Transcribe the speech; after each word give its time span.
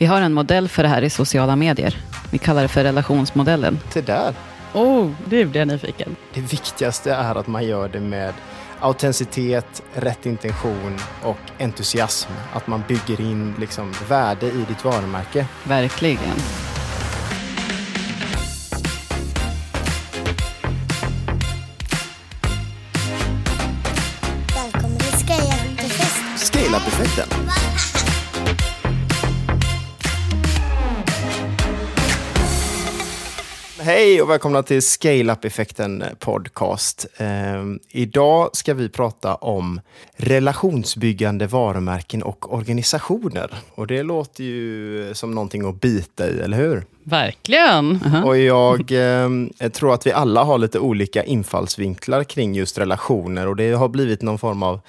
Vi 0.00 0.06
har 0.06 0.20
en 0.20 0.32
modell 0.32 0.68
för 0.68 0.82
det 0.82 0.88
här 0.88 1.02
i 1.02 1.10
sociala 1.10 1.56
medier. 1.56 1.96
Vi 2.30 2.38
kallar 2.38 2.62
det 2.62 2.68
för 2.68 2.84
relationsmodellen. 2.84 3.78
Det 3.92 4.06
där. 4.06 4.34
Oh, 4.72 5.10
nu 5.30 5.44
blir 5.44 5.60
jag 5.60 5.68
nyfiken. 5.68 6.16
Det 6.34 6.40
viktigaste 6.40 7.12
är 7.12 7.34
att 7.34 7.46
man 7.46 7.66
gör 7.66 7.88
det 7.88 8.00
med 8.00 8.34
autenticitet, 8.80 9.82
rätt 9.94 10.26
intention 10.26 10.98
och 11.22 11.38
entusiasm. 11.58 12.30
Att 12.52 12.66
man 12.66 12.82
bygger 12.88 13.20
in 13.20 13.54
liksom 13.58 13.92
värde 14.08 14.46
i 14.46 14.64
ditt 14.68 14.84
varumärke. 14.84 15.46
Verkligen. 15.64 16.36
Hej 34.00 34.22
och 34.22 34.30
välkomna 34.30 34.62
till 34.62 34.82
Scale-Up-effekten 34.82 36.04
podcast. 36.18 37.06
Ehm, 37.16 37.78
idag 37.88 38.50
ska 38.52 38.74
vi 38.74 38.88
prata 38.88 39.34
om 39.34 39.80
relationsbyggande 40.16 41.46
varumärken 41.46 42.22
och 42.22 42.54
organisationer. 42.54 43.54
Och 43.74 43.86
det 43.86 44.02
låter 44.02 44.44
ju 44.44 45.14
som 45.14 45.34
någonting 45.34 45.68
att 45.68 45.80
bita 45.80 46.30
i, 46.30 46.40
eller 46.40 46.56
hur? 46.56 46.84
Verkligen. 47.10 48.00
Och 48.24 48.38
jag 48.38 48.92
eh, 48.92 49.68
tror 49.72 49.94
att 49.94 50.06
vi 50.06 50.12
alla 50.12 50.44
har 50.44 50.58
lite 50.58 50.78
olika 50.78 51.24
infallsvinklar 51.24 52.24
kring 52.24 52.54
just 52.54 52.78
relationer 52.78 53.48
och 53.48 53.56
det 53.56 53.72
har 53.72 53.88
blivit 53.88 54.22
någon 54.22 54.38
form 54.38 54.62
av 54.62 54.80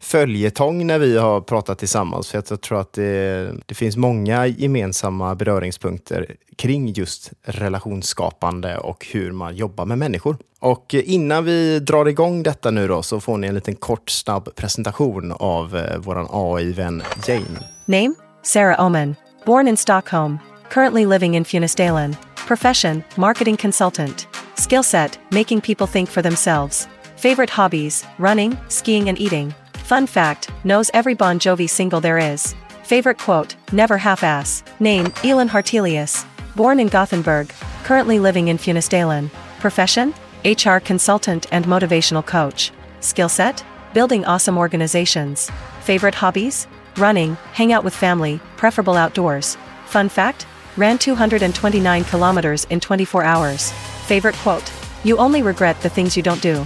följetong 0.00 0.86
när 0.86 0.98
vi 0.98 1.18
har 1.18 1.40
pratat 1.40 1.78
tillsammans. 1.78 2.30
För 2.30 2.42
jag 2.48 2.60
tror 2.60 2.80
att 2.80 2.92
det, 2.92 3.50
det 3.66 3.74
finns 3.74 3.96
många 3.96 4.46
gemensamma 4.46 5.34
beröringspunkter 5.34 6.26
kring 6.56 6.92
just 6.92 7.32
relationsskapande 7.42 8.78
och 8.78 9.06
hur 9.12 9.32
man 9.32 9.56
jobbar 9.56 9.84
med 9.84 9.98
människor. 9.98 10.36
Och 10.60 10.94
innan 10.94 11.44
vi 11.44 11.78
drar 11.78 12.08
igång 12.08 12.42
detta 12.42 12.70
nu 12.70 12.88
då 12.88 13.02
så 13.02 13.20
får 13.20 13.36
ni 13.36 13.46
en 13.46 13.54
liten 13.54 13.74
kort 13.74 14.10
snabb 14.10 14.54
presentation 14.56 15.32
av 15.32 15.76
eh, 15.76 15.98
våran 15.98 16.26
AI-vän 16.30 17.02
Jane. 17.26 17.60
Name? 17.84 18.14
Sarah 18.42 18.86
Oman. 18.86 19.14
Born 19.46 19.68
in 19.68 19.76
Stockholm. 19.76 20.38
Currently 20.70 21.06
living 21.06 21.34
in 21.34 21.44
Funistalen. 21.44 22.20
Profession? 22.36 23.02
Marketing 23.16 23.56
consultant. 23.56 24.26
Skill 24.56 24.82
set? 24.82 25.18
Making 25.30 25.62
people 25.62 25.86
think 25.86 26.08
for 26.10 26.20
themselves. 26.20 26.86
Favorite 27.16 27.50
hobbies? 27.50 28.04
Running, 28.18 28.56
skiing, 28.68 29.08
and 29.08 29.18
eating. 29.18 29.54
Fun 29.72 30.06
fact 30.06 30.50
knows 30.64 30.90
every 30.92 31.14
Bon 31.14 31.38
Jovi 31.38 31.68
single 31.68 32.00
there 32.00 32.18
is. 32.18 32.54
Favorite 32.82 33.18
quote? 33.18 33.56
Never 33.72 33.96
half 33.96 34.22
ass. 34.22 34.62
Name? 34.78 35.12
Elin 35.24 35.48
Hartelius. 35.48 36.24
Born 36.54 36.80
in 36.80 36.88
Gothenburg. 36.88 37.48
Currently 37.84 38.18
living 38.18 38.48
in 38.48 38.58
Funistalen. 38.58 39.30
Profession? 39.60 40.12
HR 40.44 40.78
consultant 40.78 41.46
and 41.50 41.64
motivational 41.64 42.24
coach. 42.24 42.72
Skill 43.00 43.28
set? 43.30 43.64
Building 43.94 44.24
awesome 44.26 44.58
organizations. 44.58 45.50
Favorite 45.80 46.14
hobbies? 46.14 46.66
Running, 46.98 47.36
hang 47.52 47.72
out 47.72 47.84
with 47.84 47.94
family, 47.94 48.38
preferable 48.56 48.96
outdoors. 48.96 49.56
Fun 49.86 50.08
fact? 50.08 50.46
Ran 50.78 50.96
229 50.96 52.04
kilometers 52.04 52.64
in 52.66 52.78
24 52.78 53.24
hours. 53.24 53.72
Favorite 54.06 54.36
quote? 54.36 54.72
You 55.02 55.16
only 55.18 55.42
regret 55.42 55.80
the 55.80 55.88
things 55.88 56.16
you 56.16 56.22
don't 56.22 56.40
do. 56.40 56.64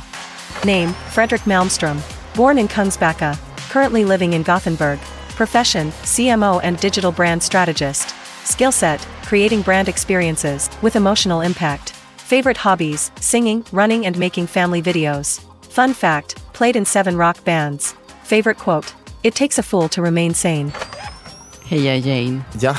Name, 0.67 0.91
Frederick 1.09 1.43
Malmstrom. 1.43 1.99
Born 2.37 2.59
in 2.59 2.69
Kungsbacka. 2.69 3.39
Currently 3.71 4.05
living 4.05 4.35
in 4.35 4.43
Gothenburg. 4.43 4.99
Profession, 5.35 5.93
CMO 6.03 6.61
and 6.63 6.79
digital 6.79 7.11
brand 7.11 7.43
strategist. 7.43 8.15
Skill 8.45 8.71
set, 8.71 9.01
creating 9.25 9.63
brand 9.63 9.89
experiences 9.89 10.69
with 10.83 10.95
emotional 10.95 11.41
impact. 11.41 11.93
Favorite 12.19 12.59
hobbies, 12.59 13.11
singing, 13.19 13.65
running 13.73 14.05
and 14.05 14.19
making 14.19 14.47
family 14.47 14.83
videos. 14.83 15.41
Fun 15.62 15.95
fact, 15.95 16.37
played 16.53 16.77
in 16.77 16.84
seven 16.84 17.17
rock 17.17 17.43
bands. 17.45 17.95
Favorite 18.25 18.59
quote, 18.59 18.93
it 19.25 19.34
takes 19.34 19.56
a 19.59 19.62
fool 19.62 19.89
to 19.89 20.03
remain 20.03 20.34
sane. 20.34 20.71
Heja 21.65 22.03
Jane. 22.03 22.45
Ja, 22.61 22.75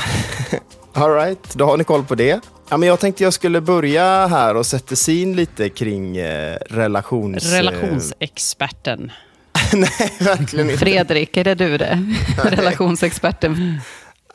alright, 0.94 1.54
då 1.54 1.66
har 1.66 1.78
ni 1.78 1.84
koll 1.84 2.04
på 2.04 2.16
det. 2.16 2.42
Ja, 2.70 2.78
men 2.78 2.90
jag 2.90 3.00
tänkte 3.00 3.24
jag 3.24 3.34
skulle 3.34 3.62
börja 3.62 4.28
här 4.28 4.56
och 4.56 4.66
sätta 4.66 4.96
sig 4.96 5.22
in 5.22 5.36
lite 5.36 5.70
kring 5.70 6.18
eh, 6.18 6.58
relations... 6.70 7.54
Relationsexperten. 7.54 9.12
Nej, 9.74 10.14
verkligen 10.20 10.70
inte. 10.70 10.86
Fredrik, 10.86 11.38
är 11.38 11.44
det 11.44 11.56
du 11.56 11.78
det? 11.78 12.14
Relationsexperten. 12.44 13.80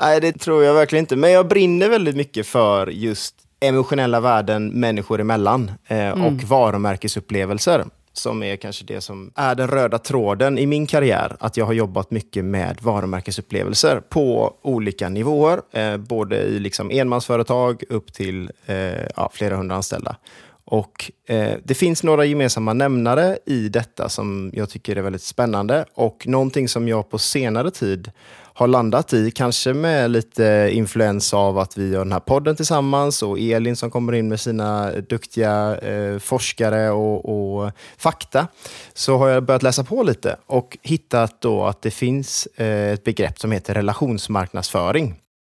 Nej, 0.00 0.20
det 0.20 0.32
tror 0.32 0.64
jag 0.64 0.74
verkligen 0.74 1.02
inte. 1.02 1.16
Men 1.16 1.32
jag 1.32 1.48
brinner 1.48 1.88
väldigt 1.88 2.16
mycket 2.16 2.46
för 2.46 2.86
just 2.86 3.34
emotionella 3.60 4.20
värden 4.20 4.68
människor 4.68 5.20
emellan 5.20 5.72
eh, 5.86 6.10
och 6.10 6.42
varumärkesupplevelser 6.42 7.84
som 8.18 8.42
är 8.42 8.56
kanske 8.56 8.84
det 8.84 9.00
som 9.00 9.32
är 9.34 9.54
den 9.54 9.68
röda 9.68 9.98
tråden 9.98 10.58
i 10.58 10.66
min 10.66 10.86
karriär. 10.86 11.36
Att 11.40 11.56
jag 11.56 11.66
har 11.66 11.72
jobbat 11.72 12.10
mycket 12.10 12.44
med 12.44 12.78
varumärkesupplevelser 12.82 14.00
på 14.08 14.54
olika 14.62 15.08
nivåer. 15.08 15.60
Eh, 15.72 15.96
både 15.96 16.36
i 16.36 16.58
liksom 16.58 16.90
enmansföretag 16.90 17.82
upp 17.88 18.12
till 18.12 18.50
eh, 18.66 18.76
ja, 19.16 19.30
flera 19.32 19.56
hundra 19.56 19.76
anställda. 19.76 20.16
Och 20.64 21.12
eh, 21.26 21.52
Det 21.64 21.74
finns 21.74 22.02
några 22.02 22.24
gemensamma 22.24 22.72
nämnare 22.72 23.38
i 23.46 23.68
detta 23.68 24.08
som 24.08 24.50
jag 24.54 24.70
tycker 24.70 24.96
är 24.96 25.02
väldigt 25.02 25.22
spännande 25.22 25.84
och 25.94 26.26
någonting 26.26 26.68
som 26.68 26.88
jag 26.88 27.10
på 27.10 27.18
senare 27.18 27.70
tid 27.70 28.10
har 28.58 28.66
landat 28.68 29.12
i, 29.12 29.30
kanske 29.30 29.72
med 29.74 30.10
lite 30.10 30.68
influens 30.72 31.34
av 31.34 31.58
att 31.58 31.78
vi 31.78 31.90
gör 31.90 31.98
den 31.98 32.12
här 32.12 32.20
podden 32.20 32.56
tillsammans 32.56 33.22
och 33.22 33.38
Elin 33.38 33.76
som 33.76 33.90
kommer 33.90 34.12
in 34.12 34.28
med 34.28 34.40
sina 34.40 34.92
duktiga 34.92 35.76
eh, 35.78 36.18
forskare 36.18 36.90
och, 36.90 37.24
och, 37.64 37.72
fakta, 37.96 38.46
så 38.94 39.18
har 39.18 39.28
jag 39.28 39.42
börjat 39.44 39.62
läsa 39.62 39.84
på 39.84 40.02
lite 40.02 40.36
och 40.46 40.78
hittat 40.82 41.40
då 41.40 41.64
att 41.64 41.82
det 41.82 41.90
finns 41.90 42.46
eh, 42.56 42.92
ett 42.92 43.04
begrepp 43.04 43.38
som 43.38 43.52
heter 43.52 43.74
relationsmarknadsföring. 43.74 45.14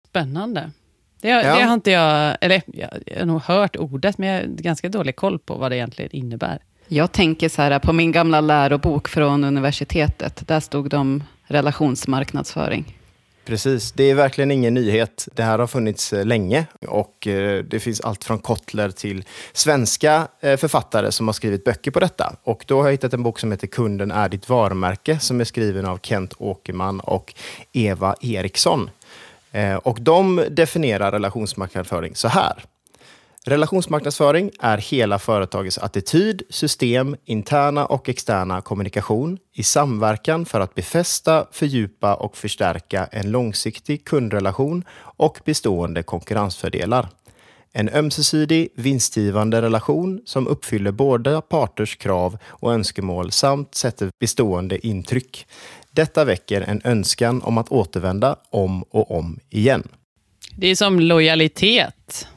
Spännande. 0.09 0.71
Det, 1.21 1.31
har- 1.31 1.41
Ja. 1.43 1.55
det 1.55 1.63
har 1.63 1.73
inte 1.73 1.91
jag, 1.91 2.37
eller 2.41 2.61
jag 2.65 2.89
jag 3.05 3.19
har 3.19 3.25
nog 3.25 3.41
hört 3.41 3.75
ordet, 3.75 4.17
men 4.17 4.29
jag 4.29 4.41
har 4.41 4.47
ganska 4.47 4.89
dålig 4.89 5.15
koll 5.15 5.39
på 5.39 5.55
vad 5.55 5.71
det 5.71 5.75
egentligen 5.77 6.11
innebär. 6.15 6.59
Jag 6.87 7.11
tänker 7.11 7.49
så 7.49 7.61
här, 7.61 7.79
på 7.79 7.93
min 7.93 8.11
gamla 8.11 8.41
lärobok 8.41 9.07
från 9.07 9.43
universitetet, 9.43 10.47
där 10.47 10.59
stod 10.59 10.93
om 10.93 11.23
relationsmarknadsföring. 11.51 12.97
Precis, 13.45 13.91
det 13.91 14.03
är 14.03 14.15
verkligen 14.15 14.51
ingen 14.51 14.73
nyhet. 14.73 15.27
Det 15.33 15.43
här 15.43 15.59
har 15.59 15.67
funnits 15.67 16.13
eh, 16.13 16.25
länge 16.25 16.65
och 16.87 17.27
eh, 17.27 17.63
det 17.63 17.79
finns 17.79 18.01
allt 18.01 18.23
från 18.23 18.39
Kotler 18.39 18.89
till 18.91 19.23
svenska 19.53 20.27
eh, 20.39 20.57
författare 20.57 21.11
som 21.11 21.27
har 21.27 21.33
skrivit 21.33 21.63
böcker 21.63 21.91
på 21.91 21.99
detta. 21.99 22.35
Och 22.43 22.65
då 22.67 22.77
har 22.77 22.85
jag 22.85 22.91
hittat 22.91 23.13
en 23.13 23.23
bok 23.23 23.39
som 23.39 23.51
heter 23.51 23.67
Kunden 23.67 24.11
är 24.11 24.29
ditt 24.29 24.49
varumärke 24.49 25.19
som 25.19 25.39
är 25.39 25.43
skriven 25.43 25.85
av 25.85 25.99
Kent 26.01 26.33
Åkerman 26.37 26.99
och 26.99 27.33
Eva 27.71 28.15
Eriksson. 28.21 28.89
Och 29.83 30.01
de 30.01 30.43
definierar 30.49 31.11
relationsmarknadsföring 31.11 32.15
så 32.15 32.27
här. 32.27 32.63
Relationsmarknadsföring 33.45 34.51
är 34.59 34.77
hela 34.77 35.19
företagets 35.19 35.77
attityd, 35.77 36.43
system, 36.49 37.15
interna 37.25 37.85
och 37.85 38.09
externa 38.09 38.61
kommunikation 38.61 39.37
i 39.53 39.63
samverkan 39.63 40.45
för 40.45 40.59
att 40.59 40.75
befästa, 40.75 41.47
fördjupa 41.51 42.15
och 42.15 42.37
förstärka 42.37 43.05
en 43.11 43.31
långsiktig 43.31 44.05
kundrelation 44.05 44.83
och 44.99 45.39
bestående 45.45 46.03
konkurrensfördelar. 46.03 47.09
En 47.73 47.89
ömsesidig, 47.89 48.69
vinstgivande 48.75 49.61
relation 49.61 50.21
som 50.25 50.47
uppfyller 50.47 50.91
båda 50.91 51.41
parters 51.41 51.95
krav 51.95 52.37
och 52.45 52.73
önskemål 52.73 53.31
samt 53.31 53.75
sätter 53.75 54.09
bestående 54.19 54.87
intryck. 54.87 55.47
Detta 55.91 56.25
väcker 56.25 56.61
en 56.61 56.81
önskan 56.83 57.41
om 57.41 57.57
att 57.57 57.71
återvända 57.71 58.35
om 58.49 58.83
och 58.83 59.11
om 59.11 59.39
igen. 59.49 59.87
Det 60.55 60.67
är 60.67 60.75
som 60.75 60.99
lojalitet. 60.99 62.27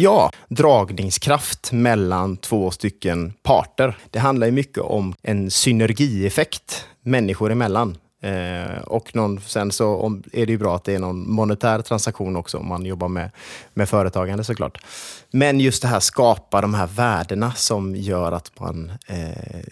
Ja, 0.00 0.30
dragningskraft 0.48 1.72
mellan 1.72 2.36
två 2.36 2.70
stycken 2.70 3.32
parter. 3.42 3.96
Det 4.10 4.18
handlar 4.18 4.46
ju 4.46 4.52
mycket 4.52 4.82
om 4.82 5.14
en 5.22 5.50
synergieffekt 5.50 6.86
människor 7.02 7.52
emellan. 7.52 7.96
Eh, 8.22 8.82
och 8.82 9.16
någon, 9.16 9.40
sen 9.40 9.72
så 9.72 9.96
om, 9.96 10.22
är 10.32 10.46
det 10.46 10.52
ju 10.52 10.58
bra 10.58 10.76
att 10.76 10.84
det 10.84 10.94
är 10.94 10.98
någon 10.98 11.30
monetär 11.30 11.82
transaktion 11.82 12.36
också 12.36 12.58
om 12.58 12.68
man 12.68 12.86
jobbar 12.86 13.08
med, 13.08 13.30
med 13.74 13.88
företagande 13.88 14.44
såklart. 14.44 14.78
Men 15.30 15.60
just 15.60 15.82
det 15.82 15.88
här 15.88 16.00
skapa 16.00 16.60
de 16.60 16.74
här 16.74 16.86
värdena 16.86 17.52
som 17.52 17.96
gör 17.96 18.32
att 18.32 18.60
man 18.60 18.92
eh, 19.06 19.18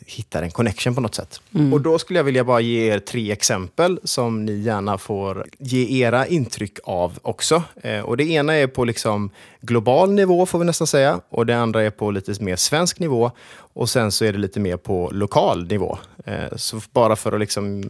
hittar 0.07 0.43
en 0.43 0.51
connection 0.51 0.95
på 0.95 1.01
något 1.01 1.15
sätt. 1.15 1.41
Och 1.73 1.81
då 1.81 1.99
skulle 1.99 2.19
jag 2.19 2.25
vilja 2.25 2.45
bara 2.45 2.61
ge 2.61 2.93
er 2.93 2.99
tre 2.99 3.33
exempel 3.33 4.01
som 4.05 4.45
ni 4.45 4.53
gärna 4.53 4.99
får 4.99 5.47
ge 5.59 6.05
era 6.05 6.27
intryck 6.27 6.79
av 6.85 7.19
också. 7.23 7.63
Eh, 7.83 8.01
och 8.01 8.17
det 8.17 8.25
ena 8.25 8.55
är 8.55 8.67
på 8.67 8.85
liksom 8.85 9.31
global 9.67 10.13
nivå 10.13 10.47
får 10.47 10.59
vi 10.59 10.65
nästan 10.65 10.87
säga 10.87 11.21
och 11.29 11.47
det 11.47 11.59
andra 11.59 11.83
är 11.83 11.91
på 11.91 12.11
lite 12.11 12.43
mer 12.43 12.57
svensk 12.57 12.99
nivå 12.99 13.31
och 13.59 13.89
sen 13.89 14.13
så 14.13 14.25
är 14.25 14.33
det 14.33 14.39
lite 14.39 14.61
mer 14.61 14.77
på 14.77 15.11
lokal 15.13 15.67
nivå. 15.67 15.99
Eh, 16.25 16.57
så 16.57 16.81
bara 16.93 17.17
för 17.17 17.33
att 17.33 17.41
liksom 17.41 17.85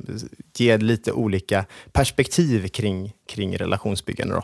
ge 0.56 0.76
lite 0.76 1.12
olika 1.12 1.64
perspektiv 1.93 2.69
kring, 2.69 3.12
kring 3.28 3.58
relationsbyggande. 3.58 4.34
Då. 4.34 4.43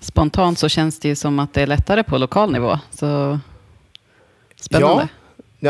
Spontant 0.00 0.58
så 0.58 0.68
känns 0.68 1.00
det 1.00 1.08
ju 1.08 1.16
som 1.16 1.38
att 1.38 1.54
det 1.54 1.62
är 1.62 1.66
lättare 1.66 2.02
på 2.02 2.18
lokal 2.18 2.52
nivå. 2.52 2.78
Så 2.90 3.38
spännande. 4.56 5.02
Ja, 5.02 5.17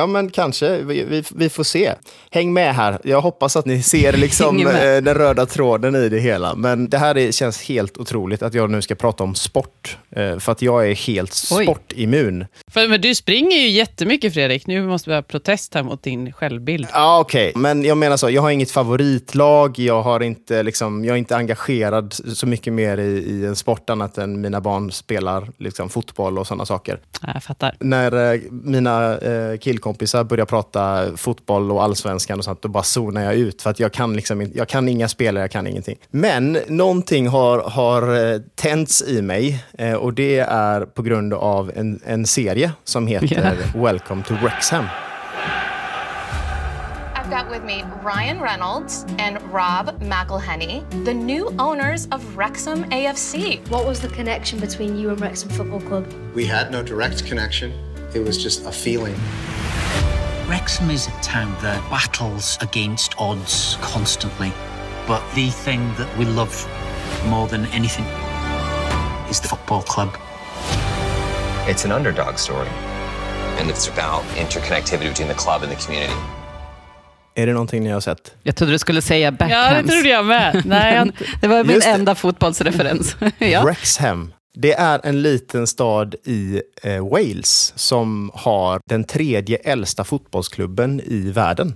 men 0.07 0.31
kanske. 0.31 0.83
Vi, 0.83 1.05
vi, 1.05 1.25
vi, 1.35 1.49
får 1.49 1.65
se. 1.65 1.95
Häng 2.31 2.53
med 2.53 2.75
här. 2.75 2.99
Jag 3.05 3.21
hoppas 3.21 3.57
att 3.57 3.67
ni 3.67 3.83
ser 3.83 4.13
liksom, 4.13 4.67
eh, 4.67 4.73
den 4.81 5.15
röda 5.15 5.47
tråden 5.47 5.95
i 5.95 6.09
det 6.09 6.19
hela. 6.19 6.55
Men 6.55 6.89
det 6.89 6.99
här 6.99 7.19
är, 7.19 7.33
känns 7.33 7.63
helt 7.63 7.99
otroligt 7.99 8.43
att 8.43 8.55
jag 8.55 8.71
nu 8.71 8.83
ska 8.83 8.95
prata 8.95 9.25
om 9.25 9.35
sport. 9.35 9.99
Eh, 10.11 10.39
för 10.39 10.53
att 10.53 10.63
jag 10.63 10.91
är 10.91 10.95
helt 10.95 11.49
Oj. 11.53 11.65
sportimmun. 11.65 12.47
För, 12.71 12.89
men 12.89 13.01
du 13.01 13.15
springer 13.15 13.57
ju 13.57 13.69
jättemycket 13.69 14.35
Fredrik. 14.35 14.67
Nu 14.67 14.87
måste 14.87 15.11
vi 15.11 15.15
ha 15.15 15.23
protest 15.23 15.75
här 15.75 15.83
mot 15.83 16.03
din 16.03 16.33
självbild. 16.33 16.87
Ja, 16.93 17.21
okej. 17.21 17.49
Okay. 17.49 17.63
Men 17.63 17.85
jag 17.85 17.99
menar 17.99 18.17
så, 18.17 18.31
jag 18.31 18.43
har 18.43 18.51
inget 18.51 18.71
favoritlag. 18.71 19.79
Jag, 19.79 20.03
har 20.03 20.21
inte, 20.21 20.63
liksom, 20.63 21.05
jag 21.05 21.15
är 21.15 21.19
inte 21.19 21.37
engagerad 21.37 22.15
så 22.35 22.47
mycket 22.47 22.73
mer 22.73 22.99
i, 22.99 23.19
i 23.19 23.47
en 23.47 23.57
sport 23.57 23.91
annat 23.91 24.19
än 24.19 24.41
mina 24.41 24.61
barn 24.61 24.93
spelar 24.93 25.49
liksom, 25.59 25.89
fotboll 25.89 26.39
och 26.39 26.47
sådana 26.47 26.67
saker. 26.67 27.01
Jag 27.35 27.43
fattar. 27.43 27.77
När 27.81 28.35
eh, 28.35 28.41
mina 28.51 29.19
eh, 29.19 29.59
killkompisar 29.79 30.25
börjar 30.25 30.47
prata 30.47 31.17
fotboll 31.17 31.73
och 31.73 31.83
allsvenskan 31.83 32.39
och 32.39 32.45
sånt, 32.45 32.63
då 32.63 32.69
bara 32.69 32.83
zonar 32.83 33.23
jag 33.23 33.35
ut. 33.35 33.63
För 33.63 33.71
att 33.71 33.81
jag 33.81 33.93
kan, 33.93 34.17
liksom, 34.17 34.51
jag 34.55 34.69
kan 34.69 34.89
inga 34.89 35.09
spelare, 35.09 35.43
jag 35.45 35.51
kan 35.51 35.67
ingenting. 35.67 35.99
Men 36.11 36.59
någonting 36.69 37.29
har, 37.29 37.59
har 37.59 38.33
eh, 38.33 38.41
tänts 38.55 39.03
i 39.03 39.23
mig 39.23 39.65
eh, 39.79 39.95
och 39.95 40.15
det 40.15 40.39
är 40.39 40.81
på 40.81 41.03
grund 41.03 41.35
av 41.35 41.73
en, 41.77 42.01
en 42.07 42.27
serie 42.27 42.73
som 42.85 43.07
heter 43.07 43.33
yeah. 43.33 43.55
Welcome 43.85 44.23
to 44.23 44.35
Wrexham. 44.35 44.85
I've 47.15 47.31
got 47.31 47.51
with 47.51 47.65
me 47.65 47.85
Ryan 48.03 48.41
Reynolds 48.41 49.07
and 49.19 49.39
Rob 49.53 50.01
McElhenney, 50.01 50.83
the 51.05 51.15
new 51.15 51.51
owners 51.59 52.07
of 52.07 52.37
Wrexham 52.37 52.85
AFC. 52.85 53.59
What 53.69 53.87
was 53.87 54.01
the 54.01 54.09
connection 54.09 54.61
between 54.61 54.97
you 54.99 55.11
and 55.11 55.21
Wrexham 55.21 55.51
Football 55.51 55.81
Club? 55.81 56.07
We 56.35 56.47
had 56.47 56.71
no 56.71 56.83
direct 56.83 57.27
connection. 57.27 57.73
It 58.15 58.25
was 58.25 58.43
just 58.43 58.65
a 58.65 58.73
feeling. 58.73 59.15
Wrexham 60.49 60.91
is 60.91 61.09
a 61.09 61.11
town 61.21 61.55
that 61.61 61.91
battles 61.91 62.57
against 62.63 63.15
odds 63.19 63.77
constantly, 63.83 64.51
but 65.07 65.23
the 65.35 65.51
thing 65.51 65.81
that 65.99 66.09
we 66.19 66.25
love 66.25 66.67
more 67.27 67.47
than 67.49 67.67
anything 67.67 68.07
is 69.31 69.41
the 69.41 69.49
football 69.49 69.83
club. 69.83 70.09
It's 71.69 71.85
an 71.85 71.93
underdog 71.93 72.39
story, 72.39 72.69
and 73.59 73.69
it's 73.69 73.89
about 73.89 74.23
interconnectivity 74.37 75.09
between 75.11 75.29
the 75.29 75.35
club 75.35 75.63
and 75.63 75.71
the 75.71 75.77
community. 75.77 76.15
Är 77.35 77.47
det 77.47 77.53
någonting 77.53 77.85
ni 77.85 77.91
har 77.91 78.01
sett? 78.01 78.35
Jag 78.43 78.57
trodde 78.57 78.73
du 78.73 78.79
skulle 78.79 79.03
säga 79.03 79.33
Backhams. 79.33 79.53
Ja, 79.53 79.83
det 79.83 79.89
trodde 79.89 80.09
jag 80.09 80.27
med. 80.27 80.63
Nej, 80.65 80.95
jag... 80.95 81.13
det 81.41 81.49
var 81.49 81.65
min 81.65 81.83
enda 81.83 82.15
fotbollsreferens. 82.15 83.17
ja. 83.39 83.63
Wrexham 83.65 84.33
det 84.61 84.73
är 84.73 85.01
en 85.03 85.23
liten 85.23 85.67
stad 85.67 86.15
i 86.25 86.63
eh, 86.83 87.09
Wales 87.09 87.73
som 87.77 88.31
har 88.35 88.81
den 88.89 89.05
tredje 89.05 89.57
äldsta 89.57 90.05
fotbollsklubben 90.05 91.01
i 91.01 91.31
världen. 91.31 91.75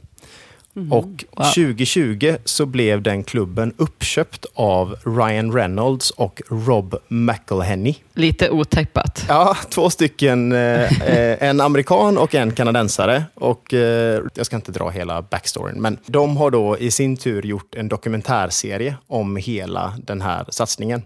Mm. 0.76 0.92
Och 0.92 1.24
wow. 1.36 1.46
2020 1.46 2.36
så 2.44 2.66
blev 2.66 3.02
den 3.02 3.24
klubben 3.24 3.74
uppköpt 3.76 4.46
av 4.54 4.96
Ryan 5.04 5.52
Reynolds 5.52 6.10
och 6.10 6.42
Rob 6.48 6.94
McElhenney. 7.08 7.94
Lite 8.14 8.50
otippat. 8.50 9.24
Ja, 9.28 9.56
två 9.70 9.90
stycken. 9.90 10.52
Eh, 10.52 11.02
eh, 11.02 11.48
en 11.48 11.60
amerikan 11.60 12.18
och 12.18 12.34
en 12.34 12.52
kanadensare. 12.52 13.24
Och, 13.34 13.74
eh, 13.74 14.22
jag 14.34 14.46
ska 14.46 14.56
inte 14.56 14.72
dra 14.72 14.90
hela 14.90 15.22
backstoryn, 15.22 15.80
men 15.82 15.98
de 16.06 16.36
har 16.36 16.50
då 16.50 16.78
i 16.78 16.90
sin 16.90 17.16
tur 17.16 17.42
gjort 17.42 17.74
en 17.74 17.88
dokumentärserie 17.88 18.96
om 19.06 19.36
hela 19.36 19.94
den 20.04 20.20
här 20.20 20.46
satsningen. 20.48 21.02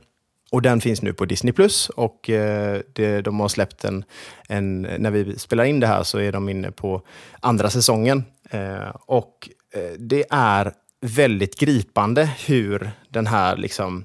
Och 0.51 0.63
den 0.63 0.81
finns 0.81 1.03
nu 1.03 1.13
på 1.13 1.25
Disney 1.25 1.53
Plus 1.53 1.89
och 1.89 2.31
eh, 2.31 2.81
det, 2.93 3.21
de 3.21 3.41
har 3.41 3.49
släppt 3.49 3.85
en, 3.85 4.05
en, 4.49 4.83
när 4.83 5.11
vi 5.11 5.39
spelar 5.39 5.65
in 5.65 5.81
det 5.81 5.87
här 5.87 6.03
så 6.03 6.19
är 6.19 6.33
de 6.33 6.49
inne 6.49 6.71
på 6.71 7.03
andra 7.41 7.71
säsongen. 7.71 8.25
Eh, 8.51 8.89
och 9.07 9.49
eh, 9.75 9.99
det 9.99 10.25
är 10.31 10.73
väldigt 11.01 11.59
gripande 11.59 12.31
hur 12.47 12.91
den 13.09 13.27
här, 13.27 13.57
liksom, 13.57 14.05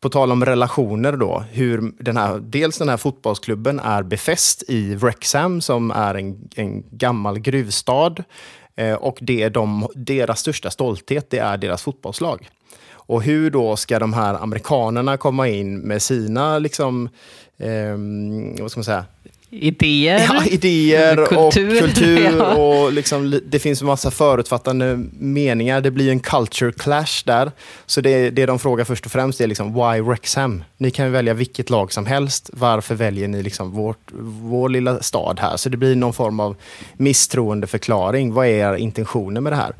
på 0.00 0.08
tal 0.08 0.32
om 0.32 0.44
relationer 0.44 1.12
då, 1.12 1.44
hur 1.50 1.92
den 1.98 2.16
här, 2.16 2.38
dels 2.38 2.78
den 2.78 2.88
här 2.88 2.96
fotbollsklubben 2.96 3.80
är 3.80 4.02
befäst 4.02 4.62
i 4.68 4.94
Wrexham 4.94 5.60
som 5.60 5.90
är 5.90 6.14
en, 6.14 6.48
en 6.56 6.84
gammal 6.90 7.38
gruvstad. 7.38 8.24
Eh, 8.76 8.94
och 8.94 9.18
det 9.20 9.42
är 9.42 9.50
de, 9.50 9.88
deras 9.94 10.40
största 10.40 10.70
stolthet, 10.70 11.30
det 11.30 11.38
är 11.38 11.56
deras 11.56 11.82
fotbollslag. 11.82 12.48
Och 13.10 13.22
hur 13.22 13.50
då 13.50 13.76
ska 13.76 13.98
de 13.98 14.12
här 14.12 14.34
amerikanerna 14.34 15.16
komma 15.16 15.48
in 15.48 15.78
med 15.78 16.02
sina, 16.02 16.58
liksom, 16.58 17.08
eh, 17.58 18.60
vad 18.62 18.70
ska 18.70 18.78
man 18.78 18.84
säga, 18.84 19.04
Idéer, 19.52 20.24
ja, 20.28 20.44
idéer 20.46 21.26
kultur. 21.26 21.72
och 21.72 21.78
kultur. 21.78 22.36
ja. 22.38 22.54
och 22.54 22.92
liksom, 22.92 23.40
det 23.46 23.58
finns 23.58 23.80
en 23.80 23.86
massa 23.86 24.10
förutfattande 24.10 24.96
meningar. 25.12 25.80
Det 25.80 25.90
blir 25.90 26.10
en 26.10 26.20
culture 26.20 26.72
clash 26.72 27.22
där. 27.24 27.52
Så 27.86 28.00
det, 28.00 28.30
det 28.30 28.46
de 28.46 28.58
frågar 28.58 28.84
först 28.84 29.06
och 29.06 29.12
främst 29.12 29.40
är 29.40 29.46
liksom, 29.46 29.74
why 29.74 30.00
Wrexham? 30.00 30.64
Ni 30.76 30.90
kan 30.90 31.12
välja 31.12 31.34
vilket 31.34 31.70
lag 31.70 31.92
som 31.92 32.06
helst. 32.06 32.50
Varför 32.52 32.94
väljer 32.94 33.28
ni 33.28 33.42
liksom 33.42 33.70
vårt, 33.70 34.10
vår 34.42 34.68
lilla 34.68 35.02
stad 35.02 35.40
här? 35.40 35.56
Så 35.56 35.68
det 35.68 35.76
blir 35.76 35.96
någon 35.96 36.12
form 36.12 36.40
av 36.40 36.56
misstroendeförklaring. 36.92 38.32
Vad 38.32 38.46
är 38.46 38.50
era 38.50 38.78
intentioner 38.78 39.40
med 39.40 39.52
det 39.52 39.56
här? 39.56 39.72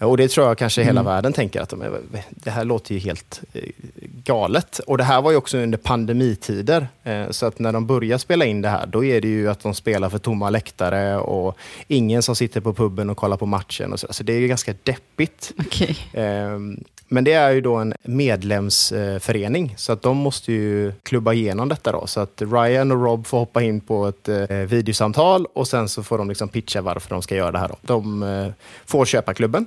Och 0.00 0.16
det 0.16 0.28
tror 0.28 0.46
jag 0.46 0.58
kanske 0.58 0.82
hela 0.82 1.00
mm. 1.00 1.12
världen 1.12 1.32
tänker 1.32 1.60
att 1.60 1.68
de, 1.68 1.84
det 2.30 2.50
här 2.50 2.64
låter 2.64 2.94
ju 2.94 3.00
helt 3.00 3.40
eh, 3.52 3.62
galet. 4.24 4.78
Och 4.78 4.98
det 4.98 5.04
här 5.04 5.22
var 5.22 5.30
ju 5.30 5.36
också 5.36 5.58
under 5.58 5.78
pandemitider. 5.78 6.88
Eh, 7.04 7.30
så 7.30 7.46
att 7.46 7.58
när 7.58 7.72
de 7.72 7.86
börjar 7.86 8.18
spela 8.18 8.44
in 8.44 8.62
det 8.62 8.68
här, 8.68 8.86
då 8.86 9.04
är 9.04 9.20
det 9.20 9.28
ju 9.28 9.50
att 9.50 9.60
de 9.60 9.74
spelar 9.74 10.10
för 10.10 10.18
tomma 10.18 10.50
läktare 10.50 11.18
och 11.18 11.56
ingen 11.88 12.22
som 12.22 12.36
sitter 12.36 12.60
på 12.60 12.74
puben 12.74 13.10
och 13.10 13.16
kollar 13.16 13.36
på 13.36 13.46
matchen. 13.46 13.92
Och 13.92 14.00
så. 14.00 14.06
så 14.10 14.22
det 14.22 14.32
är 14.32 14.38
ju 14.38 14.48
ganska 14.48 14.74
deppigt. 14.82 15.52
Okay. 15.58 15.94
Men 17.12 17.24
det 17.24 17.32
är 17.32 17.50
ju 17.50 17.60
då 17.60 17.76
en 17.76 17.94
medlemsförening, 18.02 19.74
så 19.76 19.92
att 19.92 20.02
de 20.02 20.16
måste 20.16 20.52
ju 20.52 20.92
klubba 21.02 21.32
igenom 21.32 21.68
detta. 21.68 21.92
Då. 21.92 22.06
Så 22.06 22.20
att 22.20 22.42
Ryan 22.42 22.92
och 22.92 23.02
Rob 23.04 23.26
får 23.26 23.38
hoppa 23.38 23.62
in 23.62 23.80
på 23.80 24.06
ett 24.06 24.28
eh, 24.28 24.56
videosamtal 24.56 25.46
och 25.52 25.68
sen 25.68 25.88
så 25.88 26.02
får 26.02 26.18
de 26.18 26.28
liksom 26.28 26.48
pitcha 26.48 26.80
varför 26.80 27.10
de 27.10 27.22
ska 27.22 27.36
göra 27.36 27.52
det 27.52 27.58
här. 27.58 27.68
Då. 27.68 27.76
De 27.82 28.22
eh, 28.22 28.46
får 28.86 29.04
köpa 29.04 29.34
klubben. 29.34 29.66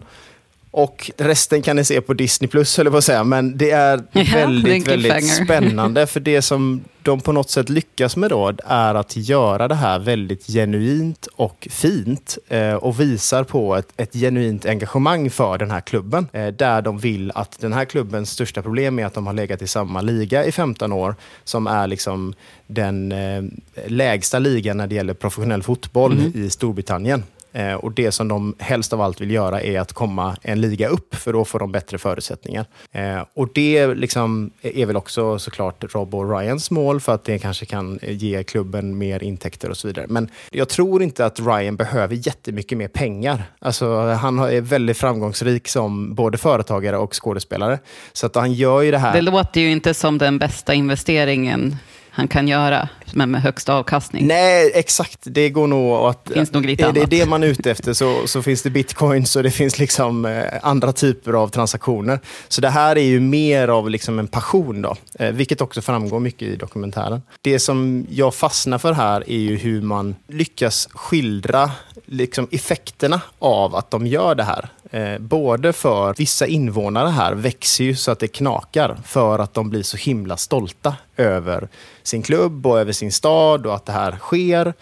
Och 0.75 1.11
resten 1.17 1.61
kan 1.61 1.75
ni 1.75 1.83
se 1.83 2.01
på 2.01 2.13
Disney 2.13 2.47
Plus, 2.47 2.77
höll 2.77 2.85
jag 2.85 2.93
på 2.93 2.97
att 2.97 3.03
säga. 3.03 3.23
Men 3.23 3.57
det 3.57 3.71
är 3.71 4.03
ja, 4.11 4.23
väldigt, 4.33 4.87
väldigt 4.87 5.33
spännande. 5.43 6.07
För 6.07 6.19
det 6.19 6.41
som 6.41 6.83
de 7.01 7.19
på 7.19 7.31
något 7.31 7.49
sätt 7.49 7.69
lyckas 7.69 8.15
med 8.15 8.29
då 8.29 8.53
är 8.65 8.95
att 8.95 9.17
göra 9.17 9.67
det 9.67 9.75
här 9.75 9.99
väldigt 9.99 10.47
genuint 10.47 11.27
och 11.35 11.67
fint. 11.71 12.37
Eh, 12.47 12.73
och 12.73 12.99
visar 12.99 13.43
på 13.43 13.75
ett, 13.75 13.93
ett 13.97 14.13
genuint 14.13 14.65
engagemang 14.65 15.29
för 15.29 15.57
den 15.57 15.71
här 15.71 15.81
klubben. 15.81 16.27
Eh, 16.33 16.47
där 16.47 16.81
de 16.81 16.97
vill 16.97 17.31
att 17.35 17.59
den 17.59 17.73
här 17.73 17.85
klubbens 17.85 18.31
största 18.31 18.61
problem 18.61 18.99
är 18.99 19.05
att 19.05 19.13
de 19.13 19.27
har 19.27 19.33
legat 19.33 19.61
i 19.61 19.67
samma 19.67 20.01
liga 20.01 20.45
i 20.45 20.51
15 20.51 20.91
år. 20.91 21.15
Som 21.43 21.67
är 21.67 21.87
liksom 21.87 22.33
den 22.67 23.11
eh, 23.11 23.43
lägsta 23.87 24.39
ligan 24.39 24.77
när 24.77 24.87
det 24.87 24.95
gäller 24.95 25.13
professionell 25.13 25.63
fotboll 25.63 26.13
mm. 26.13 26.31
i 26.45 26.49
Storbritannien. 26.49 27.23
Eh, 27.53 27.73
och 27.73 27.91
Det 27.91 28.11
som 28.11 28.27
de 28.27 28.55
helst 28.59 28.93
av 28.93 29.01
allt 29.01 29.21
vill 29.21 29.31
göra 29.31 29.61
är 29.61 29.79
att 29.79 29.93
komma 29.93 30.35
en 30.41 30.61
liga 30.61 30.87
upp, 30.87 31.15
för 31.15 31.33
då 31.33 31.45
får 31.45 31.59
de 31.59 31.71
bättre 31.71 31.97
förutsättningar. 31.97 32.65
Eh, 32.91 33.23
och 33.33 33.49
Det 33.53 33.87
liksom 33.87 34.51
är 34.61 34.85
väl 34.85 34.97
också 34.97 35.39
såklart 35.39 35.93
Rob 35.93 36.15
och 36.15 36.39
Ryans 36.39 36.71
mål, 36.71 37.01
för 37.01 37.13
att 37.13 37.23
det 37.23 37.39
kanske 37.39 37.65
kan 37.65 37.99
ge 38.01 38.43
klubben 38.43 38.97
mer 38.97 39.23
intäkter 39.23 39.69
och 39.69 39.77
så 39.77 39.87
vidare. 39.87 40.05
Men 40.09 40.29
jag 40.51 40.69
tror 40.69 41.03
inte 41.03 41.25
att 41.25 41.39
Ryan 41.39 41.75
behöver 41.75 42.15
jättemycket 42.27 42.77
mer 42.77 42.87
pengar. 42.87 43.43
Alltså, 43.59 43.99
han 43.99 44.39
är 44.39 44.61
väldigt 44.61 44.97
framgångsrik 44.97 45.67
som 45.67 46.15
både 46.15 46.37
företagare 46.37 46.97
och 46.97 47.23
skådespelare. 47.23 47.79
Så 48.13 48.25
att 48.25 48.35
han 48.35 48.53
gör 48.53 48.81
ju 48.81 48.91
det 48.91 48.97
här... 48.97 49.13
Det 49.13 49.21
låter 49.21 49.61
ju 49.61 49.71
inte 49.71 49.93
som 49.93 50.17
den 50.17 50.39
bästa 50.39 50.73
investeringen 50.73 51.77
han 52.15 52.27
kan 52.27 52.47
göra, 52.47 52.89
men 53.13 53.31
med 53.31 53.41
högst 53.41 53.69
avkastning. 53.69 54.27
Nej, 54.27 54.71
exakt. 54.75 55.19
Det 55.23 55.49
går 55.49 55.67
nog 55.67 55.93
att... 55.93 56.31
Finns 56.33 56.51
nog 56.51 56.65
lite 56.65 56.83
är 56.83 56.87
annat. 56.87 57.09
det 57.09 57.17
det 57.17 57.25
man 57.25 57.43
är 57.43 57.47
ute 57.47 57.71
efter 57.71 57.93
så, 57.93 58.27
så 58.27 58.41
finns 58.41 58.61
det 58.61 58.69
bitcoins 58.69 59.35
och 59.35 59.43
det 59.43 59.51
finns 59.51 59.79
liksom 59.79 60.25
eh, 60.25 60.43
andra 60.61 60.93
typer 60.93 61.33
av 61.33 61.47
transaktioner. 61.47 62.19
Så 62.47 62.61
det 62.61 62.69
här 62.69 62.95
är 62.95 63.03
ju 63.03 63.19
mer 63.19 63.67
av 63.67 63.89
liksom 63.89 64.19
en 64.19 64.27
passion, 64.27 64.81
då, 64.81 64.95
eh, 65.19 65.31
vilket 65.31 65.61
också 65.61 65.81
framgår 65.81 66.19
mycket 66.19 66.47
i 66.47 66.55
dokumentären. 66.55 67.21
Det 67.41 67.59
som 67.59 68.07
jag 68.09 68.35
fastnar 68.35 68.77
för 68.77 68.93
här 68.93 69.29
är 69.29 69.39
ju 69.39 69.57
hur 69.57 69.81
man 69.81 70.15
lyckas 70.27 70.87
skildra 70.91 71.71
liksom 72.05 72.47
effekterna 72.51 73.21
av 73.39 73.75
att 73.75 73.91
de 73.91 74.07
gör 74.07 74.35
det 74.35 74.43
här. 74.43 74.69
Eh, 74.91 75.19
både 75.19 75.73
för 75.73 76.13
vissa 76.17 76.47
invånare 76.47 77.09
här 77.09 77.33
växer 77.33 77.83
ju 77.83 77.95
så 77.95 78.11
att 78.11 78.19
det 78.19 78.27
knakar 78.27 78.97
för 79.05 79.39
att 79.39 79.53
de 79.53 79.69
blir 79.69 79.83
så 79.83 79.97
himla 79.97 80.37
stolta 80.37 80.95
över 81.17 81.67
sin 82.07 82.23
klubb 82.23 82.67
och 82.67 82.79
över 82.79 82.91
sin 82.91 83.11
stad 83.11 83.65
och 83.65 83.75
att 83.75 83.85
det 83.85 83.91
här 83.91 84.17
sker. 84.17 84.73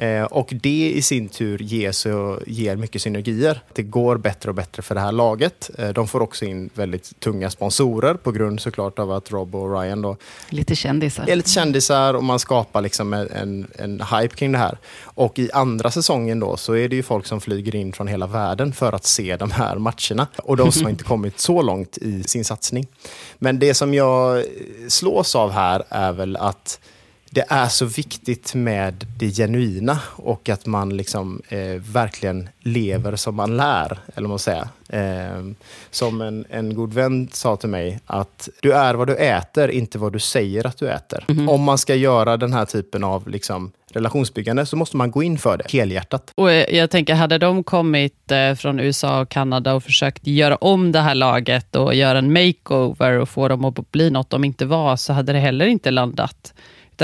Eh, 0.00 0.24
och 0.24 0.52
det 0.62 0.92
i 0.94 1.02
sin 1.02 1.28
tur 1.28 1.58
ger, 1.58 1.92
så, 1.92 2.38
ger 2.46 2.76
mycket 2.76 3.02
synergier. 3.02 3.60
Det 3.72 3.82
går 3.82 4.16
bättre 4.16 4.48
och 4.48 4.54
bättre 4.54 4.82
för 4.82 4.94
det 4.94 5.00
här 5.00 5.12
laget. 5.12 5.70
Eh, 5.78 5.88
de 5.88 6.08
får 6.08 6.20
också 6.20 6.44
in 6.44 6.70
väldigt 6.74 7.20
tunga 7.20 7.50
sponsorer 7.50 8.14
på 8.14 8.32
grund 8.32 8.60
såklart 8.60 8.98
av 8.98 9.12
att 9.12 9.30
Rob 9.30 9.54
och 9.54 9.80
Ryan 9.80 10.02
då 10.02 10.16
Lite 10.48 10.76
kändisar. 10.76 11.28
är 11.28 11.36
lite 11.36 11.50
kändisar 11.50 12.14
och 12.14 12.24
man 12.24 12.38
skapar 12.38 12.80
liksom 12.82 13.12
en, 13.12 13.28
en, 13.30 13.66
en 13.78 14.00
hype 14.00 14.36
kring 14.36 14.52
det 14.52 14.58
här. 14.58 14.78
Och 15.02 15.38
i 15.38 15.50
andra 15.52 15.90
säsongen 15.90 16.40
då 16.40 16.56
så 16.56 16.76
är 16.76 16.88
det 16.88 16.96
ju 16.96 17.02
folk 17.02 17.26
som 17.26 17.40
flyger 17.40 17.74
in 17.74 17.92
från 17.92 18.08
hela 18.08 18.26
världen 18.26 18.72
för 18.72 18.92
att 18.92 19.04
se 19.06 19.36
de 19.36 19.50
här 19.50 19.76
matcherna. 19.78 20.26
Och 20.36 20.56
de 20.56 20.72
som 20.72 20.82
har 20.82 20.90
inte 20.90 21.04
kommit 21.04 21.40
så 21.40 21.62
långt 21.62 21.98
i 21.98 22.22
sin 22.22 22.44
satsning. 22.44 22.86
Men 23.38 23.58
det 23.58 23.74
som 23.74 23.94
jag 23.94 24.44
slås 24.88 25.34
av 25.34 25.50
här 25.50 25.82
är 25.88 26.12
väl 26.12 26.36
att 26.36 26.80
det 27.32 27.44
är 27.48 27.68
så 27.68 27.84
viktigt 27.84 28.54
med 28.54 29.06
det 29.18 29.30
genuina 29.30 29.98
och 30.16 30.48
att 30.48 30.66
man 30.66 30.96
liksom 30.96 31.42
eh, 31.48 31.58
verkligen 31.92 32.48
lever 32.60 33.16
som 33.16 33.34
man 33.34 33.56
lär, 33.56 33.98
eller 34.14 34.28
vad 34.28 34.30
man 34.30 34.38
säger. 34.38 34.68
Eh, 34.88 35.44
som 35.90 36.20
en, 36.20 36.44
en 36.50 36.74
god 36.74 36.92
vän 36.94 37.28
sa 37.32 37.56
till 37.56 37.68
mig, 37.68 37.98
att 38.06 38.48
du 38.62 38.72
är 38.72 38.94
vad 38.94 39.06
du 39.06 39.16
äter, 39.16 39.70
inte 39.70 39.98
vad 39.98 40.12
du 40.12 40.18
säger 40.18 40.66
att 40.66 40.78
du 40.78 40.88
äter. 40.88 41.24
Om 41.48 41.62
man 41.62 41.78
ska 41.78 41.94
göra 41.94 42.36
den 42.36 42.52
här 42.52 42.64
typen 42.64 43.04
av 43.04 43.28
liksom, 43.28 43.72
relationsbyggande 43.92 44.66
så 44.66 44.76
måste 44.76 44.96
man 44.96 45.10
gå 45.10 45.22
in 45.22 45.38
för 45.38 45.56
det 45.56 45.72
helhjärtat. 45.72 46.32
Och 46.34 46.50
eh, 46.50 46.76
jag 46.76 46.90
tänker, 46.90 47.14
hade 47.14 47.38
de 47.38 47.64
kommit 47.64 48.30
eh, 48.32 48.54
från 48.54 48.80
USA 48.80 49.20
och 49.20 49.28
Kanada 49.28 49.74
och 49.74 49.84
försökt 49.84 50.26
göra 50.26 50.56
om 50.56 50.92
det 50.92 51.00
här 51.00 51.14
laget 51.14 51.76
och 51.76 51.94
göra 51.94 52.18
en 52.18 52.32
makeover 52.32 53.12
och 53.12 53.28
få 53.28 53.48
dem 53.48 53.64
att 53.64 53.92
bli 53.92 54.10
något 54.10 54.30
de 54.30 54.44
inte 54.44 54.66
var, 54.66 54.96
så 54.96 55.12
hade 55.12 55.32
det 55.32 55.38
heller 55.38 55.66
inte 55.66 55.90
landat. 55.90 56.54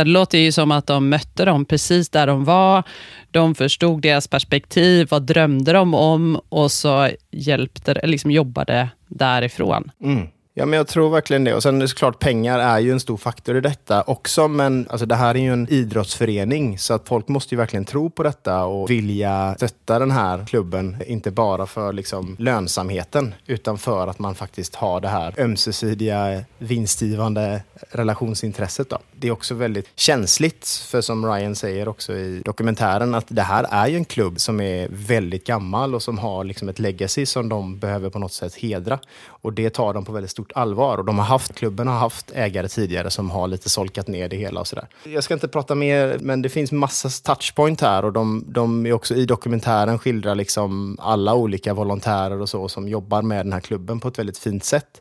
Det 0.05 0.11
låter 0.11 0.39
ju 0.39 0.53
som 0.53 0.71
att 0.71 0.87
de 0.87 1.09
mötte 1.09 1.45
dem 1.45 1.65
precis 1.65 2.09
där 2.09 2.27
de 2.27 2.45
var. 2.45 2.83
De 3.31 3.55
förstod 3.55 4.03
deras 4.03 4.29
perspektiv, 4.29 5.09
vad 5.11 5.23
drömde 5.23 5.73
de 5.73 5.95
om 5.95 6.41
och 6.49 6.73
så 6.73 7.11
hjälpte, 7.31 8.01
liksom 8.07 8.31
jobbade 8.31 8.89
därifrån. 9.09 9.91
Mm. 10.03 10.29
Ja, 10.59 10.67
men 10.67 10.77
jag 10.77 10.87
tror 10.87 11.11
verkligen 11.11 11.45
det. 11.45 11.55
Och 11.55 11.63
sen 11.63 11.77
är 11.77 11.81
det 11.81 11.89
såklart, 11.89 12.19
pengar 12.19 12.59
är 12.59 12.79
ju 12.79 12.93
en 12.93 13.01
stor 13.01 13.17
faktor 13.17 13.57
i 13.57 13.61
detta 13.61 14.03
också. 14.03 14.49
Men 14.49 14.87
alltså, 14.91 15.07
det 15.07 15.15
här 15.15 15.35
är 15.35 15.39
ju 15.39 15.53
en 15.53 15.69
idrottsförening, 15.71 16.79
så 16.79 16.95
att 16.95 17.09
folk 17.09 17.29
måste 17.29 17.55
ju 17.55 17.59
verkligen 17.59 17.85
tro 17.85 18.11
på 18.11 18.23
detta 18.23 18.65
och 18.65 18.91
vilja 18.91 19.55
stötta 19.57 19.99
den 19.99 20.11
här 20.11 20.45
klubben. 20.47 20.97
Inte 21.07 21.31
bara 21.31 21.67
för 21.67 21.93
liksom, 21.93 22.37
lönsamheten, 22.39 23.35
utan 23.47 23.79
för 23.79 24.07
att 24.07 24.19
man 24.19 24.35
faktiskt 24.35 24.75
har 24.75 25.01
det 25.01 25.09
här 25.09 25.35
ömsesidiga 25.39 26.45
vinstgivande 26.59 27.63
relationsintresset. 27.91 28.91
Då. 28.91 28.99
Det 29.13 29.29
är 29.29 29.33
också 29.33 29.55
väldigt 29.55 29.89
känsligt, 29.95 30.69
för 30.69 31.01
som 31.01 31.27
Ryan 31.27 31.55
säger 31.55 31.89
också 31.89 32.13
i 32.13 32.43
dokumentären, 32.45 33.15
att 33.15 33.27
det 33.29 33.43
här 33.43 33.67
är 33.71 33.87
ju 33.87 33.97
en 33.97 34.05
klubb 34.05 34.41
som 34.41 34.61
är 34.61 34.89
väldigt 34.91 35.47
gammal 35.47 35.95
och 35.95 36.03
som 36.03 36.19
har 36.19 36.45
liksom 36.45 36.69
ett 36.69 36.79
legacy 36.79 37.27
som 37.27 37.49
de 37.49 37.79
behöver 37.79 38.11
på 38.11 38.19
något 38.19 38.33
sätt 38.33 38.55
hedra. 38.55 38.99
Och 39.47 39.53
det 39.53 39.71
tar 39.71 39.95
de 39.95 40.05
på 40.05 40.13
väldigt 40.13 40.31
stort 40.31 40.53
allvar. 40.55 40.99
Och 40.99 41.05
de 41.05 41.19
har 41.19 41.25
haft, 41.25 41.55
klubben 41.55 41.89
har 41.89 41.99
haft 41.99 42.31
ägare 42.35 42.69
tidigare 42.69 43.11
som 43.11 43.31
har 43.31 43.49
lite 43.49 43.71
solkat 43.71 44.09
ner 44.09 44.29
det 44.29 44.37
hela 44.37 44.61
och 44.61 44.67
sådär. 44.67 44.89
Jag 45.05 45.25
ska 45.25 45.35
inte 45.35 45.49
prata 45.49 45.75
mer, 45.75 46.19
men 46.21 46.43
det 46.43 46.49
finns 46.49 46.73
massa 46.73 47.09
touchpoint 47.09 47.81
här 47.81 48.05
och 48.05 48.13
de, 48.13 48.45
de 48.49 48.87
är 48.87 48.93
också 48.93 49.15
i 49.15 49.27
dokumentären 49.27 49.99
skildrar 49.99 50.35
liksom 50.35 50.97
alla 51.01 51.35
olika 51.35 51.75
volontärer 51.75 52.41
och 52.41 52.49
så 52.49 52.69
som 52.69 52.89
jobbar 52.89 53.23
med 53.23 53.47
den 53.47 53.53
här 53.53 53.61
klubben 53.61 54.01
på 54.01 54.09
ett 54.09 54.19
väldigt 54.19 54.39
fint 54.39 54.65
sätt 54.65 55.01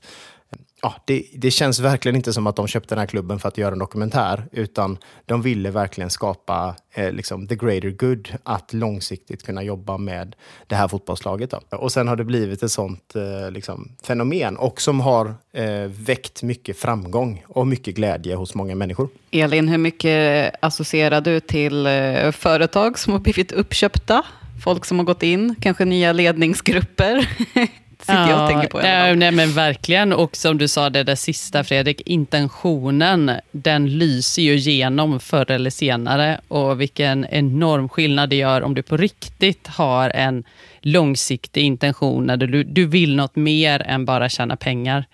ja, 0.86 0.94
det, 1.06 1.24
det, 1.34 1.52
känns 1.52 1.80
verkligen 1.80 2.16
inte 2.16 2.34
som 2.34 2.48
att 2.48 2.56
de 2.56 2.68
köpte 2.68 2.96
den 2.96 3.00
här 3.00 3.06
klubben 3.06 3.40
för 3.40 3.48
att 3.48 3.58
göra 3.58 3.72
en 3.72 3.80
dokumentär, 3.80 4.46
utan 4.52 4.98
de 5.26 5.42
ville 5.42 5.72
verkligen 5.72 6.10
skapa 6.10 6.76
eh, 6.94 7.12
liksom 7.12 7.48
the 7.48 7.56
greater 7.56 7.90
good, 7.90 8.30
att 8.44 8.74
långsiktigt 8.74 9.44
kunna 9.44 9.64
jobba 9.64 9.98
med 9.98 10.36
det 10.68 10.76
här 10.76 10.88
fotbollslaget. 10.88 11.52
Då. 11.52 11.78
Och 11.78 11.92
sen 11.92 12.08
har 12.08 12.16
det 12.16 12.24
blivit 12.24 12.64
ett 12.64 12.72
sånt 12.72 13.16
eh, 13.16 13.52
liksom, 13.52 13.92
fenomen 14.04 14.58
och 14.58 14.82
som 14.82 15.00
har 15.00 15.36
eh, 15.54 15.86
väckt 15.88 16.44
mycket 16.44 16.78
framgång 16.78 17.44
och 17.48 17.68
mycket 17.68 17.96
glädje 17.96 18.36
hos 18.36 18.56
många 18.56 18.76
människor. 18.76 19.10
Elin, 19.32 19.68
hur 19.68 19.78
mycket 19.78 20.56
associerar 20.62 21.22
du 21.22 21.40
till 21.40 21.86
eh, 21.86 22.32
företag 22.32 23.00
som 23.00 23.14
har 23.14 23.20
blivit 23.20 23.52
uppköpta? 23.52 24.24
Folk 24.64 24.86
som 24.86 25.00
har 25.00 25.06
gått 25.06 25.24
in, 25.24 25.56
kanske 25.62 25.86
nya 25.86 26.14
ledningsgrupper? 26.14 27.30
sitter 28.06 28.30
jag 28.30 28.44
och 28.44 28.50
tänker 28.50 28.68
på. 28.68 28.80
Nej, 28.80 29.16
nej, 29.16 29.32
men 29.32 29.54
verkligen. 29.54 30.14
Och 30.14 30.36
som 30.36 30.58
du 30.58 30.68
sa, 30.68 30.90
det 30.90 31.04
där 31.04 31.16
sista 31.16 31.64
Fredrik, 31.64 32.02
intentionen, 32.06 33.32
den 33.52 33.98
lyser 33.98 34.42
ju 34.42 34.56
igenom 34.56 35.20
förr 35.20 35.52
eller 35.52 35.70
senare. 35.70 36.40
Och 36.48 36.82
vilken 36.82 37.26
enorm 37.26 37.90
skillnad 37.90 38.30
det 38.30 38.36
gör 38.36 38.62
om 38.62 38.74
du 38.74 38.82
på 38.84 38.98
riktigt 38.98 39.68
har 39.68 40.10
en 40.10 40.44
långsiktig 40.82 41.62
intention, 41.62 42.26
när 42.26 42.38
du, 42.38 42.64
du 42.64 42.86
vill 42.86 43.16
något 43.16 43.36
mer 43.36 43.82
än 43.82 44.06
bara 44.06 44.30
tjäna 44.30 44.56
pengar. 44.56 45.06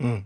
Mm. 0.00 0.24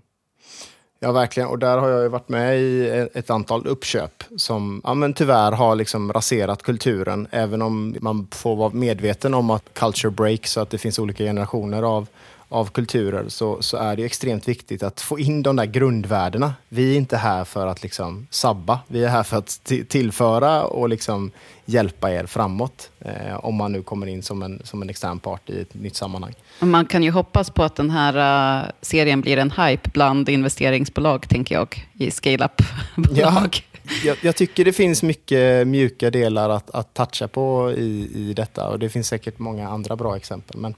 Ja, 1.00 1.12
verkligen. 1.12 1.48
Och 1.48 1.58
där 1.58 1.78
har 1.78 1.88
jag 1.88 2.10
varit 2.10 2.28
med 2.28 2.58
i 2.60 2.88
e- 2.88 3.08
ett 3.14 3.30
antal 3.30 3.66
uppköp 3.66 4.24
som 4.36 4.80
ja, 4.84 4.94
men 4.94 5.14
tyvärr 5.14 5.52
har 5.52 5.74
liksom 5.74 6.12
raserat 6.12 6.62
kulturen. 6.62 7.28
Även 7.30 7.62
om 7.62 7.96
man 8.00 8.28
får 8.30 8.56
vara 8.56 8.70
medveten 8.70 9.34
om 9.34 9.50
att 9.50 9.74
culture 9.74 10.10
breaks, 10.10 10.52
så 10.52 10.60
att 10.60 10.70
det 10.70 10.78
finns 10.78 10.98
olika 10.98 11.24
generationer 11.24 11.82
av, 11.82 12.06
av 12.48 12.70
kulturer, 12.70 13.24
så, 13.28 13.62
så 13.62 13.76
är 13.76 13.96
det 13.96 14.04
extremt 14.04 14.48
viktigt 14.48 14.82
att 14.82 15.00
få 15.00 15.18
in 15.18 15.42
de 15.42 15.56
där 15.56 15.66
grundvärdena. 15.66 16.54
Vi 16.68 16.92
är 16.92 16.96
inte 16.96 17.16
här 17.16 17.44
för 17.44 17.66
att 17.66 17.82
liksom 17.82 18.26
sabba. 18.30 18.80
Vi 18.88 19.04
är 19.04 19.08
här 19.08 19.22
för 19.22 19.36
att 19.36 19.70
tillföra 19.88 20.64
och 20.64 20.88
liksom 20.88 21.30
hjälpa 21.64 22.12
er 22.12 22.26
framåt. 22.26 22.90
Eh, 23.00 23.44
om 23.44 23.54
man 23.54 23.72
nu 23.72 23.82
kommer 23.82 24.06
in 24.06 24.22
som 24.22 24.42
en, 24.42 24.60
som 24.64 24.82
en 24.82 24.90
extern 24.90 25.18
part 25.18 25.50
i 25.50 25.60
ett 25.60 25.74
nytt 25.74 25.96
sammanhang. 25.96 26.34
Man 26.60 26.86
kan 26.86 27.02
ju 27.02 27.10
hoppas 27.10 27.50
på 27.50 27.62
att 27.62 27.76
den 27.76 27.90
här 27.90 28.62
uh, 28.62 28.70
serien 28.80 29.20
blir 29.20 29.36
en 29.36 29.50
hype 29.50 29.90
bland 29.90 30.28
investeringsbolag, 30.28 31.28
tänker 31.28 31.54
jag, 31.54 31.88
i 31.92 32.10
scale-up-bolag. 32.10 33.18
Ja, 33.18 33.44
jag, 34.04 34.16
jag, 34.22 34.36
tycker 34.36 34.64
det 34.64 34.72
finns 34.72 35.02
mycket 35.02 35.66
mjuka 35.66 36.10
delar 36.10 36.50
att, 36.50 36.70
att 36.70 36.94
toucha 36.94 37.28
på 37.28 37.72
i, 37.76 38.10
i 38.14 38.32
detta 38.34 38.68
och 38.68 38.78
det 38.78 38.88
finns 38.88 39.08
säkert 39.08 39.38
många 39.38 39.68
andra 39.68 39.96
bra 39.96 40.16
exempel. 40.16 40.60
Men 40.60 40.74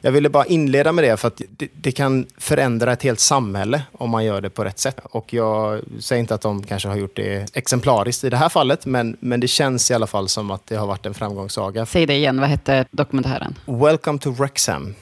jag 0.00 0.12
ville 0.12 0.28
bara 0.28 0.46
inleda 0.46 0.92
med 0.92 1.04
det 1.04 1.16
för 1.16 1.28
att 1.28 1.40
det, 1.56 1.68
det 1.74 1.92
kan 1.92 2.26
förändra 2.38 2.92
ett 2.92 3.02
helt 3.02 3.20
samhälle 3.20 3.82
om 3.92 4.10
man 4.10 4.24
gör 4.24 4.40
det 4.40 4.50
på 4.50 4.64
rätt 4.64 4.78
sätt. 4.78 5.00
Och 5.04 5.32
jag 5.32 5.80
säger 6.00 6.20
inte 6.20 6.34
att 6.34 6.40
de 6.40 6.62
kanske 6.62 6.88
har 6.88 6.96
gjort 6.96 7.16
det 7.16 7.56
exemplariskt 7.56 8.24
i 8.24 8.30
det 8.30 8.36
här 8.36 8.48
fallet, 8.48 8.86
men, 8.86 9.16
men 9.20 9.40
det 9.40 9.48
känns 9.48 9.90
i 9.90 9.94
alla 9.94 10.06
fall 10.06 10.28
som 10.28 10.50
att 10.50 10.66
det 10.66 10.76
har 10.76 10.86
varit 10.86 11.06
en 11.06 11.14
framgångssaga. 11.14 11.86
Säg 11.86 12.06
det 12.06 12.14
igen, 12.14 12.40
vad 12.40 12.48
hette 12.48 12.84
dokumentären? 12.90 13.58
Welcome 13.66 14.18
to 14.18 14.30
Wrexham. 14.30 14.94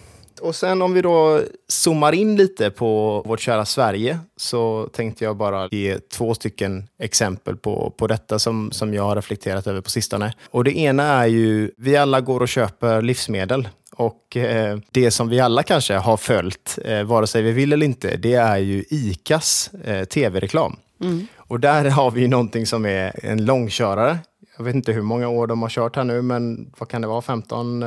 Och 0.42 0.54
sen 0.54 0.82
om 0.82 0.94
vi 0.94 1.02
då 1.02 1.40
zoomar 1.68 2.12
in 2.12 2.36
lite 2.36 2.70
på 2.70 3.22
vårt 3.26 3.40
kära 3.40 3.64
Sverige 3.64 4.18
så 4.36 4.88
tänkte 4.92 5.24
jag 5.24 5.36
bara 5.36 5.68
ge 5.70 5.98
två 5.98 6.34
stycken 6.34 6.88
exempel 6.98 7.56
på, 7.56 7.94
på 7.96 8.06
detta 8.06 8.38
som, 8.38 8.72
som 8.72 8.94
jag 8.94 9.02
har 9.02 9.16
reflekterat 9.16 9.66
över 9.66 9.80
på 9.80 9.90
sistone. 9.90 10.34
Och 10.50 10.64
det 10.64 10.78
ena 10.78 11.04
är 11.04 11.26
ju, 11.26 11.70
vi 11.76 11.96
alla 11.96 12.20
går 12.20 12.40
och 12.40 12.48
köper 12.48 13.02
livsmedel 13.02 13.68
och 13.96 14.36
eh, 14.36 14.78
det 14.90 15.10
som 15.10 15.28
vi 15.28 15.40
alla 15.40 15.62
kanske 15.62 15.94
har 15.94 16.16
följt, 16.16 16.78
eh, 16.84 17.02
vare 17.02 17.26
sig 17.26 17.42
vi 17.42 17.52
vill 17.52 17.72
eller 17.72 17.86
inte, 17.86 18.16
det 18.16 18.34
är 18.34 18.58
ju 18.58 18.84
ICAs 18.90 19.70
eh, 19.84 20.04
tv-reklam. 20.04 20.76
Mm. 21.00 21.26
Och 21.36 21.60
där 21.60 21.84
har 21.84 22.10
vi 22.10 22.28
någonting 22.28 22.66
som 22.66 22.86
är 22.86 23.12
en 23.22 23.44
långkörare 23.44 24.18
jag 24.56 24.64
vet 24.64 24.74
inte 24.74 24.92
hur 24.92 25.02
många 25.02 25.28
år 25.28 25.46
de 25.46 25.62
har 25.62 25.68
kört 25.68 25.96
här 25.96 26.04
nu, 26.04 26.22
men 26.22 26.72
vad 26.78 26.88
kan 26.88 27.02
det 27.02 27.08
vara, 27.08 27.22
15, 27.22 27.84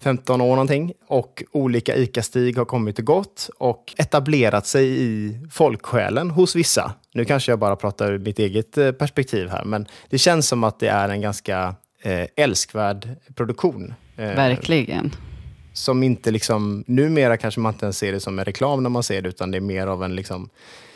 15 0.00 0.40
eh, 0.40 0.46
år 0.46 0.50
någonting. 0.50 0.92
Och 1.06 1.42
olika 1.52 1.96
ICA-stig 1.96 2.58
har 2.58 2.64
kommit 2.64 2.98
och 2.98 3.04
gått 3.04 3.50
och 3.58 3.94
etablerat 3.96 4.66
sig 4.66 5.02
i 5.02 5.38
folksjälen 5.50 6.30
hos 6.30 6.56
vissa. 6.56 6.94
Nu 7.14 7.24
kanske 7.24 7.52
jag 7.52 7.58
bara 7.58 7.76
pratar 7.76 8.12
ur 8.12 8.18
mitt 8.18 8.38
eget 8.38 8.78
eh, 8.78 8.92
perspektiv 8.92 9.48
här, 9.48 9.64
men 9.64 9.86
det 10.10 10.18
känns 10.18 10.48
som 10.48 10.64
att 10.64 10.80
det 10.80 10.88
är 10.88 11.08
en 11.08 11.20
ganska 11.20 11.74
eh, 12.02 12.26
älskvärd 12.36 13.08
produktion. 13.34 13.94
Verkligen. 14.16 15.14
Som 15.72 16.02
inte 16.02 16.30
liksom, 16.30 16.84
numera 16.86 17.36
kanske 17.36 17.60
man 17.60 17.72
inte 17.72 17.86
ens 17.86 17.98
ser 17.98 18.12
det 18.12 18.20
som 18.20 18.38
en 18.38 18.44
reklam 18.44 18.82
när 18.82 18.90
man 18.90 19.02
ser 19.02 19.22
det, 19.22 19.28
utan 19.28 19.50
det 19.50 19.58
är 19.58 19.60
mer 19.60 19.86
av 19.86 20.04
en 20.04 20.16
liksom 20.16 20.50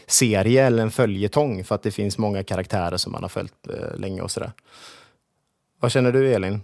serie 0.07 0.67
eller 0.67 0.83
en 0.83 0.91
följetong 0.91 1.65
för 1.65 1.75
att 1.75 1.83
det 1.83 1.91
finns 1.91 2.19
många 2.19 2.43
karaktärer 2.43 2.97
som 2.97 3.13
man 3.13 3.23
har 3.23 3.29
följt 3.29 3.69
eh, 3.69 3.99
länge 3.99 4.21
och 4.21 4.31
sådär. 4.31 4.53
Vad 5.81 5.93
känner 5.93 6.13
du 6.13 6.35
Elin? 6.35 6.61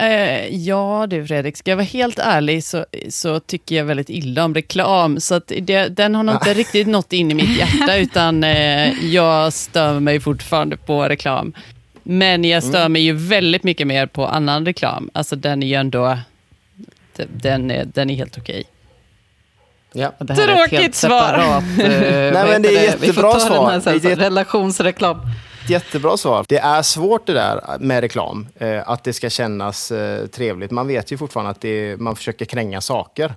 Eh, 0.00 0.56
ja 0.56 1.06
du 1.10 1.26
Fredrik, 1.26 1.56
ska 1.56 1.70
jag 1.70 1.76
vara 1.76 1.84
helt 1.84 2.18
ärlig 2.18 2.64
så, 2.64 2.86
så 3.08 3.40
tycker 3.40 3.76
jag 3.76 3.84
väldigt 3.84 4.10
illa 4.10 4.44
om 4.44 4.54
reklam. 4.54 5.20
Så 5.20 5.38
det, 5.38 5.88
den 5.88 6.14
har 6.14 6.22
nog 6.22 6.34
inte 6.34 6.54
riktigt 6.54 6.86
nått 6.86 7.12
in 7.12 7.30
i 7.30 7.34
mitt 7.34 7.58
hjärta, 7.58 7.96
utan 7.96 8.44
eh, 8.44 9.04
jag 9.04 9.52
stör 9.52 10.00
mig 10.00 10.20
fortfarande 10.20 10.76
på 10.76 11.08
reklam. 11.08 11.52
Men 12.02 12.44
jag 12.44 12.62
stör 12.62 12.80
mm. 12.80 12.92
mig 12.92 13.02
ju 13.02 13.12
väldigt 13.12 13.62
mycket 13.62 13.86
mer 13.86 14.06
på 14.06 14.26
annan 14.26 14.66
reklam. 14.66 15.10
Alltså 15.12 15.36
den 15.36 15.62
är 15.62 15.66
ju 15.66 15.74
ändå, 15.74 16.18
den 17.16 17.70
är, 17.70 17.84
den 17.84 18.10
är 18.10 18.14
helt 18.14 18.38
okej. 18.38 18.64
Ja. 19.92 20.12
Det 20.18 20.32
här 20.32 20.66
Tråkigt 20.68 20.94
svar. 20.94 21.32
Separat, 21.32 21.64
Nej, 22.32 22.32
men 22.32 22.62
det 22.62 22.76
är 22.76 22.82
jättebra 22.82 23.40
svar. 23.40 23.72
Den 23.72 23.82
här, 23.82 23.98
så, 23.98 24.20
relationsreklam. 24.20 25.20
ett 25.64 25.70
jättebra 25.70 26.16
svar. 26.16 26.44
Det 26.48 26.58
är 26.58 26.82
svårt 26.82 27.26
det 27.26 27.32
där 27.32 27.78
med 27.80 28.00
reklam, 28.00 28.48
eh, 28.58 28.88
att 28.88 29.04
det 29.04 29.12
ska 29.12 29.30
kännas 29.30 29.90
eh, 29.90 30.26
trevligt. 30.26 30.70
Man 30.70 30.86
vet 30.86 31.12
ju 31.12 31.18
fortfarande 31.18 31.50
att 31.50 31.60
det, 31.60 31.96
man 32.00 32.16
försöker 32.16 32.44
kränga 32.44 32.80
saker. 32.80 33.34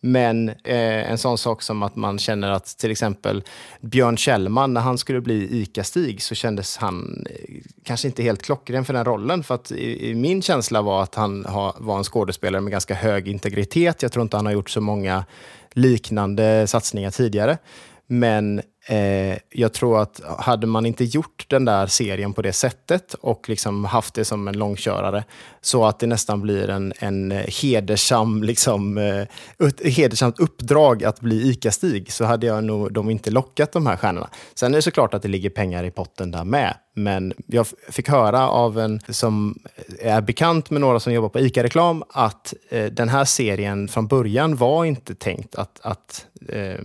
Men 0.00 0.48
eh, 0.48 1.10
en 1.10 1.18
sån 1.18 1.38
sak 1.38 1.62
som 1.62 1.82
att 1.82 1.96
man 1.96 2.18
känner 2.18 2.50
att 2.50 2.66
till 2.78 2.90
exempel 2.90 3.44
Björn 3.80 4.16
Kjellman, 4.16 4.74
när 4.74 4.80
han 4.80 4.98
skulle 4.98 5.20
bli 5.20 5.62
ICA-Stig 5.62 6.22
så 6.22 6.34
kändes 6.34 6.76
han 6.76 7.26
eh, 7.30 7.54
kanske 7.84 8.08
inte 8.08 8.22
helt 8.22 8.42
klockren 8.42 8.84
för 8.84 8.92
den 8.92 9.04
rollen. 9.04 9.42
För 9.42 9.54
att 9.54 9.70
i, 9.70 10.10
i 10.10 10.14
min 10.14 10.42
känsla 10.42 10.82
var 10.82 11.02
att 11.02 11.14
han 11.14 11.44
ha, 11.44 11.76
var 11.78 11.98
en 11.98 12.04
skådespelare 12.04 12.60
med 12.60 12.70
ganska 12.70 12.94
hög 12.94 13.28
integritet. 13.28 14.02
Jag 14.02 14.12
tror 14.12 14.22
inte 14.22 14.36
han 14.36 14.46
har 14.46 14.52
gjort 14.52 14.70
så 14.70 14.80
många 14.80 15.24
liknande 15.72 16.66
satsningar 16.66 17.10
tidigare. 17.10 17.58
Men 18.06 18.62
eh, 18.88 19.38
jag 19.50 19.72
tror 19.72 20.02
att 20.02 20.20
hade 20.38 20.66
man 20.66 20.86
inte 20.86 21.04
gjort 21.04 21.46
den 21.48 21.64
där 21.64 21.86
serien 21.86 22.32
på 22.32 22.42
det 22.42 22.52
sättet 22.52 23.14
och 23.14 23.48
liksom 23.48 23.84
haft 23.84 24.14
det 24.14 24.24
som 24.24 24.48
en 24.48 24.58
långkörare 24.58 25.24
så 25.66 25.84
att 25.84 25.98
det 25.98 26.06
nästan 26.06 26.42
blir 26.42 26.70
en, 26.70 26.92
en 26.98 27.30
hedersam, 27.30 28.42
liksom, 28.42 28.98
eh, 28.98 29.66
ett 29.68 29.86
hedersamt 29.86 30.38
uppdrag 30.38 31.04
att 31.04 31.20
bli 31.20 31.50
ICA-Stig 31.50 32.12
så 32.12 32.24
hade 32.24 32.46
jag 32.46 32.64
nog 32.64 32.92
de 32.92 33.10
inte 33.10 33.30
lockat 33.30 33.72
de 33.72 33.86
här 33.86 33.96
stjärnorna. 33.96 34.28
Sen 34.54 34.72
är 34.72 34.78
det 34.78 34.82
såklart 34.82 35.14
att 35.14 35.22
det 35.22 35.28
ligger 35.28 35.50
pengar 35.50 35.84
i 35.84 35.90
potten 35.90 36.30
där 36.30 36.44
med. 36.44 36.74
Men 36.94 37.32
jag 37.46 37.66
fick 37.90 38.08
höra 38.08 38.48
av 38.48 38.78
en 38.78 39.00
som 39.08 39.58
är 40.00 40.20
bekant 40.20 40.70
med 40.70 40.80
några 40.80 41.00
som 41.00 41.12
jobbar 41.12 41.28
på 41.28 41.40
ICA-reklam 41.40 42.04
att 42.08 42.54
eh, 42.68 42.84
den 42.84 43.08
här 43.08 43.24
serien 43.24 43.88
från 43.88 44.06
början 44.06 44.56
var 44.56 44.84
inte 44.84 45.14
tänkt 45.14 45.54
att, 45.54 45.80
att 45.82 46.26
eh, 46.48 46.80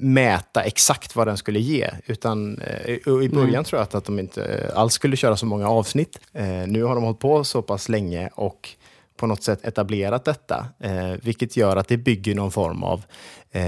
mäta 0.00 0.62
exakt 0.62 1.16
vad 1.16 1.26
den 1.26 1.36
skulle 1.36 1.60
ge. 1.60 1.90
Utan 2.06 2.58
eh, 2.58 2.90
i 2.90 3.28
början 3.28 3.48
mm. 3.48 3.64
tror 3.64 3.78
jag 3.78 3.82
att, 3.82 3.94
att 3.94 4.04
de 4.04 4.18
inte 4.18 4.72
alls 4.74 4.92
skulle 4.92 5.16
köra 5.16 5.36
så 5.36 5.46
många 5.46 5.68
avsnitt. 5.68 6.18
Eh, 6.32 6.44
nu 6.66 6.82
har 6.82 6.94
de 6.94 7.04
hållit 7.04 7.18
på 7.18 7.44
så 7.44 7.62
pass 7.62 7.88
länge 7.88 8.11
och 8.34 8.68
på 9.16 9.26
något 9.26 9.42
sätt 9.42 9.64
etablerat 9.64 10.24
detta, 10.24 10.66
eh, 10.80 11.12
vilket 11.22 11.56
gör 11.56 11.76
att 11.76 11.88
det 11.88 11.96
bygger 11.96 12.34
någon 12.34 12.50
form 12.50 12.82
av 12.82 13.02
eh, 13.50 13.62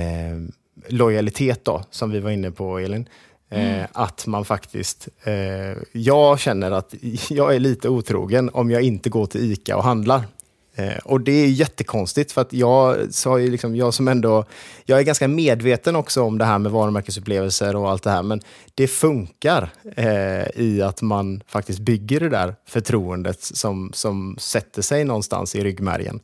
lojalitet 0.88 1.64
då, 1.64 1.82
som 1.90 2.10
vi 2.10 2.20
var 2.20 2.30
inne 2.30 2.50
på 2.50 2.78
Elin. 2.78 3.08
Eh, 3.50 3.74
mm. 3.74 3.86
Att 3.92 4.26
man 4.26 4.44
faktiskt... 4.44 5.08
Eh, 5.22 5.78
jag 5.92 6.40
känner 6.40 6.70
att 6.70 6.94
jag 7.30 7.54
är 7.54 7.60
lite 7.60 7.88
otrogen 7.88 8.50
om 8.52 8.70
jag 8.70 8.82
inte 8.82 9.10
går 9.10 9.26
till 9.26 9.52
ICA 9.52 9.76
och 9.76 9.84
handlar. 9.84 10.22
Eh, 10.74 10.96
och 11.04 11.20
det 11.20 11.32
är 11.32 11.46
jättekonstigt 11.46 12.32
för 12.32 12.40
att 12.40 12.52
jag, 12.52 13.14
så 13.14 13.38
ju 13.38 13.50
liksom, 13.50 13.76
jag 13.76 13.94
som 13.94 14.08
ändå, 14.08 14.44
jag 14.84 14.98
är 14.98 15.02
ganska 15.02 15.28
medveten 15.28 15.96
också 15.96 16.22
om 16.22 16.38
det 16.38 16.44
här 16.44 16.58
med 16.58 16.72
varumärkesupplevelser 16.72 17.76
och 17.76 17.90
allt 17.90 18.02
det 18.02 18.10
här, 18.10 18.22
men 18.22 18.40
det 18.74 18.86
funkar 18.86 19.70
eh, 19.96 20.46
i 20.54 20.82
att 20.82 21.02
man 21.02 21.42
faktiskt 21.46 21.78
bygger 21.78 22.20
det 22.20 22.28
där 22.28 22.54
förtroendet 22.66 23.42
som, 23.42 23.90
som 23.94 24.36
sätter 24.38 24.82
sig 24.82 25.04
någonstans 25.04 25.54
i 25.54 25.64
ryggmärgen. 25.64 26.20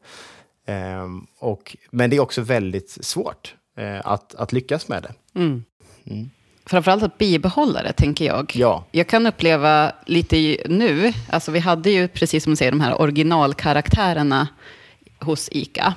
Eh, 0.67 1.07
och, 1.39 1.77
men 1.91 2.11
det 2.11 2.17
är 2.17 2.21
också 2.21 2.41
väldigt 2.41 2.91
svårt 3.01 3.55
eh, 3.77 4.01
att, 4.05 4.35
att 4.35 4.53
lyckas 4.53 4.89
med 4.89 5.03
det. 5.03 5.41
Mm. 5.41 5.65
Mm 6.07 6.31
framförallt 6.71 7.03
att 7.03 7.19
bibehålla 7.19 7.83
det, 7.83 7.93
tänker 7.93 8.25
jag. 8.25 8.53
Ja. 8.55 8.85
Jag 8.91 9.07
kan 9.07 9.27
uppleva 9.27 9.93
lite 10.07 10.57
nu, 10.69 11.13
alltså 11.29 11.51
vi 11.51 11.59
hade 11.59 11.91
ju 11.91 12.09
precis 12.09 12.45
som 12.45 12.53
du 12.53 12.57
säger 12.57 12.71
de 12.71 12.81
här 12.81 13.01
originalkaraktärerna 13.01 14.49
hos 15.19 15.49
ICA. 15.53 15.95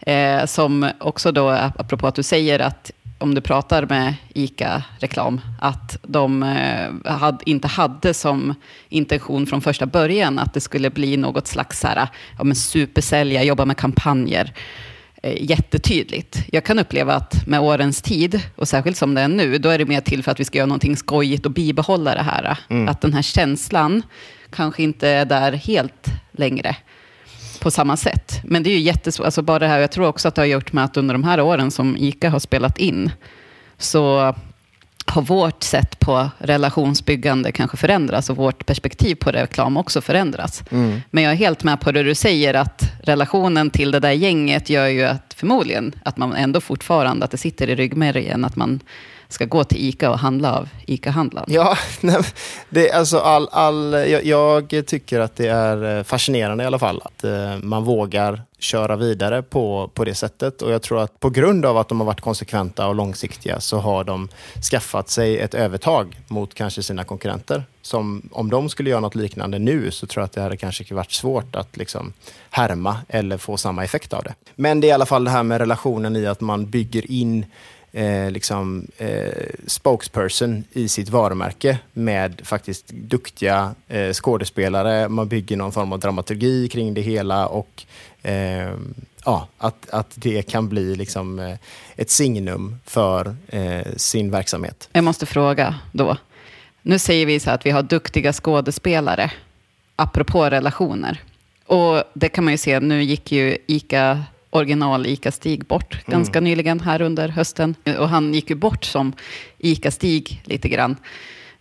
Eh, 0.00 0.46
som 0.46 0.90
också 1.00 1.32
då, 1.32 1.50
apropå 1.50 2.06
att 2.06 2.14
du 2.14 2.22
säger 2.22 2.58
att 2.58 2.90
om 3.18 3.34
du 3.34 3.40
pratar 3.40 3.86
med 3.86 4.14
ICA-reklam, 4.34 5.40
att 5.60 5.98
de 6.02 6.42
eh, 6.42 7.12
had, 7.12 7.42
inte 7.46 7.68
hade 7.68 8.14
som 8.14 8.54
intention 8.88 9.46
från 9.46 9.62
första 9.62 9.86
början 9.86 10.38
att 10.38 10.54
det 10.54 10.60
skulle 10.60 10.90
bli 10.90 11.16
något 11.16 11.46
slags 11.46 11.80
så 11.80 11.86
här, 11.86 12.08
ja, 12.38 12.44
men 12.44 12.56
supersälja, 12.56 13.42
jobba 13.42 13.64
med 13.64 13.76
kampanjer. 13.76 14.52
Eh, 15.22 15.50
jättetydligt. 15.50 16.38
Jag 16.52 16.64
kan 16.64 16.78
uppleva 16.78 17.14
att 17.14 17.46
med 17.46 17.60
årens 17.60 18.02
tid, 18.02 18.40
och 18.56 18.68
särskilt 18.68 18.96
som 18.96 19.14
det 19.14 19.20
är 19.20 19.28
nu, 19.28 19.58
då 19.58 19.68
är 19.68 19.78
det 19.78 19.84
mer 19.84 20.00
till 20.00 20.22
för 20.22 20.32
att 20.32 20.40
vi 20.40 20.44
ska 20.44 20.58
göra 20.58 20.66
någonting 20.66 20.96
skojigt 20.96 21.46
och 21.46 21.52
bibehålla 21.52 22.14
det 22.14 22.22
här. 22.22 22.58
Mm. 22.68 22.88
Att 22.88 23.00
den 23.00 23.12
här 23.12 23.22
känslan 23.22 24.02
kanske 24.50 24.82
inte 24.82 25.08
är 25.08 25.24
där 25.24 25.52
helt 25.52 26.06
längre 26.32 26.76
på 27.60 27.70
samma 27.70 27.96
sätt. 27.96 28.40
Men 28.44 28.62
det 28.62 28.70
är 28.70 28.74
ju 28.74 28.80
jättesvårt, 28.80 29.24
alltså 29.24 29.42
bara 29.42 29.58
det 29.58 29.66
här, 29.66 29.78
jag 29.78 29.90
tror 29.90 30.06
också 30.06 30.28
att 30.28 30.34
det 30.34 30.42
har 30.42 30.46
gjort 30.46 30.72
med 30.72 30.84
att 30.84 30.96
under 30.96 31.14
de 31.14 31.24
här 31.24 31.40
åren 31.40 31.70
som 31.70 31.96
ICA 31.96 32.30
har 32.30 32.38
spelat 32.38 32.78
in, 32.78 33.10
så 33.78 34.34
har 35.10 35.22
vårt 35.22 35.62
sätt 35.62 35.98
på 35.98 36.30
relationsbyggande 36.38 37.52
kanske 37.52 37.76
förändrats 37.76 38.30
och 38.30 38.36
vårt 38.36 38.66
perspektiv 38.66 39.14
på 39.14 39.30
reklam 39.30 39.76
också 39.76 40.00
förändrats. 40.00 40.64
Mm. 40.70 41.00
Men 41.10 41.24
jag 41.24 41.32
är 41.32 41.36
helt 41.36 41.64
med 41.64 41.80
på 41.80 41.92
det 41.92 42.02
du 42.02 42.14
säger, 42.14 42.54
att 42.54 42.82
relationen 43.02 43.70
till 43.70 43.90
det 43.90 44.00
där 44.00 44.12
gänget 44.12 44.70
gör 44.70 44.86
ju 44.86 45.02
att 45.02 45.34
förmodligen 45.36 45.92
att 46.02 46.16
man 46.16 46.32
ändå 46.32 46.60
fortfarande, 46.60 47.24
att 47.24 47.30
det 47.30 47.38
sitter 47.38 47.70
i 47.70 47.74
ryggmärgen, 47.74 48.44
att 48.44 48.56
man 48.56 48.80
ska 49.28 49.44
gå 49.44 49.64
till 49.64 49.88
ICA 49.88 50.10
och 50.10 50.18
handla 50.18 50.58
av 50.58 50.68
ICA-handlaren. 50.86 51.52
Ja, 51.52 51.78
nej, 52.00 52.16
det, 52.68 52.92
alltså 52.92 53.18
all, 53.18 53.48
all, 53.52 53.92
jag, 53.92 54.24
jag, 54.24 54.86
tycker 54.86 55.20
att 55.20 55.36
det 55.36 55.48
är 55.48 55.98
eh, 55.98 56.02
fascinerande 56.02 56.64
i 56.64 56.66
alla 56.66 56.78
fall 56.78 57.02
att 57.04 57.24
eh, 57.24 57.56
man 57.62 57.84
vågar 57.84 58.42
köra 58.58 58.96
vidare 58.96 59.42
på, 59.42 59.90
på 59.94 60.04
det 60.04 60.14
sättet. 60.14 60.62
Och 60.62 60.72
jag 60.72 60.82
tror 60.82 61.00
att 61.00 61.20
på 61.20 61.30
grund 61.30 61.66
av 61.66 61.78
att 61.78 61.88
de 61.88 62.00
har 62.00 62.06
varit 62.06 62.20
konsekventa 62.20 62.88
och 62.88 62.94
långsiktiga 62.94 63.60
så 63.60 63.78
har 63.78 64.04
de 64.04 64.28
skaffat 64.70 65.08
sig 65.08 65.38
ett 65.38 65.54
övertag 65.54 66.20
mot 66.28 66.54
kanske 66.54 66.82
sina 66.82 67.04
konkurrenter. 67.04 67.64
Som 67.82 68.28
om 68.32 68.50
de 68.50 68.68
skulle 68.68 68.90
göra 68.90 69.00
något 69.00 69.14
liknande 69.14 69.58
nu 69.58 69.90
så 69.90 70.06
tror 70.06 70.22
jag 70.22 70.24
att 70.24 70.32
det 70.32 70.40
hade 70.40 70.56
kanske 70.56 70.94
varit 70.94 71.12
svårt 71.12 71.56
att 71.56 71.76
liksom 71.76 72.12
härma 72.50 72.96
eller 73.08 73.38
få 73.38 73.56
samma 73.56 73.84
effekt 73.84 74.12
av 74.12 74.22
det. 74.22 74.34
Men 74.54 74.80
det 74.80 74.86
är 74.86 74.88
i 74.88 74.92
alla 74.92 75.06
fall 75.06 75.24
det 75.24 75.30
här 75.30 75.42
med 75.42 75.58
relationen 75.58 76.16
i 76.16 76.26
att 76.26 76.40
man 76.40 76.70
bygger 76.70 77.10
in 77.10 77.46
eh, 77.96 78.30
liksom, 78.30 78.86
eh, 78.98 79.28
spokesperson 79.66 80.64
i 80.72 80.88
sitt 80.88 81.08
varumärke 81.08 81.78
med 81.92 82.40
faktiskt 82.44 82.88
duktiga 82.88 83.74
eh, 83.88 84.12
skådespelare. 84.12 85.08
Man 85.08 85.28
bygger 85.28 85.56
någon 85.56 85.72
form 85.72 85.92
av 85.92 85.98
dramaturgi 85.98 86.68
kring 86.68 86.94
det 86.94 87.00
hela 87.00 87.46
och 87.46 87.84
eh, 88.22 88.74
ja, 89.24 89.48
att, 89.58 89.90
att 89.90 90.12
det 90.14 90.42
kan 90.42 90.68
bli 90.68 90.96
liksom, 90.96 91.38
eh, 91.38 91.56
ett 91.96 92.10
signum 92.10 92.78
för 92.84 93.36
eh, 93.48 93.86
sin 93.96 94.30
verksamhet. 94.30 94.88
Jag 94.92 95.04
måste 95.04 95.26
fråga 95.26 95.74
då. 95.92 96.16
Nu 96.82 96.98
säger 96.98 97.26
vi 97.26 97.40
så 97.40 97.50
att 97.50 97.66
vi 97.66 97.70
har 97.70 97.82
duktiga 97.82 98.32
skådespelare, 98.32 99.30
apropå 99.96 100.50
relationer. 100.50 101.22
Och 101.66 102.02
det 102.14 102.28
kan 102.28 102.44
man 102.44 102.52
ju 102.52 102.58
se, 102.58 102.80
nu 102.80 103.02
gick 103.02 103.32
ju 103.32 103.58
ICA 103.66 104.24
original 104.56 105.06
ICA-Stig 105.06 105.64
bort 105.64 105.94
mm. 105.94 106.18
ganska 106.18 106.40
nyligen 106.40 106.80
här 106.80 107.02
under 107.02 107.28
hösten. 107.28 107.74
Och 107.98 108.08
han 108.08 108.34
gick 108.34 108.50
ju 108.50 108.56
bort 108.56 108.84
som 108.84 109.12
ICA-Stig 109.58 110.42
lite 110.44 110.68
grann. 110.68 110.96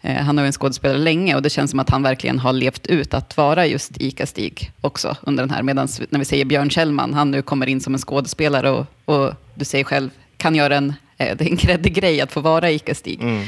Eh, 0.06 0.24
han 0.24 0.38
har 0.38 0.46
ju 0.46 0.48
en 0.48 0.54
skådespelare 0.54 0.98
länge 0.98 1.36
och 1.36 1.42
det 1.42 1.50
känns 1.50 1.72
som 1.72 1.80
att 1.80 1.90
han 1.90 2.04
verkligen 2.04 2.40
har 2.40 2.54
levt 2.54 2.88
ut 2.88 3.14
att 3.14 3.38
vara 3.38 3.66
just 3.66 3.98
ICA-Stig 3.98 4.72
också 4.82 5.18
under 5.22 5.44
den 5.44 5.50
här. 5.50 5.64
Medan 5.64 5.88
när 6.10 6.20
vi 6.20 6.26
säger 6.26 6.46
Björn 6.46 6.70
Kjellman, 6.70 7.14
han 7.14 7.32
nu 7.32 7.42
kommer 7.42 7.68
in 7.68 7.82
som 7.82 7.94
en 7.94 8.00
skådespelare 8.00 8.72
och, 8.72 8.86
och 9.06 9.34
du 9.56 9.66
säger 9.66 9.84
själv, 9.84 10.10
kan 10.38 10.56
göra 10.56 10.76
en, 10.76 10.94
eh, 11.18 11.38
det 11.38 11.46
är 11.46 11.50
en 11.50 11.58
kreddig 11.58 11.94
grej 11.94 12.22
att 12.22 12.32
få 12.32 12.42
vara 12.42 12.72
ICA-Stig. 12.72 13.22
Mm. 13.22 13.44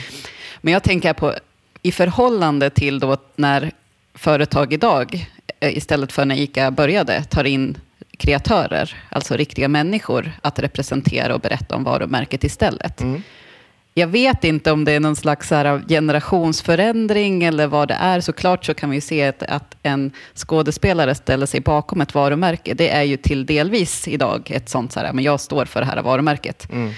Men 0.61 0.73
jag 0.73 0.83
tänker 0.83 1.13
på, 1.13 1.33
i 1.81 1.91
förhållande 1.91 2.69
till 2.69 2.99
då 2.99 3.17
när 3.35 3.71
företag 4.13 4.73
idag, 4.73 5.27
eh, 5.59 5.77
istället 5.77 6.11
för 6.11 6.25
när 6.25 6.35
ICA 6.35 6.71
började, 6.71 7.23
tar 7.23 7.43
in 7.43 7.77
kreatörer, 8.17 8.95
alltså 9.09 9.35
riktiga 9.35 9.67
människor, 9.67 10.31
att 10.41 10.59
representera 10.59 11.35
och 11.35 11.41
berätta 11.41 11.75
om 11.75 11.83
varumärket 11.83 12.43
istället. 12.43 13.01
Mm. 13.01 13.21
Jag 13.93 14.07
vet 14.07 14.43
inte 14.43 14.71
om 14.71 14.85
det 14.85 14.91
är 14.91 14.99
någon 14.99 15.15
slags 15.15 15.49
generationsförändring 15.87 17.43
eller 17.43 17.67
vad 17.67 17.87
det 17.87 17.93
är. 17.93 18.21
Såklart 18.21 18.65
så 18.65 18.73
kan 18.73 18.89
vi 18.89 19.01
se 19.01 19.27
att, 19.27 19.43
att 19.43 19.75
en 19.83 20.11
skådespelare 20.35 21.15
ställer 21.15 21.45
sig 21.45 21.59
bakom 21.59 22.01
ett 22.01 22.13
varumärke. 22.13 22.73
Det 22.73 22.89
är 22.89 23.03
ju 23.03 23.17
till 23.17 23.45
delvis 23.45 24.07
idag 24.07 24.51
ett 24.51 24.69
sånt, 24.69 24.91
så 24.91 24.99
här, 24.99 25.13
men 25.13 25.23
jag 25.23 25.39
står 25.39 25.65
för 25.65 25.79
det 25.79 25.85
här 25.85 26.01
varumärket. 26.01 26.71
Mm. 26.71 26.93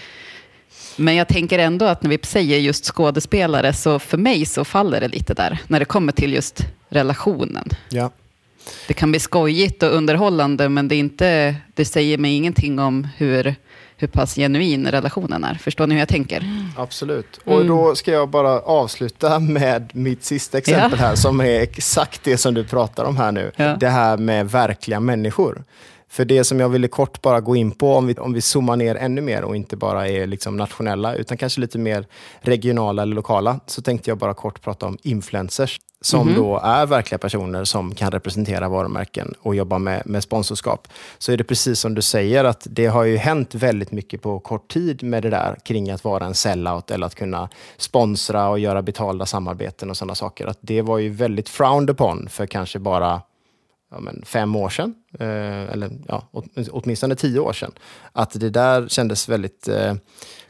Men 0.96 1.16
jag 1.16 1.28
tänker 1.28 1.60
ändå 1.60 1.86
att 1.86 2.04
när 2.04 2.10
vi 2.10 2.20
säger 2.24 2.60
just 2.60 2.86
skådespelare, 2.86 3.74
så 3.74 4.00
för 4.00 4.18
mig 4.18 4.46
så 4.46 4.66
faller 4.66 5.00
det 5.02 5.08
lite 5.08 5.34
där, 5.34 5.60
när 5.68 5.80
det 5.80 5.86
kommer 5.86 6.12
till 6.12 6.34
just 6.34 6.66
relationen. 6.90 7.70
Ja 7.90 8.12
det 8.88 8.94
kan 8.94 9.12
bli 9.12 9.20
skojigt 9.20 9.84
och 9.84 9.96
underhållande, 9.96 10.70
men 10.70 10.88
det, 10.88 10.96
är 10.96 11.00
inte, 11.00 11.56
det 11.74 11.86
säger 11.86 12.18
mig 12.18 12.36
ingenting 12.36 12.80
om 12.80 13.08
hur, 13.18 13.56
hur 13.98 14.08
pass 14.08 14.36
genuin 14.36 14.88
relationen 14.88 15.44
är. 15.44 15.54
Förstår 15.54 15.88
ni 15.88 15.96
hur 15.96 16.00
jag 16.00 16.10
tänker? 16.10 16.44
Absolut. 16.78 17.40
Och 17.46 17.56
mm. 17.56 17.68
då 17.68 17.96
ska 17.96 18.12
jag 18.12 18.30
bara 18.30 18.60
avsluta 18.60 19.40
med 19.40 19.92
mitt 19.94 20.24
sista 20.24 20.58
exempel 20.58 21.00
ja. 21.00 21.06
här, 21.06 21.16
som 21.16 21.42
är 21.42 21.62
exakt 21.62 22.24
det 22.24 22.38
som 22.38 22.54
du 22.54 22.64
pratar 22.64 23.04
om 23.04 23.18
här 23.18 23.32
nu. 23.32 23.52
Ja. 23.56 23.76
Det 23.80 23.90
här 23.90 24.18
med 24.18 24.52
verkliga 24.52 25.00
människor. 25.00 25.64
För 26.10 26.26
det 26.26 26.44
som 26.44 26.60
jag 26.60 26.70
ville 26.70 26.88
kort 26.88 27.22
bara 27.22 27.42
gå 27.42 27.56
in 27.56 27.72
på, 27.72 27.96
om 27.96 28.08
vi, 28.08 28.14
om 28.14 28.34
vi 28.34 28.42
zoomar 28.42 28.76
ner 28.76 28.96
ännu 28.96 29.22
mer 29.22 29.44
och 29.44 29.56
inte 29.56 29.76
bara 29.78 30.08
är 30.08 30.28
liksom 30.28 30.58
nationella, 30.58 31.16
utan 31.16 31.38
kanske 31.38 31.62
lite 31.62 31.78
mer 31.78 32.06
regionala 32.42 33.02
eller 33.02 33.16
lokala, 33.16 33.60
så 33.66 33.82
tänkte 33.82 34.10
jag 34.12 34.18
bara 34.18 34.34
kort 34.34 34.62
prata 34.62 34.86
om 34.86 34.98
influencers 35.04 35.80
som 36.02 36.28
Mhm. 36.28 36.36
då 36.36 36.58
är 36.64 36.86
verkliga 36.86 37.18
personer 37.20 37.64
som 37.64 37.96
kan 37.96 38.12
representera 38.12 38.70
varumärken 38.70 39.34
och 39.42 39.56
jobba 39.56 39.78
med, 39.80 40.02
med 40.06 40.24
sponsorskap. 40.24 40.88
Så 41.18 41.32
är 41.32 41.38
det 41.38 41.44
precis 41.44 41.80
som 41.80 41.94
du 41.96 42.02
säger, 42.02 42.44
att 42.44 42.68
det 42.70 42.86
har 42.86 43.04
ju 43.04 43.18
hänt 43.18 43.56
väldigt 43.56 43.92
mycket 43.92 44.22
på 44.22 44.40
kort 44.40 44.68
tid 44.74 45.04
med 45.04 45.24
det 45.24 45.30
där 45.30 45.58
kring 45.64 45.92
att 45.92 46.04
vara 46.04 46.26
en 46.26 46.34
sellout 46.36 46.92
eller 46.92 47.08
att 47.08 47.16
kunna 47.16 47.50
sponsra 47.78 48.50
och 48.50 48.60
göra 48.60 48.82
betalda 48.82 49.26
samarbeten 49.26 49.90
och 49.90 49.98
sådana 49.98 50.16
saker. 50.16 50.48
Att 50.48 50.58
det 50.62 50.82
var 50.82 50.98
ju 50.98 51.10
väldigt 51.10 51.50
frowned 51.50 51.90
upon 51.90 52.30
för 52.30 52.46
kanske 52.46 52.80
bara 52.80 53.22
ja, 53.92 54.00
men 54.00 54.24
fem 54.26 54.56
år 54.56 54.70
sedan, 54.70 54.96
eh, 55.20 55.72
eller 55.72 55.90
ja, 56.08 56.28
åt, 56.32 56.46
åtminstone 56.72 57.16
tio 57.16 57.40
år 57.40 57.54
sedan. 57.54 57.72
Att 58.12 58.40
det 58.40 58.50
där 58.50 58.88
kändes 58.88 59.30
väldigt 59.30 59.68
eh, 59.68 59.94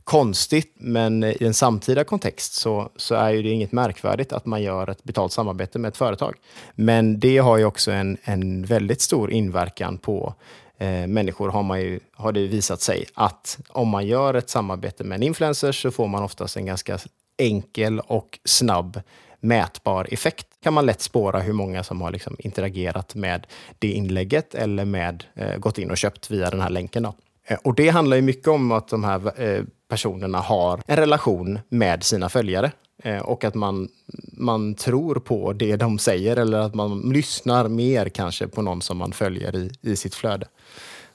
konstigt, 0.03 0.75
men 0.79 1.23
i 1.23 1.37
en 1.39 1.53
samtida 1.53 2.03
kontext 2.03 2.53
så, 2.53 2.89
så 2.95 3.15
är 3.15 3.29
ju 3.29 3.43
det 3.43 3.49
inget 3.49 3.71
märkvärdigt 3.71 4.33
att 4.33 4.45
man 4.45 4.61
gör 4.61 4.89
ett 4.89 5.03
betalt 5.03 5.31
samarbete 5.31 5.79
med 5.79 5.89
ett 5.89 5.97
företag. 5.97 6.35
Men 6.75 7.19
det 7.19 7.37
har 7.37 7.57
ju 7.57 7.65
också 7.65 7.91
en, 7.91 8.17
en 8.23 8.65
väldigt 8.65 9.01
stor 9.01 9.31
inverkan 9.31 9.97
på 9.97 10.33
eh, 10.77 11.07
människor, 11.07 11.49
har, 11.49 11.63
man 11.63 11.81
ju, 11.81 11.99
har 12.13 12.31
det 12.31 12.47
visat 12.47 12.81
sig, 12.81 13.05
att 13.13 13.59
om 13.69 13.87
man 13.87 14.07
gör 14.07 14.33
ett 14.33 14.49
samarbete 14.49 15.03
med 15.03 15.15
en 15.15 15.23
influencer 15.23 15.71
så 15.71 15.91
får 15.91 16.07
man 16.07 16.23
oftast 16.23 16.57
en 16.57 16.65
ganska 16.65 16.99
enkel 17.37 17.99
och 17.99 18.39
snabb 18.45 19.01
mätbar 19.39 20.07
effekt 20.11 20.47
kan 20.63 20.73
man 20.73 20.85
lätt 20.85 21.01
spåra 21.01 21.39
hur 21.39 21.53
många 21.53 21.83
som 21.83 22.01
har 22.01 22.11
liksom 22.11 22.35
interagerat 22.39 23.15
med 23.15 23.47
det 23.79 23.91
inlägget 23.91 24.55
eller 24.55 24.85
med, 24.85 25.23
eh, 25.35 25.57
gått 25.57 25.77
in 25.77 25.91
och 25.91 25.97
köpt 25.97 26.31
via 26.31 26.49
den 26.49 26.61
här 26.61 26.69
länken. 26.69 27.03
Då. 27.03 27.15
Eh, 27.47 27.57
och 27.63 27.75
det 27.75 27.89
handlar 27.89 28.17
ju 28.17 28.21
mycket 28.21 28.47
om 28.47 28.71
att 28.71 28.87
de 28.87 29.03
här 29.03 29.41
eh, 29.41 29.63
personerna 29.87 30.37
har 30.37 30.81
en 30.87 30.97
relation 30.97 31.59
med 31.69 32.03
sina 32.03 32.29
följare. 32.29 32.71
Eh, 33.03 33.19
och 33.19 33.43
att 33.43 33.55
man, 33.55 33.89
man 34.33 34.75
tror 34.75 35.15
på 35.15 35.53
det 35.53 35.75
de 35.75 35.99
säger 35.99 36.37
eller 36.37 36.59
att 36.59 36.75
man 36.75 37.01
lyssnar 37.01 37.67
mer 37.67 38.09
kanske 38.09 38.47
på 38.47 38.61
någon 38.61 38.81
som 38.81 38.97
man 38.97 39.11
följer 39.11 39.55
i, 39.55 39.71
i 39.81 39.95
sitt 39.95 40.15
flöde. 40.15 40.47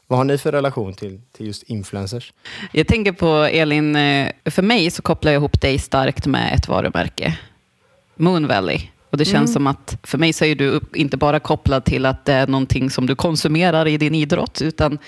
Vad 0.07 0.19
har 0.19 0.25
ni 0.25 0.39
för 0.39 0.53
relation 0.53 0.95
till, 0.95 1.21
till 1.33 1.47
just 1.47 1.63
influencers? 1.63 2.33
Jag 2.73 2.87
tänker 2.87 3.13
på 3.13 3.29
Elin, 3.29 3.97
eh, 3.97 4.31
för 4.45 4.63
mig 4.63 4.91
så 4.91 5.03
kopplar 5.03 5.33
jag 5.33 5.41
ihop 5.41 5.61
dig 5.61 5.79
starkt 5.79 6.27
med 6.27 6.55
ett 6.55 6.69
varumärke. 6.69 7.39
Moon 8.17 8.47
Valley. 8.47 8.81
Och 9.15 9.19
det 9.19 9.25
känns 9.25 9.51
Mm. 9.51 9.53
som 9.53 9.67
att 9.67 9.97
för 10.03 10.19
mig 10.19 10.33
så 10.33 10.45
är 10.45 10.55
du 10.55 10.81
inte 10.95 11.17
bara 11.17 11.41
kopplad 11.41 11.85
till 11.85 12.07
att 12.07 12.25
det 12.25 12.33
är 12.33 12.47
någonting 12.47 12.91
som 12.91 13.07
du 13.07 13.15
konsumerar 13.15 13.89
i 13.89 13.97
din 13.97 14.15
idrott, 14.15 14.63
utan 14.63 14.99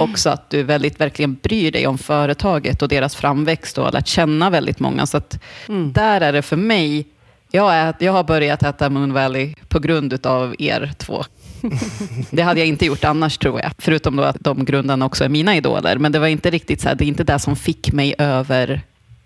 också 0.00 0.30
att 0.30 0.50
du 0.50 0.62
väldigt 0.62 1.00
verkligen 1.00 1.34
bryr 1.34 1.72
dig 1.72 1.86
om 1.86 1.98
företaget 1.98 2.82
och 2.82 2.88
deras 2.88 3.16
framväxt 3.16 3.78
och 3.78 3.84
har 3.84 3.92
lärt 3.92 4.06
känna 4.06 4.50
väldigt 4.50 4.80
många. 4.80 5.06
Så 5.06 5.16
att 5.16 5.38
där 5.92 6.20
är 6.20 6.32
det 6.32 6.42
för 6.42 6.56
mig, 6.56 7.06
jag, 7.50 7.74
är, 7.74 7.94
jag 7.98 8.12
har 8.12 8.24
börjat 8.24 8.62
äta 8.62 8.90
Moon 8.90 9.12
Valley 9.12 9.54
på 9.68 9.78
grund 9.78 10.26
av 10.26 10.54
er 10.58 10.92
två. 10.98 11.24
Det 12.30 12.42
hade 12.42 12.60
jag 12.60 12.66
inte 12.68 12.86
gjort 12.86 13.04
annars 13.04 13.38
tror 13.38 13.60
jag. 13.60 13.72
Förutom 13.78 14.16
då 14.16 14.22
att 14.22 14.36
de 14.40 14.64
grundarna 14.64 15.06
också 15.06 15.24
är 15.24 15.28
mina 15.28 15.56
idoler. 15.56 15.98
Men 15.98 16.12
det 16.12 16.18
var 16.18 16.26
inte 16.26 16.50
riktigt 16.50 16.80
så 16.80 16.88
här, 16.88 16.94
det 16.94 17.04
är 17.04 17.08
inte 17.08 17.24
det 17.24 17.38
som 17.38 17.56
fick 17.56 17.92
mig 17.92 18.14
över 18.18 18.82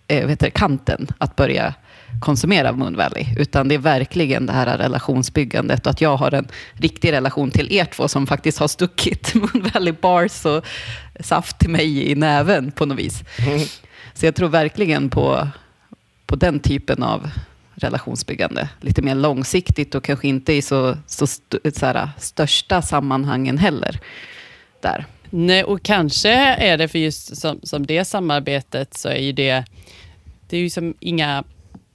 eh, 0.08 0.26
vet 0.26 0.40
du, 0.40 0.50
kanten 0.50 1.06
att 1.18 1.36
börja 1.36 1.74
konsumera 2.20 2.72
Moon 2.72 2.96
Valley. 2.96 3.26
Utan 3.36 3.68
det 3.68 3.74
är 3.74 3.78
verkligen 3.78 4.46
det 4.46 4.52
här 4.52 4.78
relationsbyggandet 4.78 5.86
och 5.86 5.90
att 5.90 6.00
jag 6.00 6.16
har 6.16 6.34
en 6.34 6.48
riktig 6.72 7.12
relation 7.12 7.50
till 7.50 7.72
er 7.72 7.84
två 7.84 8.08
som 8.08 8.26
faktiskt 8.26 8.58
har 8.58 8.68
stuckit 8.68 9.34
Moon 9.34 9.70
Valley 9.74 9.94
bars 10.00 10.44
och 10.44 10.64
saft 11.20 11.58
till 11.58 11.70
mig 11.70 12.10
i 12.10 12.14
näven 12.14 12.72
på 12.72 12.86
något 12.86 12.98
vis. 12.98 13.22
Så 14.14 14.26
jag 14.26 14.34
tror 14.34 14.48
verkligen 14.48 15.10
på, 15.10 15.48
på 16.26 16.36
den 16.36 16.60
typen 16.60 17.02
av 17.02 17.30
relationsbyggande. 17.74 18.68
Lite 18.80 19.02
mer 19.02 19.14
långsiktigt 19.14 19.94
och 19.94 20.04
kanske 20.04 20.28
inte 20.28 20.52
i 20.52 20.62
så, 20.62 20.96
så, 21.06 21.24
st 21.24 21.58
så 21.74 21.86
här, 21.86 22.08
största 22.18 22.82
sammanhangen 22.82 23.58
heller. 23.58 24.00
Där. 24.80 25.06
Nej, 25.30 25.64
och 25.64 25.82
kanske 25.82 26.30
är 26.54 26.78
det 26.78 26.88
för 26.88 26.98
just 26.98 27.36
som, 27.36 27.60
som 27.62 27.86
det 27.86 28.04
samarbetet 28.04 28.94
så 28.94 29.08
är 29.08 29.20
ju 29.20 29.32
det, 29.32 29.64
det 30.48 30.56
är 30.56 30.60
ju 30.60 30.70
som 30.70 30.94
inga 31.00 31.44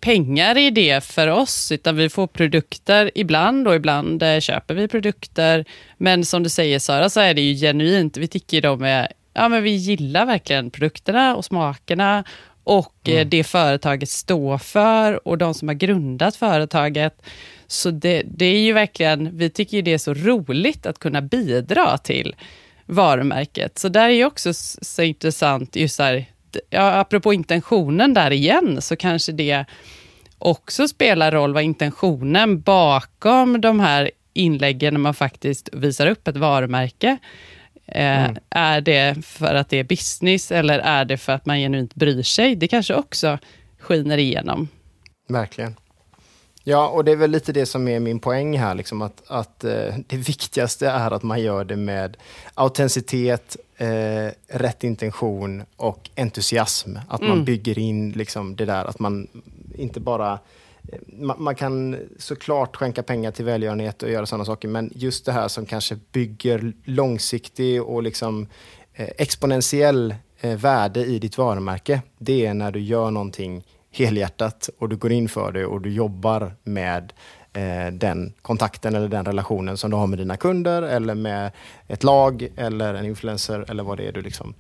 pengar 0.07 0.57
i 0.57 0.69
det 0.69 1.03
för 1.03 1.27
oss, 1.27 1.71
utan 1.71 1.95
vi 1.95 2.09
får 2.09 2.27
produkter 2.27 3.11
ibland 3.15 3.67
och 3.67 3.75
ibland 3.75 4.23
eh, 4.23 4.39
köper 4.39 4.75
vi 4.75 4.87
produkter. 4.87 5.65
Men 5.97 6.25
som 6.25 6.43
du 6.43 6.49
säger 6.49 6.79
Sara, 6.79 7.09
så 7.09 7.19
är 7.19 7.33
det 7.33 7.41
ju 7.41 7.55
genuint. 7.55 8.17
Vi 8.17 8.27
tycker 8.27 8.61
de 8.61 8.83
är, 8.83 9.07
ja 9.33 9.49
men 9.49 9.63
vi 9.63 9.71
gillar 9.71 10.25
verkligen 10.25 10.69
produkterna 10.71 11.35
och 11.35 11.45
smakerna 11.45 12.23
och 12.63 13.09
eh, 13.09 13.27
det 13.27 13.43
företaget 13.43 14.09
står 14.09 14.57
för 14.57 15.27
och 15.27 15.37
de 15.37 15.53
som 15.53 15.67
har 15.67 15.75
grundat 15.75 16.35
företaget. 16.35 17.21
Så 17.67 17.91
det, 17.91 18.23
det 18.25 18.45
är 18.45 18.59
ju 18.59 18.73
verkligen, 18.73 19.37
vi 19.37 19.49
tycker 19.49 19.77
ju 19.77 19.83
det 19.83 19.93
är 19.93 19.97
så 19.97 20.13
roligt 20.13 20.85
att 20.85 20.99
kunna 20.99 21.21
bidra 21.21 21.97
till 21.97 22.35
varumärket. 22.85 23.77
Så 23.77 23.89
där 23.89 24.09
är 24.09 24.13
ju 24.13 24.25
också 24.25 24.53
så 24.53 25.01
intressant, 25.01 25.75
just 25.75 25.95
så 25.95 26.03
här, 26.03 26.25
ja, 26.69 26.99
apropå 26.99 27.33
intentionen 27.33 28.13
där 28.13 28.31
igen, 28.31 28.81
så 28.81 28.95
kanske 28.95 29.31
det 29.31 29.65
också 30.37 30.87
spelar 30.87 31.31
roll 31.31 31.53
vad 31.53 31.63
intentionen 31.63 32.61
bakom 32.61 33.61
de 33.61 33.79
här 33.79 34.11
inläggen 34.33 34.93
när 34.93 35.01
man 35.01 35.13
faktiskt 35.13 35.69
visar 35.73 36.07
upp 36.07 36.27
ett 36.27 36.37
varumärke. 36.37 37.17
Eh, 37.87 38.29
Är 38.49 38.81
det 38.81 39.25
för 39.25 39.55
att 39.55 39.69
det 39.69 39.79
är 39.79 39.83
business 39.83 40.51
eller 40.51 40.79
är 40.79 41.05
det 41.05 41.17
för 41.17 41.33
att 41.33 41.45
man 41.45 41.57
genuint 41.57 41.95
bryr 41.95 42.23
sig? 42.23 42.55
Det 42.55 42.67
kanske 42.67 42.93
också 42.93 43.37
skiner 43.79 44.17
igenom. 44.17 44.67
Verkligen. 45.29 45.75
Ja, 46.69 46.87
och 46.89 47.03
det 47.05 47.11
är 47.11 47.15
väl 47.15 47.31
lite 47.31 47.51
det 47.51 47.65
som 47.65 47.87
är 47.87 47.99
min 47.99 48.19
poäng 48.19 48.57
här, 48.57 48.75
liksom 48.75 49.01
att, 49.01 49.23
att 49.27 49.63
eh, 49.63 49.95
det 50.07 50.17
viktigaste 50.17 50.87
är 50.87 51.11
att 51.11 51.23
man 51.23 51.41
gör 51.41 51.63
det 51.63 51.75
med 51.75 52.17
autenticitet, 52.53 53.57
eh, 53.77 54.31
rätt 54.47 54.83
intention 54.83 55.63
och 55.75 56.09
entusiasm. 56.15 56.95
Att 57.09 57.21
man 57.21 57.31
Mm. 57.31 57.45
bygger 57.45 57.79
in 57.79 58.11
liksom 58.11 58.55
det 58.55 58.65
där, 58.65 58.85
att 58.85 58.99
man 58.99 59.27
inte 59.75 59.99
bara 59.99 60.39
eh, 60.91 60.99
man, 61.07 61.35
man 61.43 61.55
kan 61.55 61.97
såklart 62.19 62.75
skänka 62.75 63.03
pengar 63.03 63.31
till 63.31 63.45
välgörenhet 63.45 64.03
och 64.03 64.11
göra 64.11 64.25
sådana 64.25 64.45
saker, 64.45 64.67
men 64.67 64.91
just 64.95 65.25
det 65.25 65.31
här 65.31 65.47
som 65.47 65.65
kanske 65.65 65.97
bygger 66.11 66.73
långsiktig 66.83 67.83
och 67.83 68.03
liksom 68.03 68.47
eh, 68.93 69.09
exponentiell 69.17 70.15
eh, 70.39 70.57
värde 70.57 71.05
i 71.05 71.19
ditt 71.19 71.37
varumärke, 71.37 72.01
det 72.17 72.45
är 72.45 72.53
när 72.53 72.71
du 72.71 72.79
gör 72.79 73.11
någonting 73.11 73.63
helhjärtat 73.91 74.69
och 74.79 74.89
du 74.89 74.95
går 74.95 75.11
in 75.11 75.29
för 75.29 75.51
det 75.51 75.65
och 75.65 75.81
du 75.81 75.89
jobbar 75.91 76.53
med 76.63 77.13
eh, 77.53 77.93
den 77.93 78.33
kontakten 78.41 78.95
eller 78.95 79.07
den 79.07 79.25
relationen 79.25 79.77
som 79.77 79.91
du 79.91 79.97
har 79.97 80.07
med 80.07 80.19
dina 80.19 80.37
kunder 80.37 80.81
eller 80.81 81.15
med 81.15 81.51
ett 81.87 82.03
lag 82.03 82.47
eller 82.57 82.93
en 82.93 83.05
influencer 83.05 83.65
eller 83.69 83.83
vad 83.83 83.97
det 83.97 84.07
är 84.07 84.11
du 84.11 84.21
liksom 84.21 84.53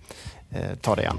eh, 0.51 0.75
tar 0.81 0.95
dig 0.95 1.05
an. 1.05 1.17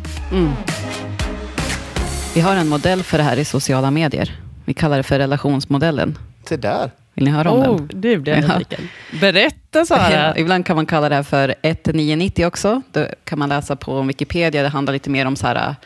Vi 2.34 2.40
har 2.40 2.56
en 2.56 2.68
modell 2.68 3.02
för 3.02 3.18
det 3.18 3.24
här 3.24 3.36
i 3.36 3.44
sociala 3.44 3.90
medier. 3.90 4.40
Vi 4.64 4.74
kallar 4.74 4.96
det 4.96 5.02
för 5.02 5.18
relationsmodellen. 5.18 6.18
Det 6.48 6.56
där. 6.56 6.90
Vill 7.14 7.24
ni 7.24 7.30
höra 7.30 7.50
om 7.50 7.58
Oh, 7.60 7.76
den? 7.76 8.00
du 8.00 8.18
blev 8.18 8.38
Ja. 8.38 8.46
nyfiken. 8.58 8.88
Berätta 9.20 9.86
Sara. 9.86 10.12
Ja, 10.12 10.36
ibland 10.36 10.66
kan 10.66 10.76
man 10.76 10.86
kalla 10.86 11.08
det 11.08 11.14
här 11.14 11.22
för 11.22 11.48
1990 11.48 12.46
också. 12.46 12.82
Då 12.92 13.06
kan 13.24 13.38
man 13.38 13.48
läsa 13.48 13.76
på 13.76 14.02
Wikipedia. 14.02 14.62
Det 14.62 14.68
handlar 14.68 14.92
lite 14.92 15.10
mer 15.10 15.26
om 15.26 15.36
så 15.36 15.46
här, 15.46 15.76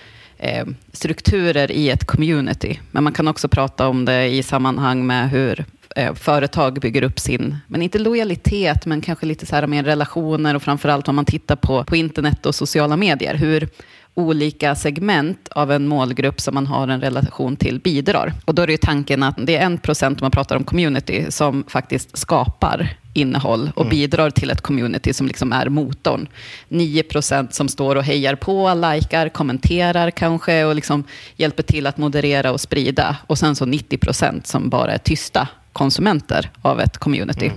eh, 0.43 0.67
strukturer 0.93 1.71
i 1.71 1.91
ett 1.91 2.05
community. 2.05 2.79
Men 2.91 3.05
man 3.05 3.13
kan 3.13 3.29
också 3.29 3.49
prata 3.49 3.89
om 3.89 4.05
det 4.05 4.29
i 4.29 4.43
sammanhang 4.43 5.07
med 5.07 5.31
hur 5.31 5.65
eh, 5.97 6.15
företag 6.15 6.81
bygger 6.81 7.03
upp 7.03 7.21
sin, 7.21 7.57
men 7.67 7.83
inte 7.83 7.99
lojalitet, 7.99 8.87
men 8.87 9.01
kanske 9.01 9.27
lite 9.27 9.47
så 9.47 9.57
här 9.57 9.67
mer 9.67 9.85
relationer 9.85 10.55
och 10.55 10.63
framförallt 10.63 11.09
om 11.09 11.17
man 11.17 11.25
tittar 11.25 11.57
på, 11.57 11.85
på 11.85 11.97
internet 11.97 12.47
och 12.47 12.55
sociala 12.55 12.97
medier. 12.97 13.35
Hur 13.35 13.69
olika 14.15 14.75
segment 14.75 15.49
av 15.49 15.73
en 15.73 15.89
målgrupp 15.89 16.41
som 16.41 16.55
man 16.55 16.67
har 16.67 16.89
en 16.89 17.01
relation 17.01 17.57
till 17.57 17.81
bidrar. 17.81 18.33
Och 18.45 18.55
då 18.55 18.63
är 18.63 18.67
det 18.67 18.73
ju 18.73 18.79
tanken 18.79 19.23
att 19.23 19.35
det 19.47 19.57
är 19.57 19.67
en 19.67 19.79
procent, 19.79 20.21
om 20.21 20.25
man 20.25 20.31
pratar 20.31 20.57
om 20.57 20.65
community, 20.65 21.27
som 21.31 21.65
faktiskt 21.69 22.19
skapar 22.19 22.97
innehåll 23.13 23.71
och 23.75 23.89
bidrar 23.89 24.31
till 24.31 24.51
ett 24.51 24.61
community 24.61 25.13
som 25.13 25.27
liksom 25.27 25.53
är 25.53 25.69
motorn. 25.69 26.29
9 26.69 27.03
procent 27.03 27.55
som 27.55 27.69
står 27.69 27.97
och 27.97 28.05
hejar 28.05 28.35
på, 28.35 28.75
likar, 28.75 29.29
kommenterar 29.29 30.11
kanske 30.11 30.65
och 30.65 30.75
liksom 30.75 31.05
hjälper 31.37 31.63
till 31.63 31.87
att 31.87 31.99
moderera 31.99 32.53
och 32.53 32.61
sprida. 32.61 33.17
Och 33.27 33.39
sen 33.39 33.57
så 33.57 33.67
90 33.67 33.99
procent 33.99 34.47
som 34.47 34.69
bara 34.69 34.93
är 34.93 34.99
tysta 34.99 35.49
konsumenter 35.73 36.51
av 36.63 36.81
ett 36.81 36.99
community. 36.99 37.51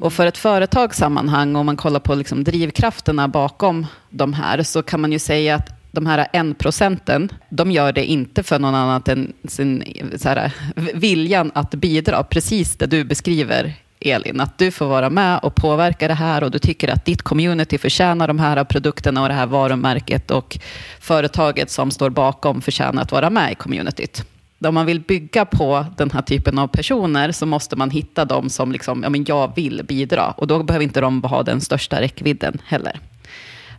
Och 0.00 0.12
för 0.12 0.26
ett 0.26 0.38
företagssammanhang, 0.38 1.56
om 1.56 1.66
man 1.66 1.76
kollar 1.76 2.00
på 2.00 2.14
liksom 2.14 2.44
drivkrafterna 2.44 3.28
bakom 3.28 3.86
de 4.10 4.32
här, 4.32 4.62
så 4.62 4.82
kan 4.82 5.00
man 5.00 5.12
ju 5.12 5.18
säga 5.18 5.54
att 5.54 5.76
de 5.92 6.06
här 6.06 6.26
en 6.32 6.54
procenten, 6.54 7.32
de 7.48 7.70
gör 7.70 7.92
det 7.92 8.04
inte 8.04 8.42
för 8.42 8.58
någon 8.58 8.74
annat 8.74 9.08
än 9.08 9.32
sin 9.48 9.84
så 10.16 10.28
här, 10.28 10.52
viljan 10.94 11.50
att 11.54 11.70
bidra, 11.70 12.22
precis 12.22 12.76
det 12.76 12.86
du 12.86 13.04
beskriver, 13.04 13.74
Elin, 14.06 14.40
att 14.40 14.58
du 14.58 14.70
får 14.70 14.86
vara 14.86 15.10
med 15.10 15.40
och 15.42 15.54
påverka 15.54 16.08
det 16.08 16.14
här 16.14 16.44
och 16.44 16.50
du 16.50 16.58
tycker 16.58 16.88
att 16.88 17.04
ditt 17.04 17.22
community 17.22 17.78
förtjänar 17.78 18.28
de 18.28 18.38
här 18.38 18.64
produkterna 18.64 19.22
och 19.22 19.28
det 19.28 19.34
här 19.34 19.46
varumärket 19.46 20.30
och 20.30 20.58
företaget 21.00 21.70
som 21.70 21.90
står 21.90 22.10
bakom 22.10 22.62
förtjänar 22.62 23.02
att 23.02 23.12
vara 23.12 23.30
med 23.30 23.52
i 23.52 23.54
communityt. 23.54 24.24
Om 24.64 24.74
man 24.74 24.86
vill 24.86 25.00
bygga 25.00 25.44
på 25.44 25.86
den 25.96 26.10
här 26.10 26.22
typen 26.22 26.58
av 26.58 26.68
personer 26.68 27.32
så 27.32 27.46
måste 27.46 27.76
man 27.76 27.90
hitta 27.90 28.24
dem 28.24 28.48
som 28.50 28.72
liksom, 28.72 29.02
ja 29.02 29.08
men 29.08 29.24
jag 29.28 29.52
vill 29.56 29.82
bidra 29.88 30.30
och 30.30 30.46
då 30.46 30.62
behöver 30.62 30.84
inte 30.84 31.00
de 31.00 31.24
ha 31.24 31.42
den 31.42 31.60
största 31.60 32.00
räckvidden 32.00 32.58
heller 32.66 33.00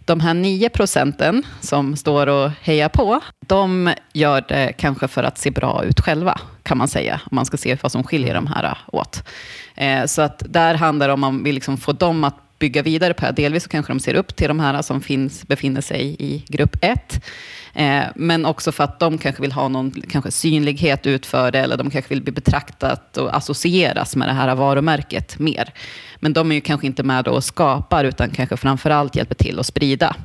de 0.08 0.20
här 0.20 0.34
9 0.34 0.70
procenten 0.70 1.46
som 1.62 1.96
står 1.96 2.28
och 2.28 2.52
hejar 2.62 2.90
på, 2.90 3.20
de 3.48 3.94
gör 4.14 4.46
det 4.48 4.74
kanske 4.78 5.08
för 5.08 5.24
att 5.24 5.38
se 5.38 5.52
bra 5.52 5.84
ut 5.84 6.00
själva, 6.00 6.40
kan 6.64 6.78
man 6.78 6.88
säga, 6.88 7.22
om 7.32 7.36
man 7.36 7.46
ska 7.46 7.58
se 7.58 7.78
vad 7.82 7.92
som 7.92 8.04
skiljer 8.04 8.34
de 8.34 8.48
här 8.48 8.78
åt. 8.88 9.24
Eh, 9.76 10.06
så 10.06 10.22
att 10.22 10.44
där 10.50 10.76
handlar 10.76 11.08
det 11.08 11.14
om 11.14 11.24
att 11.24 11.34
man 11.34 11.44
vill 11.44 11.56
liksom 11.56 11.78
få 11.78 11.92
dem 11.92 12.24
att 12.24 12.47
bygga 12.60 12.82
vidare 12.82 13.14
på 13.14 13.26
det. 13.26 13.32
Delvis 13.32 13.64
så 13.64 13.70
kanske 13.70 13.94
de 13.94 14.00
ser 14.00 14.14
upp 14.14 14.36
till 14.36 14.48
de 14.48 14.60
här 14.60 14.82
som 14.82 15.02
finns, 15.02 15.48
befinner 15.48 15.82
sig 15.82 16.16
i 16.20 16.44
grupp 16.48 16.76
1. 16.82 17.26
Eh, 17.74 18.04
men 18.16 18.46
också 18.46 18.72
för 18.72 18.84
att 18.84 19.00
de 19.00 19.18
kanske 19.18 19.42
vill 19.42 19.52
ha 19.52 19.68
någon 19.68 19.92
kanske 19.92 20.32
synlighet 20.32 21.08
utför 21.08 21.52
det, 21.52 21.60
eller 21.60 21.78
de 21.78 21.90
kanske 21.90 22.10
vill 22.10 22.22
bli 22.22 22.32
betraktat 22.32 23.18
och 23.18 23.36
associeras 23.36 24.16
med 24.16 24.28
det 24.28 24.34
här 24.34 24.56
varumärket 24.56 25.40
mer. 25.40 25.74
Men 26.20 26.34
de 26.34 26.52
är 26.52 26.56
ju 26.56 26.62
kanske 26.62 26.88
inte 26.88 27.04
med 27.04 27.28
och 27.28 27.44
skapar, 27.44 28.04
utan 28.04 28.30
kanske 28.30 28.58
framför 28.58 28.90
allt 28.90 29.16
hjälper 29.16 29.36
till 29.36 29.60
att 29.60 29.66
sprida. 29.66 30.16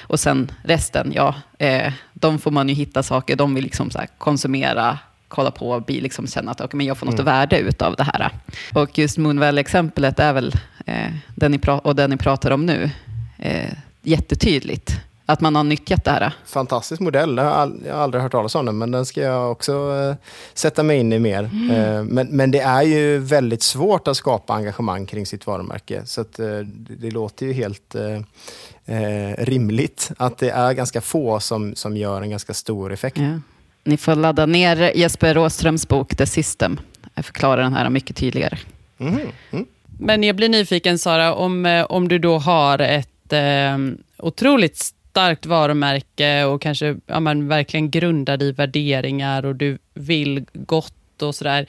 Och 0.00 0.20
sen 0.20 0.52
resten, 0.62 1.12
ja, 1.14 1.34
eh, 1.58 1.92
de 2.12 2.38
får 2.38 2.50
man 2.50 2.68
ju 2.68 2.74
hitta 2.74 3.02
saker, 3.02 3.36
de 3.36 3.54
vill 3.54 3.64
liksom 3.64 3.90
så 3.90 4.00
konsumera, 4.18 4.98
kolla 5.28 5.50
på 5.50 5.70
och 5.70 5.82
bli 5.82 6.00
liksom 6.00 6.26
känna 6.26 6.50
att 6.50 6.60
okay, 6.60 6.78
men 6.78 6.86
jag 6.86 6.98
får 6.98 7.06
något 7.06 7.14
mm. 7.14 7.24
värde 7.24 7.58
utav 7.58 7.96
det 7.96 8.02
här. 8.02 8.30
Och 8.74 8.98
just 8.98 9.18
Moonvalley-exemplet 9.18 10.20
är 10.20 10.32
väl, 10.32 10.54
eh, 10.86 11.12
den 11.34 11.52
ni 11.52 11.60
och 11.82 11.96
den 11.96 12.10
ni 12.10 12.16
pratar 12.16 12.50
om 12.50 12.66
nu, 12.66 12.90
eh, 13.38 13.72
jättetydligt 14.02 15.00
att 15.26 15.40
man 15.40 15.56
har 15.56 15.64
nyttjat 15.64 16.04
det 16.04 16.10
här. 16.10 16.32
Fantastisk 16.44 17.00
modell. 17.00 17.36
Jag 17.36 17.44
har, 17.44 17.72
aldrig 17.92 18.22
hört 18.22 18.32
talas 18.32 18.54
om 18.54 18.66
den, 18.66 18.78
men 18.78 18.90
den 18.90 19.06
ska 19.06 19.20
jag 19.20 19.52
också 19.52 19.72
eh, 19.72 20.14
sätta 20.54 20.82
mig 20.82 20.98
in 20.98 21.12
i 21.12 21.18
mer. 21.18 21.50
Mm. 21.52 21.70
Eh, 21.70 22.04
men, 22.04 22.26
men 22.26 22.50
det 22.50 22.60
är 22.60 22.82
ju 22.82 23.18
väldigt 23.18 23.62
svårt 23.62 24.08
att 24.08 24.16
skapa 24.16 24.54
engagemang 24.54 25.06
kring 25.06 25.26
sitt 25.26 25.46
varumärke. 25.46 26.02
Så 26.06 26.20
att, 26.20 26.38
eh, 26.38 26.58
det 26.76 27.10
låter 27.10 27.46
ju 27.46 27.52
helt 27.52 27.94
eh, 27.94 29.34
rimligt 29.38 30.10
att 30.16 30.38
det 30.38 30.50
är 30.50 30.72
ganska 30.72 31.00
få 31.00 31.40
som, 31.40 31.74
som 31.74 31.96
gör 31.96 32.22
en 32.22 32.30
ganska 32.30 32.54
stor 32.54 32.92
effekt. 32.92 33.18
Ja. 33.18 33.40
Ni 33.86 33.96
får 33.96 34.14
ladda 34.14 34.46
ner 34.46 34.92
Jesper 34.96 35.34
Råströms 35.34 35.88
bok 35.88 36.16
The 36.16 36.26
System. 36.26 36.80
Jag 37.14 37.24
förklarar 37.24 37.62
den 37.62 37.74
här 37.74 37.90
mycket 37.90 38.16
tydligare. 38.16 38.58
Mm. 38.98 39.18
Mm. 39.50 39.66
Men 39.98 40.22
jag 40.22 40.36
blir 40.36 40.48
nyfiken 40.48 40.98
Sara, 40.98 41.34
om, 41.34 41.66
eh, 41.66 41.84
om 41.84 42.08
du 42.08 42.18
då 42.18 42.38
har 42.38 42.78
ett 42.78 43.32
eh, 43.32 43.78
otroligt 44.18 44.76
starkt 44.76 45.46
varumärke 45.46 46.44
och 46.44 46.62
kanske 46.62 46.96
ja, 47.06 47.20
man 47.20 47.48
verkligen 47.48 47.90
grundad 47.90 48.42
i 48.42 48.52
värderingar 48.52 49.46
och 49.46 49.56
du 49.56 49.78
vill 49.94 50.44
gott 50.52 51.22
och 51.22 51.34
sådär. 51.34 51.66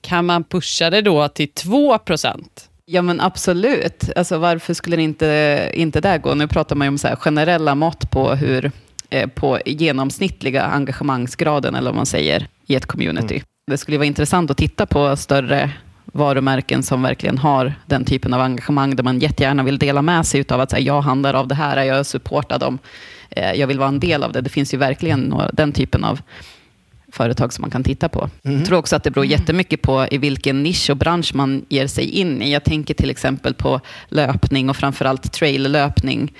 Kan 0.00 0.26
man 0.26 0.44
pusha 0.44 0.90
det 0.90 1.02
då 1.02 1.28
till 1.28 1.48
2% 1.48 2.44
Ja 2.88 3.02
men 3.02 3.20
absolut. 3.20 4.10
Alltså, 4.16 4.38
varför 4.38 4.74
skulle 4.74 4.96
det 4.96 5.02
inte, 5.02 5.70
inte 5.74 6.00
där 6.00 6.18
gå? 6.18 6.34
Nu 6.34 6.46
pratar 6.48 6.76
man 6.76 6.84
ju 6.84 6.88
om 6.88 6.98
så 6.98 7.08
generella 7.16 7.74
mått 7.74 8.10
på 8.10 8.34
hur 8.34 8.72
på 9.34 9.58
genomsnittliga 9.66 10.62
engagemangsgraden, 10.62 11.74
eller 11.74 11.90
vad 11.90 11.96
man 11.96 12.06
säger, 12.06 12.48
i 12.66 12.74
ett 12.74 12.86
community. 12.86 13.34
Mm. 13.34 13.44
Det 13.70 13.78
skulle 13.78 13.96
vara 13.98 14.06
intressant 14.06 14.50
att 14.50 14.56
titta 14.56 14.86
på 14.86 15.16
större 15.16 15.70
varumärken 16.04 16.82
som 16.82 17.02
verkligen 17.02 17.38
har 17.38 17.74
den 17.86 18.04
typen 18.04 18.34
av 18.34 18.40
engagemang, 18.40 18.96
där 18.96 19.04
man 19.04 19.18
jättegärna 19.18 19.62
vill 19.62 19.78
dela 19.78 20.02
med 20.02 20.26
sig 20.26 20.44
av 20.48 20.60
att 20.60 20.70
säga, 20.70 20.80
jag 20.80 21.00
handlar 21.00 21.34
av 21.34 21.48
det 21.48 21.54
här, 21.54 21.84
jag 21.84 22.06
supportar 22.06 22.58
dem, 22.58 22.78
eh, 23.30 23.52
jag 23.52 23.66
vill 23.66 23.78
vara 23.78 23.88
en 23.88 24.00
del 24.00 24.22
av 24.22 24.32
det. 24.32 24.40
Det 24.40 24.50
finns 24.50 24.74
ju 24.74 24.78
verkligen 24.78 25.34
den 25.52 25.72
typen 25.72 26.04
av 26.04 26.20
företag 27.16 27.52
som 27.52 27.62
man 27.62 27.70
kan 27.70 27.84
titta 27.84 28.08
på. 28.08 28.30
Mm. 28.44 28.58
Jag 28.58 28.66
tror 28.66 28.78
också 28.78 28.96
att 28.96 29.04
det 29.04 29.10
beror 29.10 29.26
jättemycket 29.26 29.82
på 29.82 30.06
i 30.10 30.18
vilken 30.18 30.62
nisch 30.62 30.90
och 30.90 30.96
bransch 30.96 31.34
man 31.34 31.64
ger 31.68 31.86
sig 31.86 32.10
in 32.10 32.42
i. 32.42 32.52
Jag 32.52 32.64
tänker 32.64 32.94
till 32.94 33.10
exempel 33.10 33.54
på 33.54 33.80
löpning 34.08 34.70
och 34.70 34.76
framförallt 34.76 35.32
traillöpning 35.32 36.32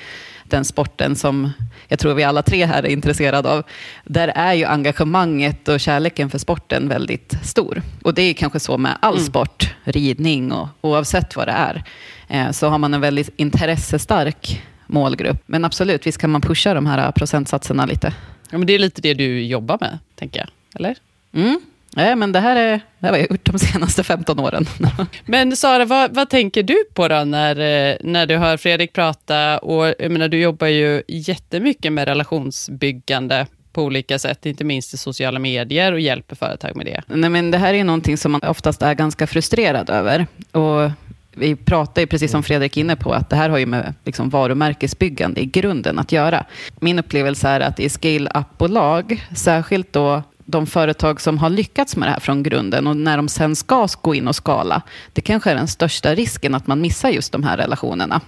den 0.48 0.64
sporten 0.64 1.16
som 1.16 1.52
jag 1.88 1.98
tror 1.98 2.14
vi 2.14 2.24
alla 2.24 2.42
tre 2.42 2.66
här 2.66 2.82
är 2.82 2.88
intresserade 2.88 3.50
av. 3.50 3.62
Där 4.04 4.28
är 4.28 4.54
ju 4.54 4.64
engagemanget 4.64 5.68
och 5.68 5.80
kärleken 5.80 6.30
för 6.30 6.38
sporten 6.38 6.88
väldigt 6.88 7.34
stor. 7.42 7.82
Och 8.02 8.14
det 8.14 8.22
är 8.22 8.34
kanske 8.34 8.60
så 8.60 8.78
med 8.78 8.98
all 9.00 9.14
mm. 9.14 9.26
sport, 9.26 9.74
ridning 9.84 10.52
och 10.52 10.68
oavsett 10.80 11.36
vad 11.36 11.48
det 11.48 11.52
är. 11.52 11.84
Eh, 12.28 12.50
så 12.50 12.68
har 12.68 12.78
man 12.78 12.94
en 12.94 13.00
väldigt 13.00 13.30
intressestark 13.36 14.62
målgrupp. 14.86 15.42
Men 15.46 15.64
absolut, 15.64 16.06
visst 16.06 16.18
kan 16.18 16.30
man 16.30 16.40
pusha 16.40 16.74
de 16.74 16.86
här 16.86 17.12
procentsatserna 17.12 17.86
lite. 17.86 18.14
Ja, 18.50 18.58
men 18.58 18.66
det 18.66 18.74
är 18.74 18.78
lite 18.78 19.00
det 19.00 19.14
du 19.14 19.42
jobbar 19.42 19.78
med, 19.80 19.98
tänker 20.14 20.40
jag. 20.40 20.48
Eller? 20.76 20.96
Mm. 21.34 21.60
Nej, 21.96 22.16
men 22.16 22.32
det 22.32 22.40
här 22.40 22.56
är 22.56 22.80
det 22.98 23.06
här 23.06 23.10
har 23.10 23.18
jag 23.18 23.30
gjort 23.30 23.44
de 23.44 23.58
senaste 23.58 24.04
15 24.04 24.38
åren. 24.38 24.66
men 25.26 25.56
Sara, 25.56 25.84
vad, 25.84 26.14
vad, 26.14 26.30
tänker 26.30 26.62
du 26.62 26.84
på 26.94 27.08
då 27.08 27.24
när, 27.24 27.56
eh, 27.90 27.96
när 28.00 28.26
du 28.26 28.36
hör 28.36 28.56
Fredrik 28.56 28.92
prata? 28.92 29.58
Och, 29.58 29.94
jag 29.98 30.10
menar, 30.10 30.28
du 30.28 30.40
jobbar 30.40 30.66
ju 30.66 31.02
jättemycket 31.08 31.92
med 31.92 32.08
relationsbyggande 32.08 33.46
på 33.72 33.82
olika 33.82 34.18
sätt, 34.18 34.46
inte 34.46 34.64
minst 34.64 34.94
i 34.94 34.96
sociala 34.96 35.38
medier 35.38 35.92
och 35.92 36.00
hjälper 36.00 36.36
företag 36.36 36.76
med 36.76 36.86
det. 36.86 37.02
Nej, 37.06 37.30
men 37.30 37.50
det 37.50 37.58
här 37.58 37.74
är 37.74 37.84
någonting 37.84 38.16
som 38.16 38.32
man 38.32 38.40
oftast 38.42 38.82
är 38.82 38.94
ganska 38.94 39.26
frustrerad 39.26 39.90
över. 39.90 40.26
Och 40.52 40.90
vi 41.34 41.56
pratar 41.56 42.02
ju, 42.02 42.06
precis 42.06 42.30
som 42.30 42.42
Fredrik 42.42 42.76
är 42.76 42.80
inne 42.80 42.96
på, 42.96 43.12
att 43.12 43.30
det 43.30 43.36
här 43.36 43.48
har 43.48 43.58
ju 43.58 43.66
med 43.66 43.94
liksom 44.04 44.30
varumärkesbyggande 44.30 45.40
i 45.40 45.46
grunden 45.46 45.98
att 45.98 46.12
göra. 46.12 46.44
Min 46.80 46.98
upplevelse 46.98 47.48
är 47.48 47.60
att 47.60 47.80
i 47.80 47.88
scale-up-bolag, 47.88 49.26
särskilt 49.34 49.92
då 49.92 50.22
de 50.46 50.66
företag 50.66 51.20
som 51.20 51.38
har 51.38 51.50
lyckats 51.50 51.96
med 51.96 52.08
det 52.08 52.12
här 52.12 52.20
från 52.20 52.42
grunden 52.42 52.86
och 52.86 52.96
när 52.96 53.16
de 53.16 53.28
sen 53.28 53.56
ska 53.56 53.88
gå 54.02 54.14
in 54.14 54.28
och 54.28 54.36
skala, 54.36 54.82
det 55.12 55.20
kanske 55.20 55.50
är 55.50 55.54
den 55.54 55.68
största 55.68 56.14
risken 56.14 56.54
att 56.54 56.66
man 56.66 56.80
missar 56.80 57.08
just 57.08 57.32
de 57.32 57.42
här 57.42 57.56
relationerna. 57.56 58.20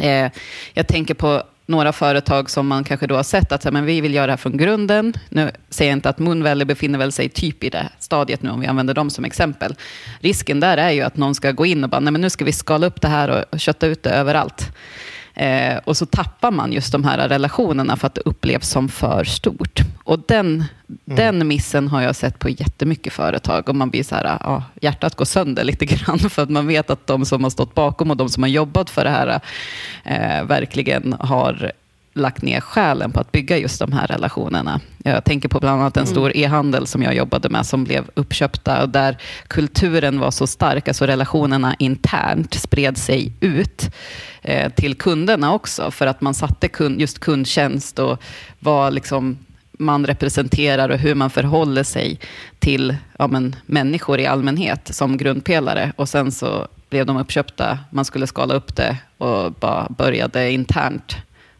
Eh, 0.00 0.30
jag 0.74 0.88
tänker 0.88 1.14
på 1.14 1.42
några 1.66 1.92
företag 1.92 2.50
som 2.50 2.66
man 2.68 2.84
kanske 2.84 3.06
då 3.06 3.16
har 3.16 3.22
sett 3.22 3.52
att 3.52 3.72
men 3.72 3.84
vi 3.84 4.00
vill 4.00 4.14
göra 4.14 4.26
det 4.26 4.32
här 4.32 4.36
från 4.36 4.56
grunden. 4.56 5.14
Nu 5.28 5.50
säger 5.70 5.90
jag 5.90 5.96
inte 5.96 6.08
att 6.08 6.18
Moonvalley 6.18 6.64
befinner 6.64 6.98
väl 6.98 7.12
sig 7.12 7.28
typ 7.28 7.64
i 7.64 7.70
det 7.70 7.88
stadiet 7.98 8.42
nu, 8.42 8.50
om 8.50 8.60
vi 8.60 8.66
använder 8.66 8.94
dem 8.94 9.10
som 9.10 9.24
exempel. 9.24 9.74
Risken 10.20 10.60
där 10.60 10.76
är 10.76 10.90
ju 10.90 11.02
att 11.02 11.16
någon 11.16 11.34
ska 11.34 11.52
gå 11.52 11.66
in 11.66 11.84
och 11.84 11.90
bara, 11.90 12.00
nej 12.00 12.12
men 12.12 12.20
nu 12.20 12.30
ska 12.30 12.44
vi 12.44 12.52
skala 12.52 12.86
upp 12.86 13.00
det 13.00 13.08
här 13.08 13.44
och 13.50 13.60
kötta 13.60 13.86
ut 13.86 14.02
det 14.02 14.10
överallt. 14.10 14.72
Eh, 15.38 15.78
och 15.84 15.96
så 15.96 16.06
tappar 16.06 16.50
man 16.50 16.72
just 16.72 16.92
de 16.92 17.04
här 17.04 17.28
relationerna 17.28 17.96
för 17.96 18.06
att 18.06 18.14
det 18.14 18.20
upplevs 18.24 18.68
som 18.68 18.88
för 18.88 19.24
stort. 19.24 19.80
Och 20.04 20.18
den, 20.26 20.46
mm. 20.46 20.66
den 21.04 21.48
missen 21.48 21.88
har 21.88 22.02
jag 22.02 22.16
sett 22.16 22.38
på 22.38 22.48
jättemycket 22.48 23.12
företag. 23.12 23.68
Och 23.68 23.76
man 23.76 23.90
blir 23.90 24.02
så 24.02 24.14
här, 24.14 24.38
ja, 24.40 24.62
hjärtat 24.80 25.14
går 25.14 25.24
sönder 25.24 25.64
lite 25.70 25.86
grann. 25.86 26.18
För 26.18 26.42
att 26.42 26.50
man 26.50 26.66
vet 26.66 26.90
att 26.90 27.06
de 27.06 27.24
som 27.24 27.42
har 27.42 27.50
stått 27.50 27.74
bakom 27.74 28.10
och 28.10 28.16
de 28.16 28.28
som 28.28 28.42
har 28.42 28.50
jobbat 28.50 28.90
för 28.90 29.04
det 29.04 29.10
här 29.10 29.40
eh, 30.04 30.44
verkligen 30.44 31.12
har 31.20 31.72
lagt 32.18 32.42
ner 32.42 32.60
själen 32.60 33.12
på 33.12 33.20
att 33.20 33.32
bygga 33.32 33.58
just 33.58 33.80
de 33.80 33.92
här 33.92 34.06
relationerna. 34.06 34.80
Jag 35.04 35.24
tänker 35.24 35.48
på 35.48 35.60
bland 35.60 35.80
annat 35.80 35.96
en 35.96 36.02
mm. 36.02 36.14
stor 36.14 36.36
e-handel 36.36 36.86
som 36.86 37.02
jag 37.02 37.14
jobbade 37.14 37.48
med 37.48 37.66
som 37.66 37.84
blev 37.84 38.04
uppköpta 38.14 38.82
och 38.82 38.88
där 38.88 39.16
kulturen 39.48 40.20
var 40.20 40.30
så 40.30 40.46
stark, 40.46 40.88
alltså 40.88 41.06
relationerna 41.06 41.76
internt 41.78 42.54
spred 42.54 42.98
sig 42.98 43.32
ut 43.40 43.90
eh, 44.42 44.72
till 44.72 44.94
kunderna 44.94 45.54
också 45.54 45.90
för 45.90 46.06
att 46.06 46.20
man 46.20 46.34
satte 46.34 46.68
kund, 46.68 47.00
just 47.00 47.18
kundtjänst 47.18 47.98
och 47.98 48.22
vad 48.58 48.94
liksom 48.94 49.38
man 49.78 50.06
representerar 50.06 50.88
och 50.88 50.98
hur 50.98 51.14
man 51.14 51.30
förhåller 51.30 51.82
sig 51.82 52.20
till 52.58 52.96
ja, 53.18 53.26
men, 53.26 53.56
människor 53.66 54.20
i 54.20 54.26
allmänhet 54.26 54.94
som 54.94 55.16
grundpelare. 55.16 55.92
Och 55.96 56.08
sen 56.08 56.32
så 56.32 56.68
blev 56.90 57.06
de 57.06 57.16
uppköpta, 57.16 57.78
man 57.90 58.04
skulle 58.04 58.26
skala 58.26 58.54
upp 58.54 58.76
det 58.76 58.96
och 59.18 59.52
bara 59.52 59.86
började 59.88 60.50
internt 60.50 61.16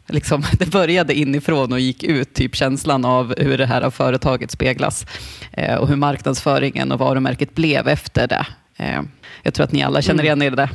liksom, 0.09 0.43
det 0.59 0.71
började 0.71 1.13
inifrån 1.13 1.73
och 1.73 1.79
gick 1.79 2.03
ut, 2.03 2.33
typ 2.33 2.55
känslan 2.55 3.05
av 3.05 3.33
hur 3.37 3.57
det 3.57 3.65
här 3.65 3.89
företaget 3.89 4.51
speglas 4.51 5.05
eh, 5.51 5.75
och 5.75 5.87
hur 5.87 5.95
marknadsföringen 5.95 6.91
och 6.91 6.99
varumärket 6.99 7.55
blev 7.55 7.87
efter 7.87 8.27
det. 8.27 8.47
Eh, 8.75 9.01
jag 9.43 9.53
tror 9.53 9.63
att 9.63 9.71
ni 9.71 9.83
alla 9.83 10.01
känner 10.01 10.23
igen 10.23 10.41
er 10.41 10.51
i 10.51 10.55
det. 10.55 10.69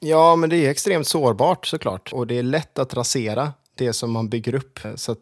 Ja, 0.00 0.36
men 0.36 0.50
det 0.50 0.56
är 0.56 0.70
extremt 0.70 1.06
sårbart 1.06 1.66
såklart 1.66 2.12
och 2.12 2.26
det 2.26 2.38
är 2.38 2.42
lätt 2.42 2.78
att 2.78 2.94
rasera 2.94 3.52
det 3.74 3.92
som 3.92 4.12
man 4.12 4.28
bygger 4.28 4.54
upp. 4.54 4.78
Så 4.94 5.12
eh, 5.12 5.16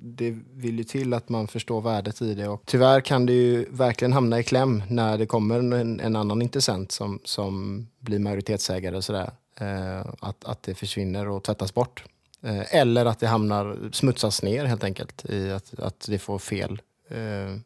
det 0.00 0.38
vill 0.52 0.78
ju 0.78 0.84
till 0.84 1.14
att 1.14 1.28
man 1.28 1.48
förstår 1.48 1.80
värdet 1.80 2.22
i 2.22 2.34
det. 2.34 2.48
Och 2.48 2.62
tyvärr 2.66 3.00
kan 3.00 3.26
det 3.26 3.32
ju 3.32 3.66
verkligen 3.70 4.12
hamna 4.12 4.38
i 4.38 4.42
kläm 4.42 4.82
när 4.88 5.18
det 5.18 5.26
kommer 5.26 5.58
en, 5.58 6.00
en 6.00 6.16
annan 6.16 6.42
intressent 6.42 6.92
som, 6.92 7.20
som 7.24 7.86
blir 8.00 8.18
majoritetsägare 8.18 8.96
och 8.96 9.04
sådär. 9.04 9.30
Eh, 9.60 10.00
att, 10.20 10.44
att 10.44 10.62
det 10.62 10.74
försvinner 10.74 11.28
och 11.28 11.42
tvättas 11.42 11.74
bort. 11.74 12.04
Eh, 12.44 12.74
eller 12.74 13.06
att 13.06 13.20
det 13.20 13.26
hamnar, 13.26 13.76
smutsas 13.92 14.42
ner 14.42 14.64
helt 14.64 14.84
enkelt 14.84 15.24
i 15.30 15.50
att, 15.50 15.80
att 15.80 16.06
det 16.08 16.18
får 16.18 16.38
fel, 16.38 16.80
eh, 17.10 17.56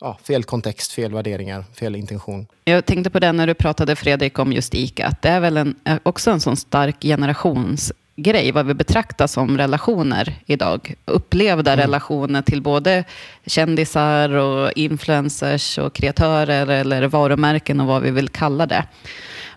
ja, 0.00 0.18
fel 0.22 0.44
kontext, 0.44 0.92
fel 0.92 1.12
värderingar, 1.12 1.64
fel 1.74 1.96
intention. 1.96 2.46
Jag 2.64 2.86
tänkte 2.86 3.10
på 3.10 3.18
det 3.18 3.32
när 3.32 3.46
du 3.46 3.54
pratade 3.54 3.96
Fredrik 3.96 4.38
om 4.38 4.52
just 4.52 4.74
ICA, 4.74 5.06
att 5.06 5.22
det 5.22 5.28
är 5.28 5.40
väl 5.40 5.56
en, 5.56 5.76
också 6.02 6.30
en 6.30 6.40
sån 6.40 6.56
stark 6.56 6.96
generationsgrej, 7.00 8.52
vad 8.52 8.66
vi 8.66 8.74
betraktar 8.74 9.26
som 9.26 9.58
relationer 9.58 10.34
idag. 10.46 10.94
Upplevda 11.04 11.72
mm. 11.72 11.82
relationer 11.82 12.42
till 12.42 12.62
både 12.62 13.04
kändisar 13.46 14.30
och 14.30 14.72
influencers 14.72 15.78
och 15.78 15.92
kreatörer 15.92 16.66
eller 16.66 17.06
varumärken 17.06 17.80
och 17.80 17.86
vad 17.86 18.02
vi 18.02 18.10
vill 18.10 18.28
kalla 18.28 18.66
det. 18.66 18.84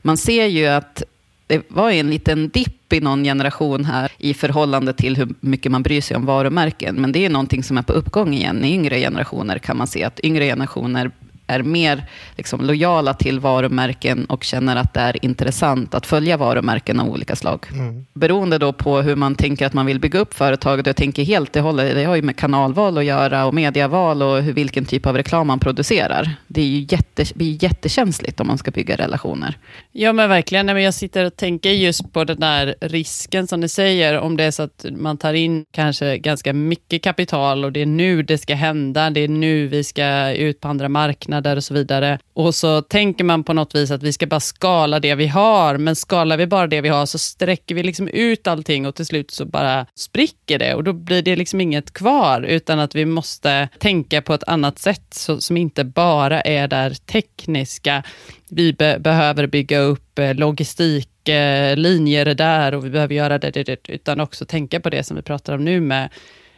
Man 0.01 0.17
ser 0.17 0.45
ju 0.45 0.67
att 0.67 1.03
det 1.47 1.61
var 1.67 1.91
en 1.91 2.09
liten 2.09 2.49
dipp 2.49 2.76
i 2.95 2.99
någon 2.99 3.23
generation 3.23 3.85
här 3.85 4.11
i 4.17 4.33
förhållande 4.33 4.93
till 4.93 5.17
hur 5.17 5.35
mycket 5.39 5.71
man 5.71 5.83
bryr 5.83 6.01
sig 6.01 6.17
om 6.17 6.25
varumärken. 6.25 6.95
Men 6.95 7.11
det 7.11 7.25
är 7.25 7.29
någonting 7.29 7.63
som 7.63 7.77
är 7.77 7.81
på 7.81 7.93
uppgång 7.93 8.33
igen. 8.33 8.65
I 8.65 8.73
yngre 8.73 8.99
generationer 8.99 9.59
kan 9.59 9.77
man 9.77 9.87
se 9.87 10.03
att 10.03 10.19
yngre 10.23 10.45
generationer 10.45 11.11
är 11.47 11.63
mer 11.63 12.03
liksom, 12.35 12.61
lojala 12.61 13.13
till 13.13 13.39
varumärken 13.39 14.25
och 14.25 14.43
känner 14.43 14.75
att 14.75 14.93
det 14.93 14.99
är 14.99 15.25
intressant 15.25 15.95
att 15.95 16.05
följa 16.05 16.37
varumärken 16.37 16.99
av 16.99 17.09
olika 17.09 17.35
slag. 17.35 17.65
Mm. 17.71 18.05
Beroende 18.13 18.57
då 18.57 18.73
på 18.73 19.01
hur 19.01 19.15
man 19.15 19.35
tänker 19.35 19.65
att 19.65 19.73
man 19.73 19.85
vill 19.85 19.99
bygga 19.99 20.19
upp 20.19 20.33
företaget, 20.33 20.87
jag 20.87 20.95
tänker 20.95 21.23
helt 21.23 21.53
det 21.53 21.59
håller, 21.59 21.95
det 21.95 22.03
har 22.03 22.15
ju 22.15 22.21
med 22.21 22.35
kanalval 22.35 22.97
att 22.97 23.05
göra 23.05 23.45
och 23.45 23.53
mediaval 23.53 24.21
och 24.21 24.41
hur, 24.41 24.53
vilken 24.53 24.85
typ 24.85 25.05
av 25.05 25.17
reklam 25.17 25.47
man 25.47 25.59
producerar. 25.59 26.35
Det 26.47 26.61
är 26.61 26.65
ju 26.65 26.87
jätte, 26.89 27.25
blir 27.35 27.63
jättekänsligt 27.63 28.39
om 28.39 28.47
man 28.47 28.57
ska 28.57 28.71
bygga 28.71 28.95
relationer. 28.95 29.57
Ja 29.91 30.13
men 30.13 30.29
verkligen, 30.29 30.67
jag 30.67 30.93
sitter 30.93 31.25
och 31.25 31.35
tänker 31.35 31.69
just 31.69 32.13
på 32.13 32.23
den 32.23 32.39
där 32.39 32.75
risken 32.81 33.47
som 33.47 33.59
ni 33.59 33.69
säger, 33.69 34.19
om 34.19 34.37
det 34.37 34.43
är 34.43 34.51
så 34.51 34.63
att 34.63 34.85
man 34.91 35.17
tar 35.17 35.33
in 35.33 35.65
kanske 35.71 36.17
ganska 36.17 36.53
mycket 36.53 37.03
kapital 37.03 37.65
och 37.65 37.71
det 37.71 37.81
är 37.81 37.85
nu 37.85 38.23
det 38.23 38.37
ska 38.37 38.55
hända, 38.55 39.09
det 39.09 39.19
är 39.19 39.27
nu 39.27 39.67
vi 39.67 39.83
ska 39.83 40.31
ut 40.31 40.59
på 40.59 40.67
andra 40.67 40.89
marknader 40.89 41.36
marknader 41.37 41.55
och 41.57 41.63
så 41.63 41.73
vidare. 41.73 42.19
Och 42.35 42.55
så 42.55 42.81
tänker 42.81 43.23
man 43.23 43.43
på 43.43 43.53
något 43.53 43.75
vis 43.75 43.91
att 43.91 44.03
vi 44.03 44.13
ska 44.13 44.27
bara 44.27 44.39
skala 44.39 44.99
det 44.99 45.15
vi 45.15 45.27
har, 45.27 45.77
men 45.77 45.95
skalar 45.95 46.37
vi 46.37 46.47
bara 46.47 46.67
det 46.67 46.81
vi 46.81 46.89
har 46.89 47.05
så 47.05 47.17
sträcker 47.17 47.75
vi 47.75 47.83
liksom 47.83 48.07
ut 48.07 48.47
allting 48.47 48.87
och 48.87 48.95
till 48.95 49.05
slut 49.05 49.31
så 49.31 49.45
bara 49.45 49.85
spricker 49.95 50.59
det 50.59 50.75
och 50.75 50.83
då 50.83 50.93
blir 50.93 51.21
det 51.21 51.35
liksom 51.35 51.61
inget 51.61 51.93
kvar, 51.93 52.41
utan 52.41 52.79
att 52.79 52.95
vi 52.95 53.05
måste 53.05 53.69
tänka 53.79 54.21
på 54.21 54.33
ett 54.33 54.43
annat 54.47 54.79
sätt 54.79 55.13
så, 55.13 55.41
som 55.41 55.57
inte 55.57 55.83
bara 55.83 56.41
är 56.41 56.67
där 56.67 56.93
tekniska. 57.05 58.03
Vi 58.49 58.73
be 58.73 58.99
behöver 58.99 59.47
bygga 59.47 59.79
upp 59.79 60.19
eh, 60.19 60.33
logistik 60.33 61.29
eh, 61.29 61.75
logistiklinjer 61.75 62.35
där 62.35 62.73
och 62.73 62.83
vi 62.83 62.89
behöver 62.89 63.15
göra 63.15 63.37
det, 63.37 63.51
det, 63.51 63.63
det, 63.63 63.89
utan 63.89 64.19
också 64.19 64.45
tänka 64.45 64.79
på 64.79 64.89
det 64.89 65.03
som 65.03 65.15
vi 65.15 65.23
pratar 65.23 65.55
om 65.55 65.65
nu 65.65 65.81
med 65.81 66.09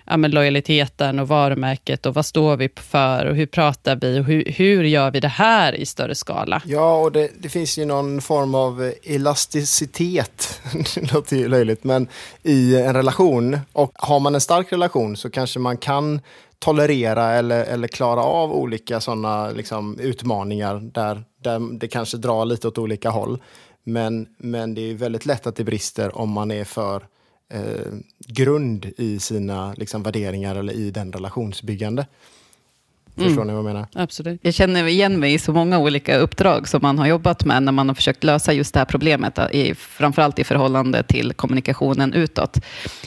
ja, 0.09 0.17
men 0.17 0.31
lojaliteten 0.31 1.19
och 1.19 1.27
varumärket 1.27 2.05
och 2.05 2.13
vad 2.13 2.25
står 2.25 2.57
vi 2.57 2.69
för 2.75 3.25
och 3.25 3.35
hur 3.35 3.45
pratar 3.45 3.95
vi 3.95 4.19
och 4.19 4.23
hur, 4.23 4.45
hur 4.45 4.83
gör 4.83 5.11
vi 5.11 5.19
det 5.19 5.27
här 5.27 5.75
i 5.75 5.85
större 5.85 6.15
skala? 6.15 6.61
Ja, 6.65 7.01
och 7.01 7.11
det, 7.11 7.31
det 7.39 7.49
finns 7.49 7.77
ju 7.77 7.85
någon 7.85 8.21
form 8.21 8.55
av 8.55 8.83
eh, 8.83 9.15
elasticitet, 9.15 10.61
det 10.95 11.13
låter 11.13 11.37
ju 11.37 11.47
löjligt, 11.47 11.83
men 11.83 12.07
i 12.43 12.75
en 12.75 12.93
relation. 12.93 13.59
Och 13.73 13.91
har 13.95 14.19
man 14.19 14.35
en 14.35 14.41
stark 14.41 14.73
relation 14.73 15.17
så 15.17 15.29
kanske 15.29 15.59
man 15.59 15.77
kan 15.77 16.21
tolerera 16.59 17.31
eller, 17.31 17.65
eller 17.65 17.87
klara 17.87 18.23
av 18.23 18.53
olika 18.53 18.99
sådana 18.99 19.49
liksom, 19.49 19.99
utmaningar 19.99 20.75
där, 20.93 21.23
där 21.43 21.79
det 21.79 21.87
kanske 21.87 22.17
drar 22.17 22.45
lite 22.45 22.67
åt 22.67 22.77
olika 22.77 23.09
håll. 23.09 23.41
Men, 23.83 24.27
men 24.37 24.73
det 24.75 24.81
är 24.81 24.93
väldigt 24.93 25.25
lätt 25.25 25.47
att 25.47 25.55
det 25.55 25.63
brister 25.63 26.17
om 26.17 26.29
man 26.29 26.51
är 26.51 26.63
för 26.63 27.03
eh, 27.49 27.93
grund 28.27 28.91
i 28.97 29.19
sina 29.19 29.73
liksom, 29.73 30.03
värderingar 30.03 30.55
eller 30.55 30.73
i 30.73 30.91
den 30.91 31.13
relationsbyggande. 31.13 32.05
Förstår 33.15 33.41
mm. 33.41 33.47
ni 33.47 33.53
vad 33.53 33.59
jag 33.59 33.73
menar? 33.73 33.87
Absolut. 33.93 34.39
Jag 34.43 34.53
känner 34.53 34.87
igen 34.87 35.19
mig 35.19 35.33
i 35.33 35.39
så 35.39 35.53
många 35.53 35.79
olika 35.79 36.17
uppdrag 36.17 36.67
som 36.67 36.79
man 36.81 36.99
har 36.99 37.07
jobbat 37.07 37.45
med 37.45 37.63
när 37.63 37.71
man 37.71 37.87
har 37.87 37.95
försökt 37.95 38.23
lösa 38.23 38.53
just 38.53 38.73
det 38.73 38.79
här 38.79 38.85
problemet, 38.85 39.39
i, 39.51 39.75
framförallt 39.75 40.39
i 40.39 40.43
förhållande 40.43 41.03
till 41.03 41.33
kommunikationen 41.33 42.13
utåt. 42.13 42.57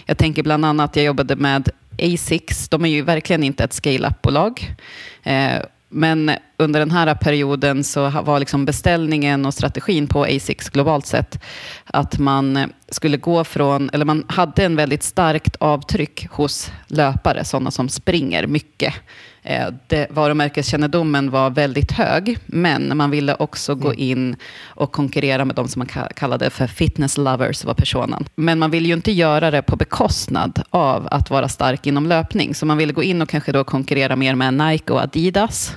Jag 0.07 0.19
tänker 0.19 0.43
bland 0.43 0.65
annat, 0.65 0.97
jag 0.97 1.05
jobbade 1.05 1.37
med 1.37 1.69
A6, 1.99 2.67
de 2.71 2.85
är 2.85 2.89
ju 2.89 3.03
verkligen 3.03 3.43
inte 3.43 3.65
ett 3.65 3.73
scale-up-bolag. 3.73 4.75
Eh, 5.23 5.63
men 5.89 6.31
under 6.57 6.81
den 6.81 6.91
här 6.91 7.15
perioden 7.15 7.85
så 7.85 8.11
var 8.11 8.39
liksom 8.39 8.65
beställningen 8.65 9.47
och 9.47 9.55
strategin 9.55 10.07
på 10.07 10.25
ASICS 10.25 10.69
globalt 10.69 11.07
sett 11.07 11.39
att 11.87 12.19
man 12.19 12.73
skulle 12.89 13.17
gå 13.17 13.45
från, 13.45 13.91
eller 13.93 14.05
man 14.05 14.25
hade 14.29 14.65
en 14.65 14.77
väldigt 14.77 15.03
starkt 15.03 15.57
avtryck 15.57 16.27
hos 16.31 16.71
löpare, 16.87 17.45
sådana 17.45 17.71
som 17.71 17.89
springer 17.89 18.47
mycket. 18.47 18.95
Eh, 19.43 19.67
det, 19.87 20.07
varumärkeskännedomen 20.11 21.31
var 21.31 21.51
väldigt 21.51 21.93
hög, 21.93 22.39
men 22.47 22.97
man 22.97 23.11
ville 23.11 23.35
också 23.35 23.75
gå 23.75 23.89
mm. 23.89 24.01
in 24.01 24.37
och 24.65 24.93
konkurrera 24.93 25.45
med 25.45 25.57
de 25.57 25.69
som 25.69 25.81
man 25.81 26.07
kallade 26.17 26.51
för 26.51 26.67
fitness 26.67 27.19
lovers, 27.19 27.65
var 27.65 27.75
personen. 27.75 28.25
Men 28.35 28.59
man 28.59 28.71
ville 28.71 28.89
ju 28.89 28.95
inte 28.95 29.13
göra 29.13 29.51
det 29.51 29.63
på 29.63 29.77
bekostnad 29.77 30.63
av 30.71 31.09
att 31.11 31.31
vara 31.31 31.49
stark 31.49 31.87
inom 31.87 32.07
löpning, 32.07 32.55
så 32.55 32.67
man 32.67 32.77
ville 32.77 32.93
gå 32.93 33.03
in 33.03 33.23
och 33.23 33.29
kanske 33.29 33.53
då 33.53 33.65
konkurrera 33.65 34.17
mer 34.17 34.35
med 34.35 34.55
Nike 34.55 34.93
och 34.93 35.01
Adidas 35.01 35.77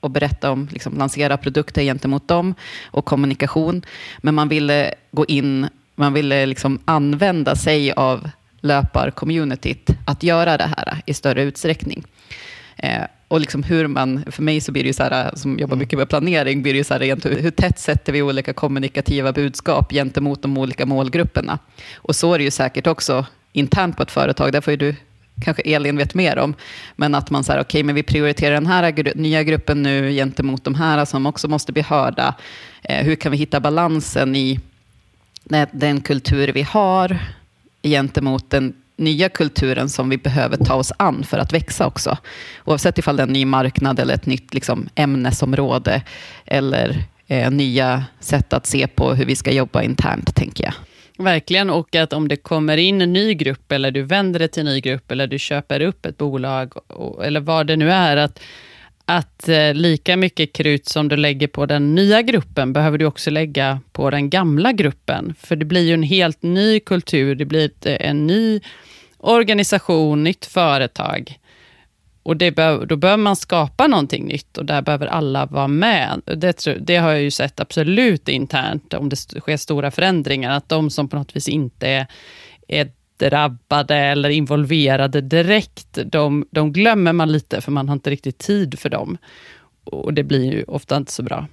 och 0.00 0.10
berätta 0.10 0.50
om, 0.50 0.68
liksom, 0.72 0.98
lansera 0.98 1.36
produkter 1.36 1.82
gentemot 1.82 2.28
dem 2.28 2.54
och 2.84 3.04
kommunikation. 3.04 3.82
Men 4.18 4.34
man 4.34 4.48
ville 4.48 4.94
gå 5.10 5.26
in, 5.26 5.68
man 5.94 6.12
ville 6.12 6.46
liksom 6.46 6.78
använda 6.84 7.56
sig 7.56 7.92
av 7.92 8.30
löpar-communityt 8.60 9.90
att 10.06 10.22
göra 10.22 10.56
det 10.56 10.70
här 10.76 11.02
i 11.06 11.14
större 11.14 11.42
utsträckning. 11.42 12.04
Eh, 12.76 13.02
och 13.28 13.40
liksom 13.40 13.62
hur 13.62 13.86
man, 13.86 14.24
för 14.30 14.42
mig 14.42 14.60
så 14.60 14.72
blir 14.72 14.82
det 14.82 14.86
ju 14.86 14.92
så 14.92 15.02
här, 15.02 15.30
som 15.34 15.58
jobbar 15.58 15.74
mm. 15.74 15.78
mycket 15.78 15.98
med 15.98 16.08
planering, 16.08 16.62
blir 16.62 16.72
det 16.72 16.78
ju 16.78 16.84
så 16.84 16.94
här, 16.94 17.40
hur 17.40 17.50
tätt 17.50 17.78
sätter 17.78 18.12
vi 18.12 18.22
olika 18.22 18.52
kommunikativa 18.52 19.32
budskap 19.32 19.92
gentemot 19.92 20.42
de 20.42 20.58
olika 20.58 20.86
målgrupperna? 20.86 21.58
Och 21.96 22.16
så 22.16 22.34
är 22.34 22.38
det 22.38 22.44
ju 22.44 22.50
säkert 22.50 22.86
också 22.86 23.26
internt 23.52 23.96
på 23.96 24.02
ett 24.02 24.10
företag, 24.10 24.52
där 24.52 24.60
får 24.60 24.70
ju 24.70 24.76
du 24.76 24.94
kanske 25.44 25.62
Elin 25.62 25.96
vet 25.96 26.14
mer 26.14 26.38
om, 26.38 26.54
men 26.96 27.14
att 27.14 27.30
man 27.30 27.44
säger, 27.44 27.60
okej, 27.60 27.78
okay, 27.78 27.82
men 27.82 27.94
vi 27.94 28.02
prioriterar 28.02 28.54
den 28.54 28.66
här 28.66 28.90
gru 28.90 29.12
nya 29.14 29.42
gruppen 29.42 29.82
nu 29.82 30.12
gentemot 30.12 30.64
de 30.64 30.74
här 30.74 31.04
som 31.04 31.26
också 31.26 31.48
måste 31.48 31.72
bli 31.72 31.82
hörda. 31.82 32.34
Eh, 32.82 33.04
hur 33.04 33.16
kan 33.16 33.32
vi 33.32 33.38
hitta 33.38 33.60
balansen 33.60 34.36
i 34.36 34.60
den 35.72 36.00
kultur 36.00 36.48
vi 36.48 36.62
har 36.62 37.18
gentemot 37.82 38.50
den 38.50 38.74
nya 38.96 39.28
kulturen 39.28 39.88
som 39.88 40.08
vi 40.08 40.18
behöver 40.18 40.56
ta 40.56 40.74
oss 40.74 40.92
an 40.96 41.24
för 41.24 41.38
att 41.38 41.52
växa 41.52 41.86
också. 41.86 42.16
Oavsett 42.64 42.98
ifall 42.98 43.16
det 43.16 43.22
är 43.22 43.26
en 43.26 43.32
ny 43.32 43.44
marknad 43.44 44.00
eller 44.00 44.14
ett 44.14 44.26
nytt 44.26 44.54
liksom, 44.54 44.88
ämnesområde 44.94 46.02
eller 46.46 47.04
eh, 47.26 47.50
nya 47.50 48.04
sätt 48.20 48.52
att 48.52 48.66
se 48.66 48.86
på 48.86 49.14
hur 49.14 49.24
vi 49.24 49.36
ska 49.36 49.52
jobba 49.52 49.82
internt, 49.82 50.34
tänker 50.34 50.64
jag. 50.64 50.74
Verkligen, 51.20 51.70
och 51.70 51.94
att 51.94 52.12
om 52.12 52.28
det 52.28 52.36
kommer 52.36 52.76
in 52.76 53.00
en 53.00 53.12
ny 53.12 53.34
grupp 53.34 53.72
eller 53.72 53.90
du 53.90 54.02
vänder 54.02 54.38
dig 54.38 54.48
till 54.48 54.60
en 54.60 54.66
ny 54.66 54.80
grupp 54.80 55.10
eller 55.10 55.26
du 55.26 55.38
köper 55.38 55.80
upp 55.80 56.06
ett 56.06 56.16
bolag 56.16 56.72
eller 57.22 57.40
vad 57.40 57.66
det 57.66 57.76
nu 57.76 57.90
är, 57.90 58.16
att, 58.16 58.40
att 59.04 59.48
eh, 59.48 59.74
lika 59.74 60.16
mycket 60.16 60.52
krut 60.52 60.86
som 60.86 61.08
du 61.08 61.16
lägger 61.16 61.46
på 61.46 61.66
den 61.66 61.94
nya 61.94 62.22
gruppen 62.22 62.72
behöver 62.72 62.98
du 62.98 63.04
också 63.04 63.30
lägga 63.30 63.80
på 63.92 64.10
den 64.10 64.30
gamla 64.30 64.72
gruppen. 64.72 65.34
För 65.40 65.56
det 65.56 65.64
blir 65.64 65.86
ju 65.86 65.94
en 65.94 66.02
helt 66.02 66.42
ny 66.42 66.80
kultur, 66.80 67.34
det 67.34 67.44
blir 67.44 67.64
ett, 67.64 67.86
en 67.86 68.26
ny 68.26 68.60
organisation, 69.18 70.24
nytt 70.24 70.46
företag. 70.46 71.38
Och 72.22 72.36
det 72.36 72.50
bör, 72.50 72.86
då 72.86 72.96
behöver 72.96 73.22
man 73.22 73.36
skapa 73.36 73.86
någonting 73.86 74.26
nytt 74.26 74.58
och 74.58 74.64
där 74.64 74.82
behöver 74.82 75.06
alla 75.06 75.46
vara 75.46 75.68
med. 75.68 76.22
Det, 76.24 76.66
det, 76.80 76.96
har 76.96 77.10
jag 77.10 77.22
ju 77.22 77.30
sett 77.30 77.60
absolut 77.60 78.28
internt, 78.28 78.94
om 78.94 79.08
det 79.08 79.16
sker 79.16 79.56
stora 79.56 79.90
förändringar, 79.90 80.50
att 80.50 80.68
de 80.68 80.90
som 80.90 81.08
på 81.08 81.16
något 81.16 81.36
vis 81.36 81.48
inte 81.48 81.88
är, 81.88 82.06
är 82.68 82.90
drabbade 83.16 83.96
eller 83.96 84.28
involverade 84.28 85.20
direkt, 85.20 85.98
de, 86.06 86.46
de 86.50 86.72
glömmer 86.72 87.12
man 87.12 87.32
lite, 87.32 87.60
för 87.60 87.72
man 87.72 87.88
har 87.88 87.96
inte 87.96 88.10
riktigt 88.10 88.38
tid 88.38 88.78
för 88.78 88.88
dem. 88.88 89.18
Och 89.84 90.14
det 90.14 90.22
blir 90.22 90.52
ju 90.52 90.64
ofta 90.64 90.96
inte 90.96 91.12
så 91.12 91.22
bra. 91.22 91.46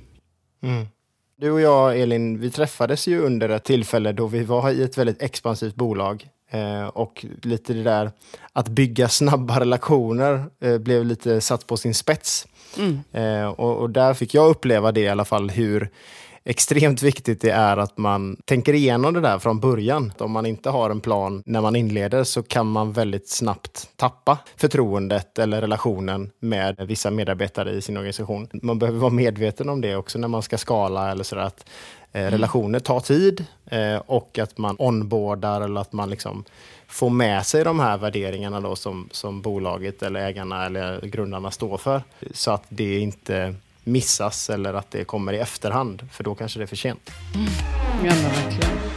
Mm. 0.63 0.87
Du 1.37 1.51
och 1.51 1.61
jag, 1.61 1.99
Elin, 1.99 2.39
vi 2.39 2.51
träffades 2.51 3.07
ju 3.07 3.19
under 3.19 3.49
ett 3.49 3.63
tillfälle 3.63 4.11
då 4.11 4.27
vi 4.27 4.43
var 4.43 4.71
i 4.71 4.83
ett 4.83 4.97
väldigt 4.97 5.21
expansivt 5.21 5.75
bolag 5.75 6.27
Eh, 6.49 6.87
och 6.87 7.25
lite 7.41 7.73
det 7.73 7.83
där 7.83 8.11
att 8.53 8.67
bygga 8.67 9.09
snabba 9.09 9.59
relationer 9.59 10.45
eh, 10.61 10.77
blev 10.77 11.05
lite 11.05 11.41
satt 11.41 11.67
på 11.67 11.77
sin 11.77 11.93
spets. 11.93 12.47
Mm. 12.77 12.99
Eh, 13.11 13.47
och, 13.47 13.77
och, 13.77 13.89
där 13.89 14.13
fick 14.13 14.33
jag 14.33 14.49
uppleva 14.49 14.91
det 14.91 15.01
i 15.01 15.09
alla 15.09 15.25
fall, 15.25 15.49
hur 15.49 15.89
extremt 16.45 17.01
viktigt 17.01 17.41
det 17.41 17.49
är 17.49 17.77
att 17.77 17.97
man 17.97 18.37
tänker 18.45 18.73
igenom 18.73 19.13
det 19.13 19.21
där 19.21 19.39
från 19.39 19.59
början. 19.59 20.13
Om 20.17 20.31
man 20.31 20.45
inte 20.45 20.69
har 20.69 20.89
en 20.89 21.01
plan 21.01 21.43
när 21.45 21.61
man 21.61 21.75
inleder 21.75 22.23
så 22.23 22.43
kan 22.43 22.67
man 22.67 22.91
väldigt 22.91 23.29
snabbt 23.29 23.89
tappa 23.95 24.37
förtroendet 24.57 25.39
eller 25.39 25.61
relationen 25.61 26.31
med 26.39 26.85
vissa 26.87 27.11
medarbetare 27.11 27.71
i 27.71 27.81
sin 27.81 27.97
organisation. 27.97 28.47
Man 28.53 28.79
behöver 28.79 28.99
vara 28.99 29.11
medveten 29.11 29.69
om 29.69 29.81
det 29.81 29.95
också 29.95 30.19
när 30.19 30.27
man 30.27 30.41
ska 30.41 30.57
skala 30.57 31.11
eller 31.11 31.23
sådär. 31.23 31.43
Att 31.43 31.65
eh, 32.15 32.31
relationer 32.31 32.79
tar 32.79 32.99
tid 32.99 33.45
eh, 33.65 33.97
och 34.05 34.39
att 34.39 34.57
man 34.57 34.75
onboardar 34.79 35.61
eller 35.61 35.81
att 35.81 35.93
man 35.93 36.09
liksom 36.09 36.43
får 36.87 37.09
med 37.09 37.45
sig 37.45 37.63
de 37.63 37.79
här 37.79 37.97
värderingarna 37.97 38.61
då 38.61 38.75
som, 38.75 39.09
som 39.11 39.41
bolaget 39.41 40.03
eller 40.03 40.19
ägarna 40.19 40.65
eller 40.65 41.01
grundarna 41.01 41.51
står 41.51 41.77
för. 41.77 42.03
Så 42.33 42.51
att 42.51 42.63
det 42.69 42.99
inte 42.99 43.55
missas 43.83 44.49
eller 44.49 44.73
att 44.73 44.91
det 44.91 45.03
kommer 45.03 45.33
i 45.33 45.37
efterhand, 45.39 46.07
för 46.11 46.23
då 46.23 46.35
kanske 46.35 46.59
det 46.59 46.63
är 46.63 46.67
för 46.67 46.75
sent. 46.75 47.11
Mm. 47.35 47.47
Ja, 48.03 48.29
verkligen. 48.29 48.94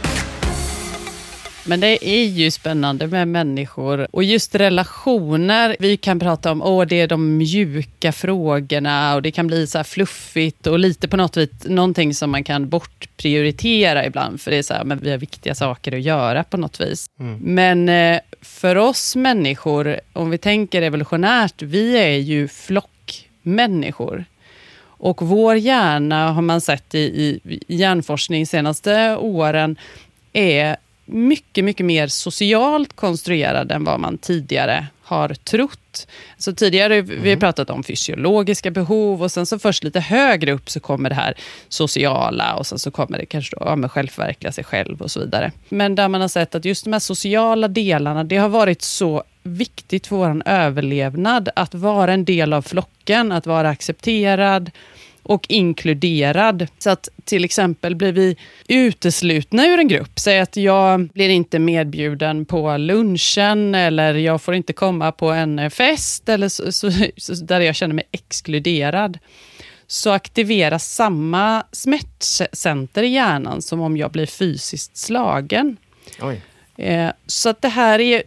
Men 1.69 1.79
det 1.79 2.09
är 2.09 2.25
ju 2.25 2.51
spännande 2.51 3.07
med 3.07 3.27
människor 3.27 4.07
och 4.11 4.23
just 4.23 4.55
relationer. 4.55 5.75
Vi 5.79 5.97
kan 5.97 6.19
prata 6.19 6.51
om 6.51 6.61
att 6.61 6.89
det 6.89 7.01
är 7.01 7.07
de 7.07 7.37
mjuka 7.37 8.11
frågorna 8.11 9.15
och 9.15 9.21
det 9.21 9.31
kan 9.31 9.47
bli 9.47 9.67
så 9.67 9.77
här 9.77 9.83
fluffigt 9.83 10.67
och 10.67 10.79
lite 10.79 11.07
på 11.07 11.17
något 11.17 11.37
vis 11.37 11.49
någonting 11.65 12.13
som 12.13 12.31
man 12.31 12.43
kan 12.43 12.69
bortprioritera 12.69 14.05
ibland 14.05 14.41
för 14.41 14.51
det 14.51 14.57
är 14.57 14.63
så 14.63 14.73
här, 14.73 14.83
men 14.83 14.99
vi 14.99 15.11
har 15.11 15.17
viktiga 15.17 15.55
saker 15.55 15.95
att 15.95 16.01
göra 16.01 16.43
på 16.43 16.57
något 16.57 16.81
vis. 16.81 17.05
Mm. 17.19 17.39
Men 17.39 17.89
eh, 17.89 18.19
för 18.41 18.75
oss 18.75 19.15
människor, 19.15 19.99
om 20.13 20.29
vi 20.29 20.37
tänker 20.37 20.81
evolutionärt, 20.81 21.61
vi 21.61 21.97
är 21.97 22.17
ju 22.17 22.47
flockmänniskor. 22.47 24.25
Och 24.81 25.21
vår 25.21 25.55
hjärna 25.55 26.31
har 26.31 26.41
man 26.41 26.61
sett 26.61 26.95
i, 26.95 27.39
i 27.67 27.75
hjärnforskning 27.75 28.47
senaste 28.47 29.15
åren 29.15 29.77
är 30.33 30.77
mycket, 31.11 31.65
mycket 31.65 31.85
mer 31.85 32.07
socialt 32.07 32.95
konstruerad 32.95 33.71
än 33.71 33.83
vad 33.83 33.99
man 33.99 34.17
tidigare 34.17 34.87
har 35.09 35.29
trott. 35.29 36.07
Så 36.37 36.53
tidigare 36.53 36.95
mm. 36.95 37.07
vi 37.07 37.15
har 37.15 37.25
mm. 37.25 37.39
pratat 37.39 37.69
om 37.69 37.83
fysiologiska 37.83 38.71
behov 38.71 39.23
och 39.23 39.31
sen 39.31 39.45
så 39.45 39.59
först 39.59 39.83
lite 39.83 39.99
högre 39.99 40.51
upp 40.51 40.69
så 40.69 40.79
kommer 40.79 41.09
det 41.09 41.15
här 41.15 41.33
sociala 41.69 42.55
och 42.55 42.67
sen 42.67 42.79
så 42.79 42.91
kommer 42.91 43.17
det 43.17 43.25
kanske 43.25 43.55
då, 43.55 43.65
ja, 43.65 43.75
med 43.75 43.91
självförverkliga 43.91 44.51
sig 44.51 44.63
själv 44.63 45.01
och 45.01 45.11
så 45.11 45.19
vidare. 45.19 45.51
Men 45.69 45.95
där 45.95 46.07
man 46.07 46.21
har 46.21 46.27
sett 46.27 46.55
att 46.55 46.65
just 46.65 46.83
de 46.83 46.93
här 46.93 46.99
sociala 46.99 47.67
delarna, 47.67 48.23
det 48.23 48.37
har 48.37 48.49
varit 48.49 48.81
så 48.81 49.23
viktigt 49.43 50.07
för 50.07 50.15
vår 50.15 50.41
överlevnad 50.45 51.49
att 51.55 51.73
vara 51.73 52.13
en 52.13 52.25
del 52.25 52.53
av 52.53 52.61
flocken, 52.61 53.31
att 53.31 53.47
vara 53.47 53.69
accepterad, 53.69 54.71
och 55.29 55.45
inkluderad. 55.49 56.67
Så 56.79 56.89
att 56.89 57.09
till 57.23 57.45
exempel 57.45 57.95
blir 57.95 58.11
vi 58.11 58.37
uteslutna 58.67 59.65
ur 59.65 59.79
en 59.79 59.87
grupp. 59.87 60.19
Säg 60.19 60.39
att 60.39 60.57
jag 60.57 61.07
blir 61.07 61.29
inte 61.29 61.59
medbjuden 61.59 62.45
på 62.45 62.77
lunchen 62.77 63.75
eller 63.75 64.13
jag 64.13 64.41
får 64.41 64.55
inte 64.55 64.73
komma 64.73 65.11
på 65.11 65.31
en 65.31 65.71
fest 65.71 66.29
eller 66.29 66.49
så, 66.49 66.71
så, 66.71 66.91
så, 67.17 67.33
där 67.33 67.59
jag 67.59 67.75
känner 67.75 67.95
mig 67.95 68.03
exkluderad. 68.11 69.19
Så 69.87 70.11
aktiveras 70.11 70.93
samma 70.95 71.63
smärtcenter 71.71 73.03
i 73.03 73.07
hjärnan 73.07 73.61
som 73.61 73.81
om 73.81 73.97
jag 73.97 74.11
blir 74.11 74.25
fysiskt 74.25 74.97
slagen. 74.97 75.77
Eh, 76.77 77.11
så 77.27 77.49
att 77.49 77.61
det 77.61 77.69
här 77.69 77.99
är 77.99 78.23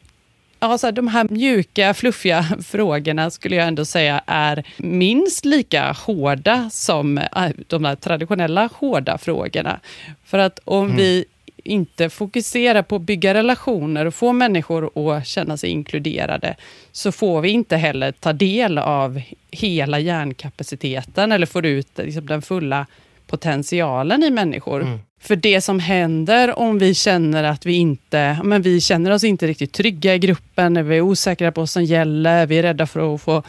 ja, 0.62 0.78
så 0.78 0.86
här, 0.86 0.92
de 0.92 1.08
här 1.08 1.26
mjuka, 1.30 1.94
fluffiga 1.94 2.42
frågorna 2.64 3.30
skulle 3.30 3.56
jag 3.56 3.68
ändå 3.68 3.84
säga 3.84 4.22
är 4.26 4.64
minst 4.76 5.44
lika 5.44 5.92
hårda 5.92 6.70
som 6.70 7.18
äh, 7.18 7.50
de 7.66 7.82
där 7.82 7.96
traditionella 7.96 8.68
hårda 8.74 9.18
frågorna. 9.18 9.80
För 10.24 10.38
att 10.38 10.60
om 10.64 10.84
mm. 10.84 10.96
vi 10.96 11.24
inte 11.64 12.10
fokuserar 12.10 12.82
på 12.82 12.96
att 12.96 13.02
bygga 13.02 13.34
relationer 13.34 14.06
och 14.06 14.14
få 14.14 14.32
människor 14.32 15.14
att 15.16 15.26
känna 15.26 15.56
sig 15.56 15.70
inkluderade, 15.70 16.56
så 16.92 17.12
får 17.12 17.40
vi 17.40 17.50
inte 17.50 17.76
heller 17.76 18.12
ta 18.12 18.32
del 18.32 18.78
av 18.78 19.22
hela 19.50 19.98
hjärnkapaciteten 19.98 21.32
eller 21.32 21.46
får 21.46 21.66
ut 21.66 21.98
liksom, 21.98 22.26
den 22.26 22.42
fulla 22.42 22.86
potentialen 23.26 24.22
i 24.22 24.30
människor. 24.30 24.82
Mm. 24.82 24.98
För 25.20 25.36
det 25.36 25.60
som 25.60 25.80
händer 25.80 26.58
om 26.58 26.78
vi 26.78 26.94
känner 26.94 27.44
att 27.44 27.66
vi 27.66 27.72
inte, 27.72 28.38
men 28.44 28.62
vi 28.62 28.80
känner 28.80 29.10
oss 29.10 29.24
inte 29.24 29.46
riktigt 29.46 29.72
trygga 29.72 30.14
i 30.14 30.18
gruppen, 30.18 30.88
vi 30.88 30.96
är 30.96 31.00
osäkra 31.00 31.52
på 31.52 31.60
vad 31.60 31.70
som 31.70 31.84
gäller, 31.84 32.46
vi 32.46 32.58
är 32.58 32.62
rädda 32.62 32.86
för 32.86 33.14
att 33.14 33.22
få 33.22 33.42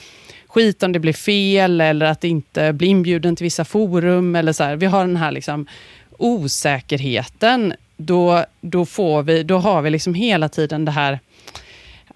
skit 0.47 0.84
om 0.84 0.91
det 0.91 0.99
blir 0.99 1.13
fel 1.13 1.82
eller 1.82 2.05
att 2.05 2.24
inte 2.24 2.74
bli 2.74 2.88
inbjuden 2.88 3.36
till 3.36 3.43
vissa 3.43 3.65
forum. 3.65 4.36
Eller 4.36 4.53
så 4.53 4.63
här. 4.63 4.76
Vi 4.76 4.86
har 4.86 5.05
den 5.05 5.17
här 5.17 5.32
liksom 5.32 5.67
osäkerheten. 6.17 7.74
Då, 7.97 8.45
då, 8.61 8.86
får 8.86 9.24
vi, 9.24 9.43
då 9.43 9.57
har 9.57 9.82
vi 9.82 9.89
liksom 9.89 10.13
hela 10.13 10.49
tiden 10.49 10.86
det 10.86 10.91
här 10.91 11.19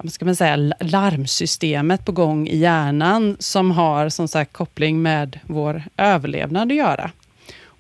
ska 0.10 0.26
man 0.26 0.36
säga, 0.36 0.74
larmsystemet 0.80 2.06
på 2.06 2.12
gång 2.12 2.48
i 2.48 2.58
hjärnan 2.58 3.38
som 3.40 3.72
har 3.72 4.10
som 4.10 4.28
sagt 4.28 4.54
koppling 4.54 5.02
med 5.02 5.40
vår 5.46 5.84
överlevnad 5.98 6.72
att 6.72 6.78
göra. 6.78 7.12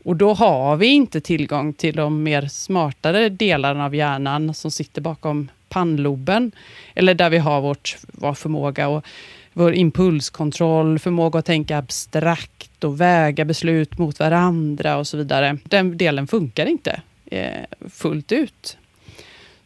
Och 0.08 0.16
då 0.16 0.34
har 0.34 0.78
vi 0.78 0.88
inte 0.88 1.22
tillgång 1.22 1.74
till 1.74 1.96
de 1.96 2.24
mer 2.24 2.48
smartare 2.48 3.30
delarna 3.30 3.86
av 3.86 3.96
hjärnan 3.96 4.54
som 4.54 4.72
sitter 4.72 5.02
bakom 5.02 5.50
pannloben. 5.70 6.52
Eller 6.96 7.14
där 7.14 7.30
vi 7.30 7.38
har 7.38 7.62
vårt, 7.62 7.98
vår 8.08 8.34
förmåga 8.34 8.88
och 8.88 9.06
vår 9.54 9.74
impulskontroll, 9.74 11.00
förmåga 11.00 11.40
att 11.40 11.46
tänka 11.46 11.78
abstrakt 11.78 12.84
och 12.84 13.02
väga 13.02 13.46
beslut 13.46 13.98
mot 13.98 14.20
varandra 14.20 14.98
och 14.98 15.08
så 15.08 15.18
vidare. 15.18 15.58
Den 15.64 15.98
delen 15.98 16.28
funkar 16.28 16.66
inte 16.66 17.02
eh, 17.26 17.90
fullt 17.90 18.32
ut. 18.32 18.78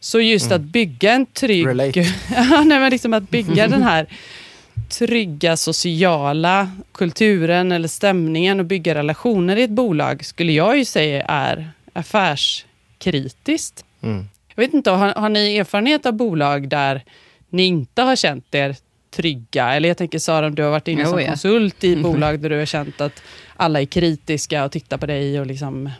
Så 0.00 0.20
just 0.20 0.46
mm. 0.46 0.56
att 0.56 0.62
bygga 0.62 1.12
en 1.12 1.26
trygg... 1.26 1.96
ja, 2.34 2.62
nej, 2.64 2.80
men 2.80 2.90
liksom 2.90 3.12
att 3.12 3.30
bygga 3.30 3.68
den 3.68 3.82
här 3.82 4.06
trygga 4.88 5.56
sociala 5.56 6.70
kulturen 6.92 7.72
eller 7.72 7.88
stämningen 7.88 8.60
och 8.60 8.66
bygga 8.66 8.94
relationer 8.94 9.56
i 9.56 9.62
ett 9.62 9.70
bolag 9.70 10.24
skulle 10.24 10.52
jag 10.52 10.78
ju 10.78 10.84
säga 10.84 11.24
är 11.24 11.70
affärskritiskt. 11.92 13.84
Mm. 14.00 14.24
Jag 14.54 14.62
vet 14.62 14.74
inte, 14.74 14.90
har, 14.90 15.14
har 15.14 15.28
ni 15.28 15.56
erfarenhet 15.56 16.06
av 16.06 16.12
bolag 16.12 16.68
där 16.68 17.04
ni 17.50 17.62
inte 17.62 18.02
har 18.02 18.16
känt 18.16 18.54
er 18.54 18.76
trygga? 19.10 19.74
Eller 19.74 19.88
jag 19.88 19.96
tänker 19.96 20.18
Sara, 20.18 20.46
om 20.46 20.54
du 20.54 20.62
har 20.62 20.70
varit 20.70 20.88
inne 20.88 21.06
som 21.06 21.20
ja. 21.20 21.26
konsult 21.26 21.84
i 21.84 21.96
bolag 22.02 22.40
där 22.40 22.50
du 22.50 22.58
har 22.58 22.66
känt 22.66 23.00
att 23.00 23.22
alla 23.56 23.80
är 23.80 23.84
kritiska 23.84 24.64
och 24.64 24.72
tittar 24.72 24.98
på 24.98 25.06
dig 25.06 25.40
och 25.40 25.46
liksom 25.46 25.90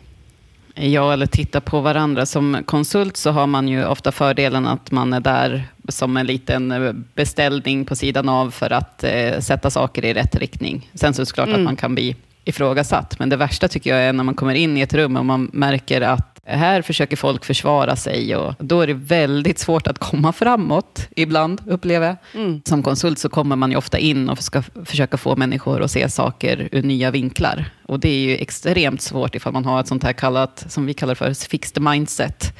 Ja, 0.75 1.13
eller 1.13 1.25
titta 1.25 1.61
på 1.61 1.81
varandra. 1.81 2.25
Som 2.25 2.63
konsult 2.65 3.17
så 3.17 3.31
har 3.31 3.47
man 3.47 3.67
ju 3.67 3.85
ofta 3.85 4.11
fördelen 4.11 4.67
att 4.67 4.91
man 4.91 5.13
är 5.13 5.19
där 5.19 5.67
som 5.87 6.17
en 6.17 6.25
liten 6.25 7.05
beställning 7.15 7.85
på 7.85 7.95
sidan 7.95 8.29
av 8.29 8.51
för 8.51 8.73
att 8.73 9.03
eh, 9.03 9.39
sätta 9.39 9.69
saker 9.69 10.05
i 10.05 10.13
rätt 10.13 10.35
riktning. 10.35 10.89
Sen 10.93 11.13
så 11.13 11.21
är 11.21 11.25
det 11.25 11.31
klart 11.31 11.47
mm. 11.47 11.59
att 11.59 11.65
man 11.65 11.75
kan 11.75 11.95
bli 11.95 12.15
ifrågasatt, 12.45 13.19
men 13.19 13.29
det 13.29 13.35
värsta 13.35 13.67
tycker 13.67 13.89
jag 13.89 13.99
är 13.99 14.13
när 14.13 14.23
man 14.23 14.35
kommer 14.35 14.53
in 14.53 14.77
i 14.77 14.81
ett 14.81 14.93
rum 14.93 15.17
och 15.17 15.25
man 15.25 15.49
märker 15.53 16.01
att 16.01 16.32
här 16.45 16.81
försöker 16.81 17.17
folk 17.17 17.45
försvara 17.45 17.95
sig 17.95 18.35
och 18.35 18.53
då 18.59 18.81
är 18.81 18.87
det 18.87 18.93
väldigt 18.93 19.59
svårt 19.59 19.87
att 19.87 19.99
komma 19.99 20.33
framåt 20.33 21.07
ibland, 21.15 21.61
upplever 21.67 22.07
jag. 22.07 22.41
Mm. 22.41 22.61
Som 22.65 22.83
konsult 22.83 23.19
så 23.19 23.29
kommer 23.29 23.55
man 23.55 23.71
ju 23.71 23.77
ofta 23.77 23.97
in 23.97 24.29
och 24.29 24.39
ska 24.39 24.63
försöka 24.85 25.17
få 25.17 25.35
människor 25.35 25.81
att 25.81 25.91
se 25.91 26.09
saker 26.09 26.69
ur 26.71 26.83
nya 26.83 27.11
vinklar. 27.11 27.65
Och 27.85 27.99
det 27.99 28.09
är 28.09 28.19
ju 28.19 28.37
extremt 28.37 29.01
svårt 29.01 29.35
ifall 29.35 29.53
man 29.53 29.65
har 29.65 29.79
ett 29.79 29.87
sånt 29.87 30.03
här 30.03 30.13
kallat, 30.13 30.65
som 30.67 30.85
vi 30.85 30.93
kallar 30.93 31.15
för 31.15 31.33
fixed 31.33 31.83
mindset. 31.83 32.53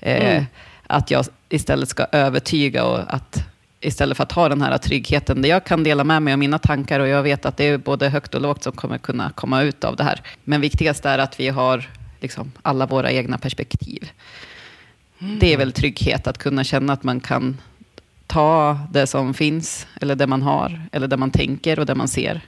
Eh, 0.00 0.34
mm. 0.34 0.44
att 0.86 1.10
jag 1.10 1.24
istället 1.48 1.88
ska 1.88 2.06
övertyga 2.12 2.84
och 2.84 3.14
att 3.14 3.44
istället 3.80 4.16
för 4.16 4.24
att 4.24 4.32
ha 4.32 4.48
den 4.48 4.62
här 4.62 4.78
tryggheten 4.78 5.42
där 5.42 5.48
jag 5.48 5.64
kan 5.64 5.84
dela 5.84 6.04
med 6.04 6.22
mig 6.22 6.32
av 6.32 6.38
mina 6.38 6.58
tankar 6.58 7.00
och 7.00 7.08
jag 7.08 7.22
vet 7.22 7.46
att 7.46 7.56
det 7.56 7.64
är 7.64 7.78
både 7.78 8.08
högt 8.08 8.34
och 8.34 8.40
lågt 8.40 8.62
som 8.62 8.72
kommer 8.72 8.98
kunna 8.98 9.30
komma 9.30 9.62
ut 9.62 9.84
av 9.84 9.96
det 9.96 10.04
här. 10.04 10.20
Men 10.44 10.60
viktigast 10.60 11.06
är 11.06 11.18
att 11.18 11.40
vi 11.40 11.48
har 11.48 11.88
liksom, 12.24 12.52
alla 12.62 12.86
våra 12.86 13.12
egna 13.12 13.38
perspektiv. 13.38 14.10
Mm. 15.18 15.38
Det 15.38 15.52
är 15.52 15.56
väl 15.56 15.72
trygghet, 15.72 16.26
att 16.26 16.38
kunna 16.38 16.64
känna 16.64 16.92
att 16.92 17.02
man 17.02 17.20
kan 17.20 17.60
ta 18.26 18.78
det 18.92 19.06
som 19.06 19.34
finns, 19.34 19.86
eller 20.00 20.16
det 20.16 20.26
man 20.26 20.42
har, 20.42 20.88
eller 20.92 21.08
det 21.08 21.16
man 21.16 21.30
tänker 21.30 21.78
och 21.78 21.86
det 21.86 21.94
man 21.94 22.08
ser. 22.08 22.40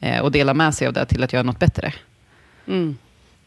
Eh, 0.00 0.20
och 0.20 0.32
dela 0.32 0.54
med 0.54 0.74
sig 0.74 0.86
av 0.86 0.92
det 0.92 1.06
till 1.06 1.24
att 1.24 1.32
göra 1.32 1.42
något 1.42 1.58
bättre. 1.58 1.94
Mm. 2.66 2.96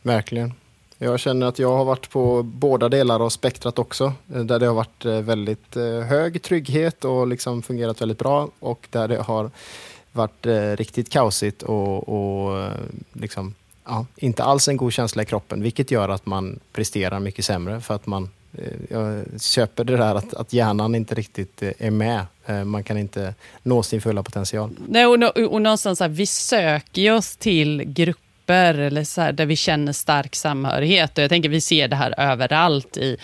Verkligen. 0.02 0.54
Jag 1.02 1.20
känner 1.20 1.46
att 1.46 1.60
jag 1.60 1.78
har 1.78 1.86
varit 1.86 2.10
på 2.10 2.44
båda 2.44 2.90
delar 2.90 3.20
av 3.20 3.30
spektrat 3.30 3.80
också. 3.80 4.14
Eh, 4.34 4.42
där 4.42 4.60
det 4.60 4.68
har 4.68 4.74
varit 4.74 5.06
eh, 5.06 5.22
väldigt 5.22 5.76
eh, 5.76 6.02
hög 6.02 6.42
trygghet 6.42 7.06
och 7.06 7.28
liksom 7.28 7.62
fungerat 7.62 8.02
väldigt 8.02 8.20
bra. 8.20 8.50
Och 8.60 8.88
där 8.92 9.08
det 9.08 9.22
har 9.22 9.52
varit 10.12 10.46
riktigt 10.80 11.10
kaosigt 11.10 11.64
och, 11.64 12.10
och 12.10 12.72
liksom 13.14 13.54
ja, 13.86 14.06
inte 14.16 14.44
alls 14.44 14.68
en 14.68 14.78
god 14.78 14.94
känsla 14.94 15.22
i 15.22 15.26
kroppen, 15.26 15.64
vilket 15.64 15.92
gör 15.92 16.10
att 16.10 16.26
man 16.26 16.60
presterar 16.74 17.20
mycket 17.20 17.46
sämre 17.46 17.82
för 17.82 17.96
att 17.96 18.06
man 18.06 18.30
eh, 18.58 18.74
jag 18.90 19.42
köper 19.42 19.84
det 19.84 19.98
där 19.98 20.16
att, 20.16 20.34
att 20.34 20.54
hjärnan 20.54 20.96
inte 20.96 21.16
riktigt 21.16 21.64
eh, 21.64 21.72
är 21.78 21.92
med. 21.92 22.26
Eh, 22.46 22.64
man 22.64 22.84
kan 22.84 22.98
inte 22.98 23.34
nå 23.64 23.84
sin 23.84 24.02
fulla 24.02 24.24
potential. 24.24 24.70
Nej, 24.88 25.06
och, 25.06 25.38
och 25.38 25.62
någonstans 25.62 26.00
här, 26.00 26.08
vi 26.08 26.26
söker 26.26 27.14
oss 27.14 27.36
till 27.36 27.84
grupper 27.84 28.30
grupper 28.50 28.80
eller 28.80 29.04
så 29.04 29.22
här, 29.22 29.32
där 29.32 29.46
vi 29.46 29.56
känner 29.56 29.94
stark 29.94 30.36
samhörighet. 30.36 31.18
Och 31.18 31.24
jag 31.24 31.30
tänker 31.30 31.50
vi 31.50 31.62
ser 31.62 31.88
det 31.88 31.96
här 31.96 32.14
överallt 32.18 32.98
i 32.98 33.18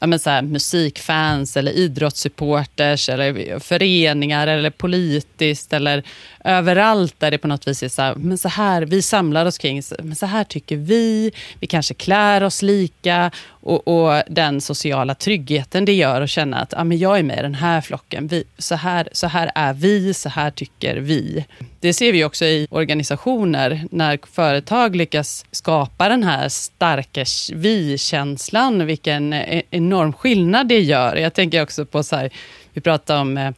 ja, 0.00 0.06
men 0.06 0.18
så 0.18 0.30
här, 0.30 0.42
musikfans 0.42 1.56
eller 1.56 1.72
idrottssupporters 1.72 3.08
eller 3.08 3.58
föreningar 3.58 4.46
eller 4.46 4.70
politiskt 4.70 5.72
eller 5.72 6.02
överallt 6.44 7.14
där 7.18 7.30
det 7.30 7.38
på 7.38 7.48
något 7.48 7.68
vis 7.68 7.82
är 7.82 7.88
så 7.88 8.02
här, 8.02 8.14
men 8.14 8.38
så 8.38 8.48
här, 8.48 8.82
vi 8.82 9.02
samlar 9.02 9.46
oss 9.46 9.58
kring, 9.58 9.82
men 9.98 10.16
så 10.16 10.26
här 10.26 10.44
tycker 10.44 10.76
vi, 10.76 11.32
vi 11.60 11.66
kanske 11.66 11.94
klär 11.94 12.42
oss 12.42 12.62
lika 12.62 13.30
och, 13.46 13.88
och 13.88 14.22
den 14.26 14.60
sociala 14.60 15.14
tryggheten 15.14 15.84
det 15.84 15.92
gör 15.92 16.20
att 16.20 16.30
känna 16.30 16.60
att 16.60 16.74
ah, 16.76 16.84
men 16.84 16.98
jag 16.98 17.18
är 17.18 17.22
med 17.22 17.38
i 17.38 17.42
den 17.42 17.54
här 17.54 17.80
flocken, 17.80 18.26
vi, 18.26 18.44
så, 18.58 18.74
här, 18.74 19.08
så 19.12 19.26
här 19.26 19.50
är 19.54 19.72
vi, 19.72 20.14
så 20.14 20.28
här 20.28 20.50
tycker 20.50 20.96
vi. 20.96 21.44
Det 21.80 21.92
ser 21.92 22.12
vi 22.12 22.24
också 22.24 22.44
i 22.44 22.66
organisationer 22.70 23.84
när 23.90 24.18
företag 24.32 24.96
lyckas 24.96 25.44
skapa 25.50 26.08
den 26.08 26.24
här 26.24 26.48
starka 26.48 27.24
vi-känslan, 27.52 28.86
vilken 28.86 29.32
e-, 29.32 29.62
enorm 29.70 30.12
skillnad 30.12 30.68
det 30.68 30.80
gör. 30.80 31.16
Jag 31.16 31.34
tänker 31.34 31.62
också 31.62 31.86
på 31.86 32.02
så 32.02 32.16
här, 32.16 32.30
vi 32.72 32.80
pratar 32.80 33.20
om 33.20 33.38
eh, 33.38 33.50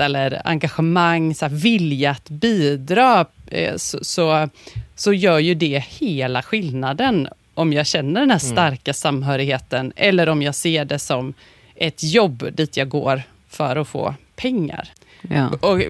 eller 0.00 0.42
engagemang, 0.44 1.34
så 1.34 1.46
här, 1.46 1.52
vilja 1.54 2.10
att 2.10 2.28
bidra, 2.28 3.26
eh, 3.46 3.76
så, 3.76 3.98
så, 4.04 4.48
så, 4.94 5.12
gör 5.12 5.38
ju 5.38 5.54
det 5.54 5.84
hela 5.88 6.42
skillnaden. 6.42 7.28
Om 7.54 7.72
jag 7.72 7.86
känner 7.86 8.20
den 8.20 8.30
här 8.30 8.44
mm. 8.44 8.52
starka 8.52 8.94
samhörigheten 8.94 9.92
eller 9.96 10.28
om 10.28 10.42
jag 10.42 10.54
ser 10.54 10.84
det 10.84 10.98
som 10.98 11.34
ett 11.74 12.02
jobb 12.02 12.48
dit 12.52 12.76
jag 12.76 12.88
går 12.88 13.22
för 13.48 13.76
att 13.76 13.88
få 13.88 14.14
pengar. 14.36 14.88
Ja. 15.30 15.50
Och 15.60 15.82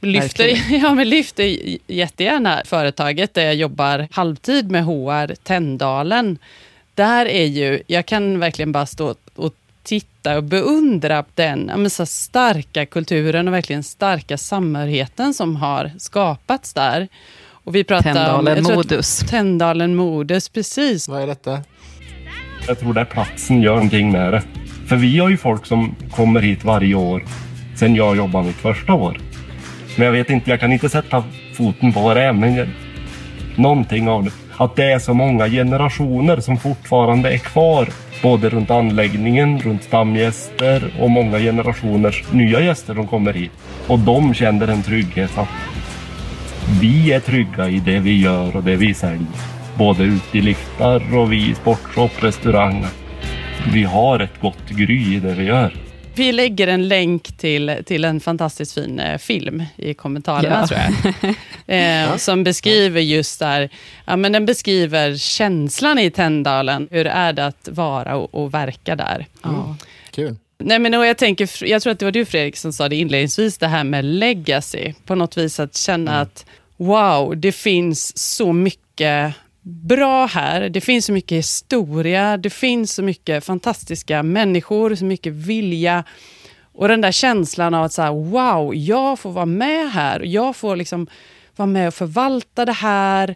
lyfter, 0.00 0.72
ja, 0.82 0.94
men 0.94 1.08
lyfter 1.08 1.58
jättegärna 1.86 2.62
företaget 2.64 3.34
där 3.34 3.44
jag 3.44 3.54
jobbar 3.54 4.08
halvtid 4.10 4.70
med 4.70 4.84
HR, 4.84 5.34
Tändalen. 5.34 6.38
Där 6.94 7.26
är 7.26 7.44
ju, 7.44 7.82
jag 7.86 8.06
kan 8.06 8.38
verkligen 8.38 8.72
bara 8.72 8.86
stå 8.86 9.14
och 9.34 9.54
titta 10.28 10.36
och 10.36 10.44
beundra 10.44 11.24
den 11.34 11.70
men, 11.76 11.90
så 11.90 12.06
starka 12.06 12.86
kulturen 12.86 13.48
och 13.48 13.54
verkligen 13.54 13.82
starka 13.82 14.38
samhörigheten 14.38 15.34
som 15.34 15.56
har 15.56 15.90
skapats 15.98 16.74
där. 16.74 17.08
Och 17.64 17.74
vi 17.74 17.84
pratar 17.84 18.14
Tändalen 18.14 18.66
om, 18.66 18.74
Modus. 18.74 19.18
Tändalen 19.18 19.94
Modus, 19.94 20.48
precis. 20.48 21.08
Vad 21.08 21.22
är 21.22 21.26
detta? 21.26 21.62
Jag 22.66 22.78
tror 22.78 22.98
att 22.98 23.10
platsen 23.10 23.62
gör 23.62 23.74
någonting 23.74 24.12
med 24.12 24.32
det. 24.32 24.42
För 24.86 24.96
vi 24.96 25.18
har 25.18 25.28
ju 25.28 25.36
folk 25.36 25.66
som 25.66 25.94
kommer 26.10 26.40
hit 26.40 26.64
varje 26.64 26.94
år 26.94 27.24
sen 27.76 27.94
jag 27.94 28.16
jobbade 28.16 28.46
mitt 28.46 28.56
första 28.56 28.94
år. 28.94 29.18
Men 29.96 30.06
jag 30.06 30.12
vet 30.12 30.30
inte, 30.30 30.50
jag 30.50 30.60
kan 30.60 30.72
inte 30.72 30.88
sätta 30.88 31.24
foten 31.54 31.92
på 31.92 32.00
vad 32.00 32.16
det 32.16 32.22
är, 32.22 32.32
men 32.32 32.68
någonting 33.56 34.08
av 34.08 34.24
det. 34.24 34.30
Att 34.58 34.76
det 34.76 34.92
är 34.92 34.98
så 34.98 35.14
många 35.14 35.48
generationer 35.48 36.40
som 36.40 36.56
fortfarande 36.56 37.34
är 37.34 37.38
kvar 37.38 37.88
Både 38.22 38.48
runt 38.48 38.70
anläggningen, 38.70 39.60
runt 39.60 39.82
stamgäster 39.82 40.94
och 41.00 41.10
många 41.10 41.38
generationers 41.38 42.32
nya 42.32 42.60
gäster 42.60 42.94
som 42.94 43.06
kommer 43.06 43.32
hit. 43.32 43.50
Och 43.86 43.98
de 43.98 44.34
känner 44.34 44.68
en 44.68 44.82
trygghet 44.82 45.38
att 45.38 45.48
vi 46.80 47.12
är 47.12 47.20
trygga 47.20 47.68
i 47.68 47.80
det 47.80 47.98
vi 47.98 48.22
gör 48.22 48.56
och 48.56 48.62
det 48.62 48.76
vi 48.76 48.94
säljer. 48.94 49.26
Både 49.78 50.04
ute 50.04 50.38
i 50.38 50.40
liftar 50.40 51.16
och 51.16 51.32
vi 51.32 51.50
i 51.50 51.54
sportshop, 51.54 52.22
restaurang. 52.22 52.86
Vi 53.72 53.84
har 53.84 54.20
ett 54.20 54.40
gott 54.40 54.68
gry 54.68 55.16
i 55.16 55.20
det 55.20 55.34
vi 55.34 55.44
gör. 55.44 55.87
Vi 56.18 56.32
lägger 56.32 56.66
en 56.66 56.88
länk 56.88 57.38
till, 57.38 57.82
till 57.86 58.04
en 58.04 58.20
fantastiskt 58.20 58.74
fin 58.74 59.00
eh, 59.00 59.18
film 59.18 59.62
i 59.76 59.94
kommentarerna, 59.94 60.60
ja. 60.60 60.66
tror 60.66 60.80
jag. 60.80 61.34
Eh, 61.70 62.16
som 62.16 62.44
beskriver 62.44 63.00
just 63.00 63.38
där, 63.38 63.68
ja, 64.04 64.16
men 64.16 64.32
den 64.32 64.46
beskriver 64.46 65.16
känslan 65.16 65.98
i 65.98 66.10
Tändalen. 66.10 66.88
Hur 66.90 67.06
är 67.06 67.32
det 67.32 67.46
att 67.46 67.68
vara 67.70 68.16
och, 68.16 68.34
och 68.34 68.54
verka 68.54 68.96
där? 68.96 69.26
Mm. 69.44 69.60
Kul. 70.10 70.36
Nej, 70.58 70.78
men 70.78 70.92
jag, 70.92 71.18
tänker, 71.18 71.64
jag 71.64 71.82
tror 71.82 71.92
att 71.92 71.98
det 71.98 72.04
var 72.04 72.12
du 72.12 72.24
Fredrik 72.24 72.56
som 72.56 72.72
sa 72.72 72.88
det 72.88 72.96
inledningsvis, 72.96 73.58
det 73.58 73.66
här 73.66 73.84
med 73.84 74.04
legacy. 74.04 74.92
På 75.04 75.14
något 75.14 75.36
vis 75.36 75.60
att 75.60 75.76
känna 75.76 76.10
mm. 76.10 76.22
att 76.22 76.46
wow, 76.76 77.36
det 77.36 77.52
finns 77.52 78.18
så 78.18 78.52
mycket 78.52 79.34
bra 79.68 80.26
här. 80.26 80.68
Det 80.68 80.80
finns 80.80 81.06
så 81.06 81.12
mycket 81.12 81.38
historia, 81.38 82.36
det 82.36 82.50
finns 82.50 82.94
så 82.94 83.02
mycket 83.02 83.44
fantastiska 83.44 84.22
människor, 84.22 84.94
så 84.94 85.04
mycket 85.04 85.32
vilja. 85.32 86.04
Och 86.72 86.88
den 86.88 87.00
där 87.00 87.12
känslan 87.12 87.74
av 87.74 87.84
att 87.84 87.92
så 87.92 88.02
wow, 88.02 88.74
jag 88.74 89.18
får 89.18 89.32
vara 89.32 89.46
med 89.46 89.90
här. 89.90 90.20
Jag 90.20 90.56
får 90.56 90.76
liksom 90.76 91.06
vara 91.56 91.66
med 91.66 91.88
och 91.88 91.94
förvalta 91.94 92.64
det 92.64 92.72
här. 92.72 93.34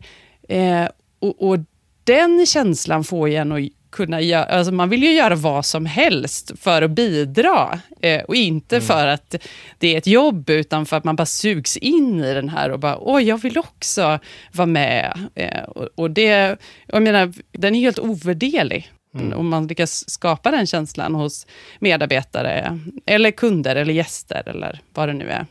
Eh, 0.49 0.89
och, 1.19 1.49
och, 1.49 1.59
den 2.05 2.47
känslan 2.47 3.05
får 3.05 3.29
en 3.29 3.53
att 3.53 3.61
kunna 3.93 4.21
göra, 4.21 4.45
alltså 4.45 4.73
man 4.73 4.89
vill 4.89 5.03
ju 5.03 5.13
göra 5.13 5.35
vad 5.35 5.65
som 5.65 5.87
helst 5.87 6.53
för 6.61 6.83
att 6.83 6.91
bidra. 6.91 7.81
Eh, 8.01 8.21
och 8.23 8.37
inte 8.37 8.77
mm. 8.77 8.87
för 8.87 9.07
att 9.07 9.35
det 9.79 9.95
är 9.95 9.99
ett 9.99 10.07
jobb, 10.07 10.51
utan 10.51 10.87
för 10.87 10.97
att 10.97 11.05
man 11.05 11.17
bara 11.17 11.27
sugs 11.27 11.77
in 11.77 12.25
i 12.25 12.35
den 12.35 12.49
här 12.49 12.71
och 12.71 12.79
bara, 12.79 12.99
åh, 12.99 13.23
jag 13.23 13.39
vill 13.39 13.59
också 13.59 14.19
vara 14.53 14.67
med. 14.67 15.29
Eh, 15.35 15.63
och, 15.63 15.89
och, 15.95 16.11
det, 16.11 16.57
jag 16.87 17.03
menar, 17.03 17.33
den 17.53 17.75
är 17.75 17.81
helt 17.81 17.99
ovärderlig. 17.99 18.93
Mm. 19.15 19.39
Om 19.39 19.49
man 19.49 19.67
lyckas 19.67 20.11
skapa 20.11 20.51
den 20.51 20.67
känslan 20.67 21.15
hos 21.15 21.47
medarbetare, 21.79 22.81
eller 23.07 23.31
kunder, 23.31 23.77
eller 23.77 23.95
gäster, 23.95 24.49
eller 24.49 24.81
vad 24.95 25.09
det 25.09 25.13
nu 25.13 25.31
är. 25.31 25.47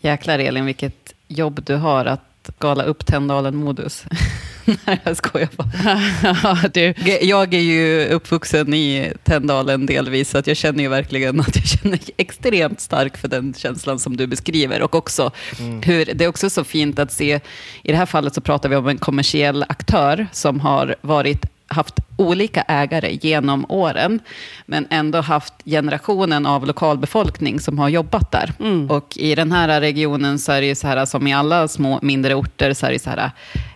Jäklar 0.00 0.38
Elin, 0.38 0.66
vilket 0.66 1.14
jobb 1.28 1.60
du 1.66 1.74
har 1.74 2.04
att 2.04 2.50
gala 2.58 2.84
upp 2.84 3.06
Tändalen-modus. 3.06 4.04
Nej, 4.86 5.00
jag 5.04 5.16
skojar 5.16 5.48
bara. 5.56 6.68
du. 6.74 6.94
Jag 7.22 7.54
är 7.54 7.60
ju 7.60 8.06
uppvuxen 8.06 8.74
i 8.74 9.12
Tändalen 9.24 9.86
delvis, 9.86 10.30
så 10.30 10.38
att 10.38 10.46
jag 10.46 10.56
känner 10.56 10.82
ju 10.82 10.88
verkligen 10.88 11.40
att 11.40 11.56
jag 11.56 11.64
känner 11.64 12.00
extremt 12.16 12.80
starkt 12.80 13.20
för 13.20 13.28
den 13.28 13.54
känslan 13.54 13.98
som 13.98 14.16
du 14.16 14.26
beskriver. 14.26 14.82
Och 14.82 14.94
också 14.94 15.32
mm. 15.58 15.82
hur, 15.82 16.04
det 16.14 16.24
är 16.24 16.28
också 16.28 16.50
så 16.50 16.64
fint 16.64 16.98
att 16.98 17.12
se, 17.12 17.40
i 17.82 17.92
det 17.92 17.98
här 17.98 18.06
fallet 18.06 18.34
så 18.34 18.40
pratar 18.40 18.68
vi 18.68 18.76
om 18.76 18.88
en 18.88 18.98
kommersiell 18.98 19.64
aktör 19.68 20.26
som 20.32 20.60
har 20.60 20.96
varit 21.00 21.46
haft 21.70 21.94
olika 22.16 22.62
ägare 22.62 23.18
genom 23.22 23.66
åren, 23.68 24.20
men 24.66 24.86
ändå 24.90 25.20
haft 25.20 25.54
generationen 25.64 26.46
av 26.46 26.66
lokalbefolkning 26.66 27.60
som 27.60 27.78
har 27.78 27.88
jobbat 27.88 28.32
där. 28.32 28.52
Mm. 28.60 28.90
Och 28.90 29.16
i 29.16 29.34
den 29.34 29.52
här 29.52 29.80
regionen 29.80 30.38
så 30.38 30.52
är 30.52 30.60
det 30.60 30.66
ju 30.66 30.74
så 30.74 30.86
här, 30.86 31.06
som 31.06 31.26
i 31.26 31.34
alla 31.34 31.68
små 31.68 31.98
mindre 32.02 32.34
orter, 32.34 32.72
så 32.72 32.86
är 32.86 32.90
det 32.90 32.98
så 32.98 33.10
här, 33.10 33.30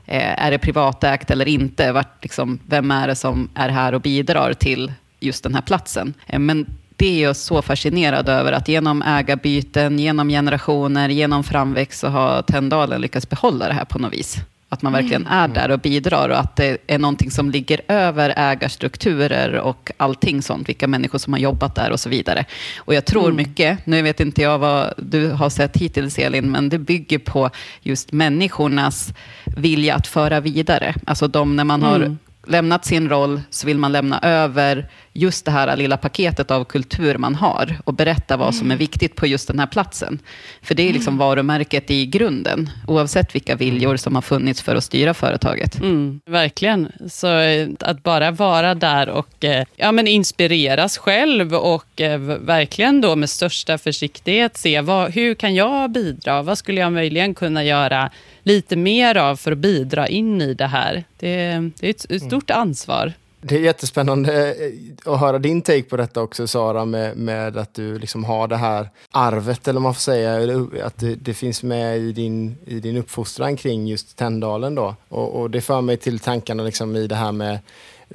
eh, 0.06 0.44
är 0.44 0.50
det 0.50 0.58
privatägt 0.58 1.30
eller 1.30 1.48
inte? 1.48 1.92
Vart, 1.92 2.22
liksom, 2.22 2.58
vem 2.66 2.90
är 2.90 3.08
det 3.08 3.16
som 3.16 3.48
är 3.54 3.68
här 3.68 3.94
och 3.94 4.00
bidrar 4.00 4.52
till 4.52 4.92
just 5.20 5.42
den 5.42 5.54
här 5.54 5.62
platsen? 5.62 6.14
Eh, 6.26 6.38
men 6.38 6.66
det 6.96 7.06
är 7.06 7.22
jag 7.22 7.36
så 7.36 7.62
fascinerad 7.62 8.28
över, 8.28 8.52
att 8.52 8.68
genom 8.68 9.02
ägarbyten, 9.02 9.98
genom 9.98 10.28
generationer, 10.28 11.08
genom 11.08 11.44
framväxt 11.44 12.00
så 12.00 12.08
har 12.08 12.42
Tändalen 12.42 13.00
lyckats 13.00 13.28
behålla 13.28 13.68
det 13.68 13.74
här 13.74 13.84
på 13.84 13.98
något 13.98 14.12
vis. 14.12 14.38
Att 14.74 14.82
man 14.82 14.92
verkligen 14.92 15.26
är 15.26 15.48
där 15.48 15.70
och 15.70 15.78
bidrar 15.78 16.28
och 16.28 16.38
att 16.38 16.56
det 16.56 16.78
är 16.86 16.98
någonting 16.98 17.30
som 17.30 17.50
ligger 17.50 17.80
över 17.88 18.34
ägarstrukturer 18.36 19.60
och 19.60 19.92
allting 19.96 20.42
sånt, 20.42 20.68
vilka 20.68 20.86
människor 20.88 21.18
som 21.18 21.32
har 21.32 21.40
jobbat 21.40 21.74
där 21.74 21.90
och 21.90 22.00
så 22.00 22.08
vidare. 22.08 22.44
Och 22.78 22.94
jag 22.94 23.04
tror 23.04 23.24
mm. 23.24 23.36
mycket, 23.36 23.86
nu 23.86 24.02
vet 24.02 24.20
inte 24.20 24.42
jag 24.42 24.58
vad 24.58 24.94
du 24.96 25.28
har 25.30 25.50
sett 25.50 25.76
hittills 25.76 26.18
Elin, 26.18 26.50
men 26.50 26.68
det 26.68 26.78
bygger 26.78 27.18
på 27.18 27.50
just 27.82 28.12
människornas 28.12 29.14
vilja 29.44 29.94
att 29.94 30.06
föra 30.06 30.40
vidare. 30.40 30.94
Alltså 31.06 31.28
de, 31.28 31.56
när 31.56 31.64
man 31.64 31.82
har 31.82 31.96
mm 31.96 32.18
lämnat 32.46 32.84
sin 32.84 33.08
roll 33.08 33.40
så 33.50 33.66
vill 33.66 33.78
man 33.78 33.92
lämna 33.92 34.20
över 34.20 34.88
just 35.14 35.44
det 35.44 35.50
här 35.50 35.76
lilla 35.76 35.96
paketet 35.96 36.50
av 36.50 36.64
kultur 36.64 37.18
man 37.18 37.34
har 37.34 37.78
och 37.84 37.94
berätta 37.94 38.36
vad 38.36 38.54
som 38.54 38.66
är 38.66 38.74
mm. 38.74 38.78
viktigt 38.78 39.16
på 39.16 39.26
just 39.26 39.48
den 39.48 39.58
här 39.58 39.66
platsen. 39.66 40.18
För 40.62 40.74
det 40.74 40.88
är 40.88 40.92
liksom 40.92 41.14
mm. 41.14 41.18
varumärket 41.18 41.90
i 41.90 42.06
grunden, 42.06 42.70
oavsett 42.86 43.34
vilka 43.34 43.56
viljor 43.56 43.96
som 43.96 44.14
har 44.14 44.22
funnits 44.22 44.62
för 44.62 44.76
att 44.76 44.84
styra 44.84 45.14
företaget. 45.14 45.80
Mm, 45.80 46.20
verkligen. 46.26 46.92
Så 47.08 47.38
eh, 47.38 47.68
att 47.80 48.02
bara 48.02 48.30
vara 48.30 48.74
där 48.74 49.08
och 49.08 49.44
eh, 49.44 49.64
ja, 49.76 49.92
men 49.92 50.06
inspireras 50.06 50.98
själv 50.98 51.54
och 51.54 52.00
eh, 52.00 52.18
verkligen 52.18 53.00
då 53.00 53.16
med 53.16 53.30
största 53.30 53.78
försiktighet 53.78 54.56
se 54.56 54.80
vad, 54.80 55.10
hur 55.12 55.34
kan 55.34 55.54
jag 55.54 55.90
bidra? 55.90 56.42
Vad 56.42 56.58
skulle 56.58 56.80
jag 56.80 56.92
möjligen 56.92 57.34
kunna 57.34 57.64
göra 57.64 58.10
lite 58.42 58.76
mer 58.76 59.16
av 59.16 59.36
för 59.36 59.52
att 59.52 59.58
bidra 59.58 60.08
in 60.08 60.42
i 60.42 60.54
det 60.54 60.66
här. 60.66 61.04
Det, 61.18 61.36
det 61.80 61.86
är 61.86 61.90
ett, 61.90 62.10
ett 62.10 62.22
stort 62.22 62.50
mm. 62.50 62.62
ansvar. 62.62 63.12
Det 63.46 63.56
är 63.56 63.60
jättespännande 63.60 64.54
eh, 64.54 65.12
att 65.12 65.20
höra 65.20 65.38
din 65.38 65.62
take 65.62 65.82
på 65.82 65.96
detta 65.96 66.22
också 66.22 66.46
Sara, 66.46 66.84
med, 66.84 67.16
med 67.16 67.56
att 67.56 67.74
du 67.74 67.98
liksom 67.98 68.24
har 68.24 68.48
det 68.48 68.56
här 68.56 68.90
arvet, 69.10 69.68
eller 69.68 69.80
man 69.80 69.94
får 69.94 70.00
säga, 70.00 70.58
att 70.84 70.98
det, 70.98 71.14
det, 71.14 71.34
finns 71.34 71.62
med 71.62 71.98
i 71.98 72.12
din, 72.12 72.56
i 72.66 72.80
din 72.80 72.96
uppfostran 72.96 73.56
kring 73.56 73.86
just 73.86 74.16
Tändalen 74.16 74.74
då. 74.74 74.94
Och, 75.08 75.40
och 75.40 75.50
det 75.50 75.60
för 75.60 75.80
mig 75.80 75.96
till 75.96 76.18
tankarna 76.18 76.62
liksom 76.62 76.96
i 76.96 77.06
det 77.06 77.14
här 77.14 77.32
med 77.32 77.58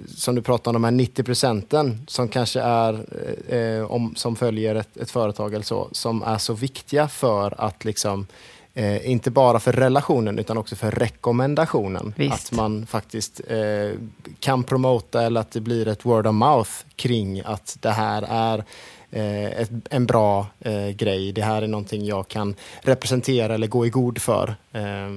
som 0.08 0.36
du 0.36 0.42
pratar 0.42 0.72
om, 0.72 0.74
de 0.74 0.84
här 0.84 0.92
90 0.92 1.24
procenten 1.24 2.02
som 2.08 2.28
kanske 2.28 2.62
är, 2.62 3.06
eh, 3.48 3.60
eh, 3.60 3.92
om, 3.92 4.16
som 4.16 4.36
följer 4.36 4.76
ett, 4.76 4.98
ett, 4.98 5.12
företag 5.12 5.54
eller 5.54 5.66
så, 5.66 5.90
som 5.92 6.24
är 6.24 6.38
så 6.38 6.54
viktiga 6.54 7.08
för 7.08 7.54
att 7.58 7.86
liksom 7.86 8.28
Eh, 8.74 9.10
inte 9.10 9.32
bara 9.32 9.60
för 9.60 9.72
relationen 9.72 10.40
utan 10.40 10.58
också 10.58 10.76
för 10.76 10.92
rekommendationen. 10.92 12.14
Visst. 12.18 12.34
Att 12.34 12.52
man 12.52 12.86
faktiskt 12.86 13.42
eh, 13.48 13.92
kan 14.40 14.64
promota 14.64 15.22
eller 15.24 15.42
att 15.42 15.52
det 15.52 15.62
blir 15.62 15.88
ett 15.88 16.06
word 16.06 16.28
of 16.28 16.34
mouth 16.34 16.72
kring 16.96 17.42
att 17.46 17.78
det 17.80 17.92
här 17.92 18.26
är 18.30 18.64
eh, 19.12 19.62
ett, 19.62 19.70
en 19.90 20.06
bra 20.06 20.48
eh, 20.60 20.88
grej. 20.90 21.32
Det 21.32 21.42
här 21.42 21.62
är 21.62 21.68
någonting 21.68 22.06
jag 22.06 22.28
kan 22.28 22.56
representera 22.82 23.54
eller 23.54 23.68
gå 23.68 23.86
i 23.86 23.90
god 23.90 24.22
för. 24.22 24.56
Eh, 24.72 25.10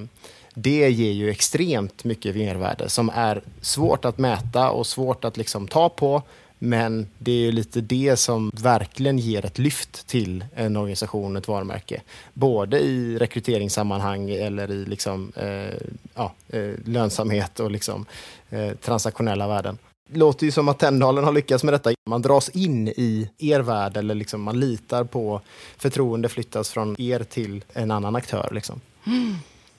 det 0.55 0.89
ger 0.89 1.11
ju 1.11 1.29
extremt 1.29 2.03
mycket 2.03 2.35
mervärde 2.35 2.89
som 2.89 3.11
är 3.15 3.41
svårt 3.61 4.05
att 4.05 4.17
mäta 4.17 4.69
och 4.69 4.87
svårt 4.87 5.25
att 5.25 5.37
liksom 5.37 5.67
ta 5.67 5.89
på. 5.89 6.21
Men 6.65 7.07
det 7.17 7.31
är 7.31 7.39
ju 7.39 7.51
lite 7.51 7.81
det 7.81 8.17
som 8.17 8.51
verkligen 8.53 9.19
ger 9.19 9.45
ett 9.45 9.59
lyft 9.59 10.07
till 10.07 10.45
en 10.55 10.77
organisation, 10.77 11.35
ett 11.35 11.47
varumärke. 11.47 12.01
Både 12.33 12.79
i 12.79 13.17
rekryteringssammanhang 13.17 14.29
eller 14.29 14.71
i 14.71 14.85
liksom, 14.85 15.31
eh, 15.35 15.75
ja, 16.15 16.33
eh, 16.49 16.71
lönsamhet 16.85 17.59
och 17.59 17.71
liksom, 17.71 18.05
eh, 18.49 18.71
transaktionella 18.81 19.47
värden. 19.47 19.77
Det 20.09 20.19
låter 20.19 20.45
ju 20.45 20.51
som 20.51 20.67
att 20.67 20.79
Tänndalen 20.79 21.23
har 21.23 21.31
lyckats 21.31 21.63
med 21.63 21.73
detta. 21.73 21.91
Man 22.09 22.21
dras 22.21 22.49
in 22.49 22.87
i 22.87 23.29
er 23.37 23.59
värld 23.59 23.97
eller 23.97 24.15
liksom 24.15 24.41
man 24.41 24.59
litar 24.59 25.03
på 25.03 25.41
förtroende 25.77 26.29
flyttas 26.29 26.69
från 26.69 27.01
er 27.01 27.23
till 27.23 27.63
en 27.73 27.91
annan 27.91 28.15
aktör. 28.15 28.49
Liksom. 28.51 28.81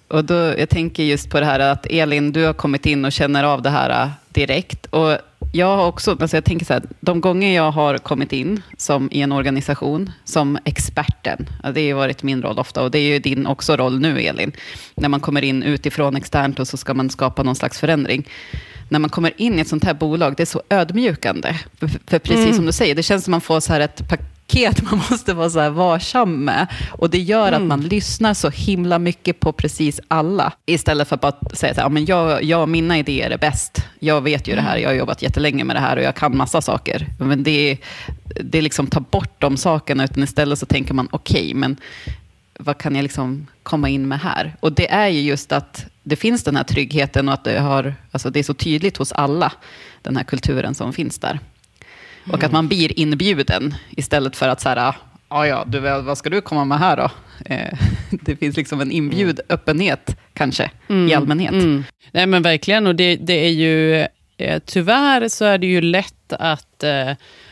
Och 0.08 0.24
då, 0.24 0.34
jag 0.34 0.68
tänker 0.68 1.02
just 1.02 1.30
på 1.30 1.40
det 1.40 1.46
här 1.46 1.60
att 1.60 1.86
Elin, 1.86 2.32
du 2.32 2.44
har 2.44 2.52
kommit 2.52 2.86
in 2.86 3.04
och 3.04 3.12
känner 3.12 3.44
av 3.44 3.62
det 3.62 3.70
här 3.70 4.12
direkt. 4.28 4.86
Och 4.86 5.18
jag 5.52 5.76
har 5.76 5.86
också, 5.86 6.16
alltså 6.20 6.36
jag 6.36 6.44
tänker 6.44 6.66
så 6.66 6.72
här, 6.72 6.82
de 7.00 7.20
gånger 7.20 7.54
jag 7.54 7.70
har 7.70 7.98
kommit 7.98 8.32
in 8.32 8.62
som 8.78 9.08
i 9.12 9.20
en 9.22 9.32
organisation 9.32 10.12
som 10.24 10.58
experten, 10.64 11.48
det 11.62 11.68
har 11.70 11.78
ju 11.78 11.92
varit 11.92 12.22
min 12.22 12.42
roll 12.42 12.58
ofta 12.58 12.82
och 12.82 12.90
det 12.90 12.98
är 12.98 13.12
ju 13.12 13.18
din 13.18 13.46
också 13.46 13.76
roll 13.76 14.00
nu 14.00 14.20
Elin, 14.20 14.52
när 14.94 15.08
man 15.08 15.20
kommer 15.20 15.42
in 15.44 15.62
utifrån 15.62 16.16
externt 16.16 16.60
och 16.60 16.68
så 16.68 16.76
ska 16.76 16.94
man 16.94 17.10
skapa 17.10 17.42
någon 17.42 17.56
slags 17.56 17.78
förändring. 17.80 18.28
När 18.88 18.98
man 18.98 19.10
kommer 19.10 19.32
in 19.36 19.58
i 19.58 19.60
ett 19.60 19.68
sånt 19.68 19.84
här 19.84 19.94
bolag, 19.94 20.34
det 20.36 20.42
är 20.42 20.46
så 20.46 20.62
ödmjukande. 20.70 21.54
För, 21.78 21.88
för 21.88 22.18
precis 22.18 22.44
Mm. 22.44 22.54
som 22.56 22.66
du 22.66 22.72
säger, 22.72 22.94
det 22.94 23.02
känns 23.02 23.24
som 23.24 23.30
man 23.30 23.40
får 23.40 23.60
så 23.60 23.72
här 23.72 23.80
ett 23.80 24.08
paket 24.08 24.33
man 24.90 25.00
måste 25.10 25.34
vara 25.34 25.50
så 25.50 25.60
här 25.60 25.70
varsam 25.70 26.44
med. 26.44 26.66
Och 26.92 27.10
det 27.10 27.18
gör 27.18 27.52
att 27.52 27.62
man 27.62 27.80
lyssnar 27.80 28.34
så 28.34 28.50
himla 28.50 28.98
mycket 28.98 29.40
på 29.40 29.52
precis 29.52 30.00
alla. 30.08 30.52
Istället 30.66 31.08
för 31.08 31.14
att 31.14 31.20
bara 31.20 31.50
säga 31.52 31.74
så 31.74 31.80
här, 31.80 31.86
ja, 31.86 31.88
men 31.88 32.04
jag, 32.04 32.42
jag, 32.42 32.68
mina 32.68 32.98
idéer 32.98 33.30
är 33.30 33.38
bäst. 33.38 33.82
Jag 34.00 34.20
vet 34.20 34.48
ju 34.48 34.54
det 34.54 34.60
här, 34.60 34.76
jag 34.76 34.88
har 34.88 34.94
jobbat 34.94 35.22
jättelänge 35.22 35.64
med 35.64 35.76
det 35.76 35.80
här 35.80 35.96
och 35.96 36.02
jag 36.02 36.14
kan 36.14 36.36
massa 36.36 36.60
saker. 36.60 37.06
Men 37.18 37.42
det, 37.42 37.78
det 38.40 38.60
liksom 38.60 38.86
tar 38.86 39.00
bort 39.00 39.40
de 39.40 39.56
sakerna, 39.56 40.04
utan 40.04 40.22
istället 40.22 40.58
så 40.58 40.66
tänker 40.66 40.94
man, 40.94 41.08
okej, 41.12 41.54
men 41.54 41.76
vad 42.58 42.78
kan 42.78 42.94
jag 42.94 43.02
liksom 43.02 43.46
komma 43.62 43.88
in 43.88 44.08
med 44.08 44.20
här? 44.20 44.56
Och 44.60 44.72
det 44.72 44.90
är 44.90 45.08
ju 45.08 45.20
just 45.20 45.52
att 45.52 45.86
det 46.02 46.16
finns 46.16 46.44
den 46.44 46.56
här 46.56 46.64
tryggheten 46.64 47.28
och 47.28 47.34
att 47.34 47.44
det, 47.44 47.60
har, 47.60 47.94
alltså 48.10 48.30
det 48.30 48.38
är 48.38 48.42
så 48.42 48.54
tydligt 48.54 48.96
hos 48.96 49.12
alla, 49.12 49.52
den 50.02 50.16
här 50.16 50.24
kulturen 50.24 50.74
som 50.74 50.92
finns 50.92 51.18
där. 51.18 51.40
Och 52.32 52.44
att 52.44 52.52
man 52.52 52.68
blir 52.68 52.98
inbjuden 53.00 53.74
istället 53.90 54.36
för 54.36 54.48
att 54.48 54.60
så 54.60 54.68
här, 54.68 54.94
ja 55.30 55.46
ja, 55.46 55.64
du, 55.66 55.80
vad 55.80 56.18
ska 56.18 56.30
du 56.30 56.40
komma 56.40 56.64
med 56.64 56.78
här 56.78 56.96
då? 56.96 57.10
Eh, 57.46 57.78
det 58.10 58.36
finns 58.36 58.56
liksom 58.56 58.80
en 58.80 58.90
inbjud 58.92 59.40
öppenhet 59.48 60.16
kanske 60.34 60.70
i 61.08 61.14
allmänhet. 61.14 61.52
Mm. 61.52 61.84
Nej 62.12 62.26
men 62.26 62.42
verkligen, 62.42 62.86
och 62.86 62.94
det, 62.94 63.16
det 63.16 63.46
är 63.46 63.50
ju 63.50 64.06
eh, 64.36 64.62
tyvärr 64.66 65.28
så 65.28 65.44
är 65.44 65.58
det 65.58 65.66
ju 65.66 65.80
lätt 65.80 66.32
att 66.32 66.82
eh, 66.82 67.10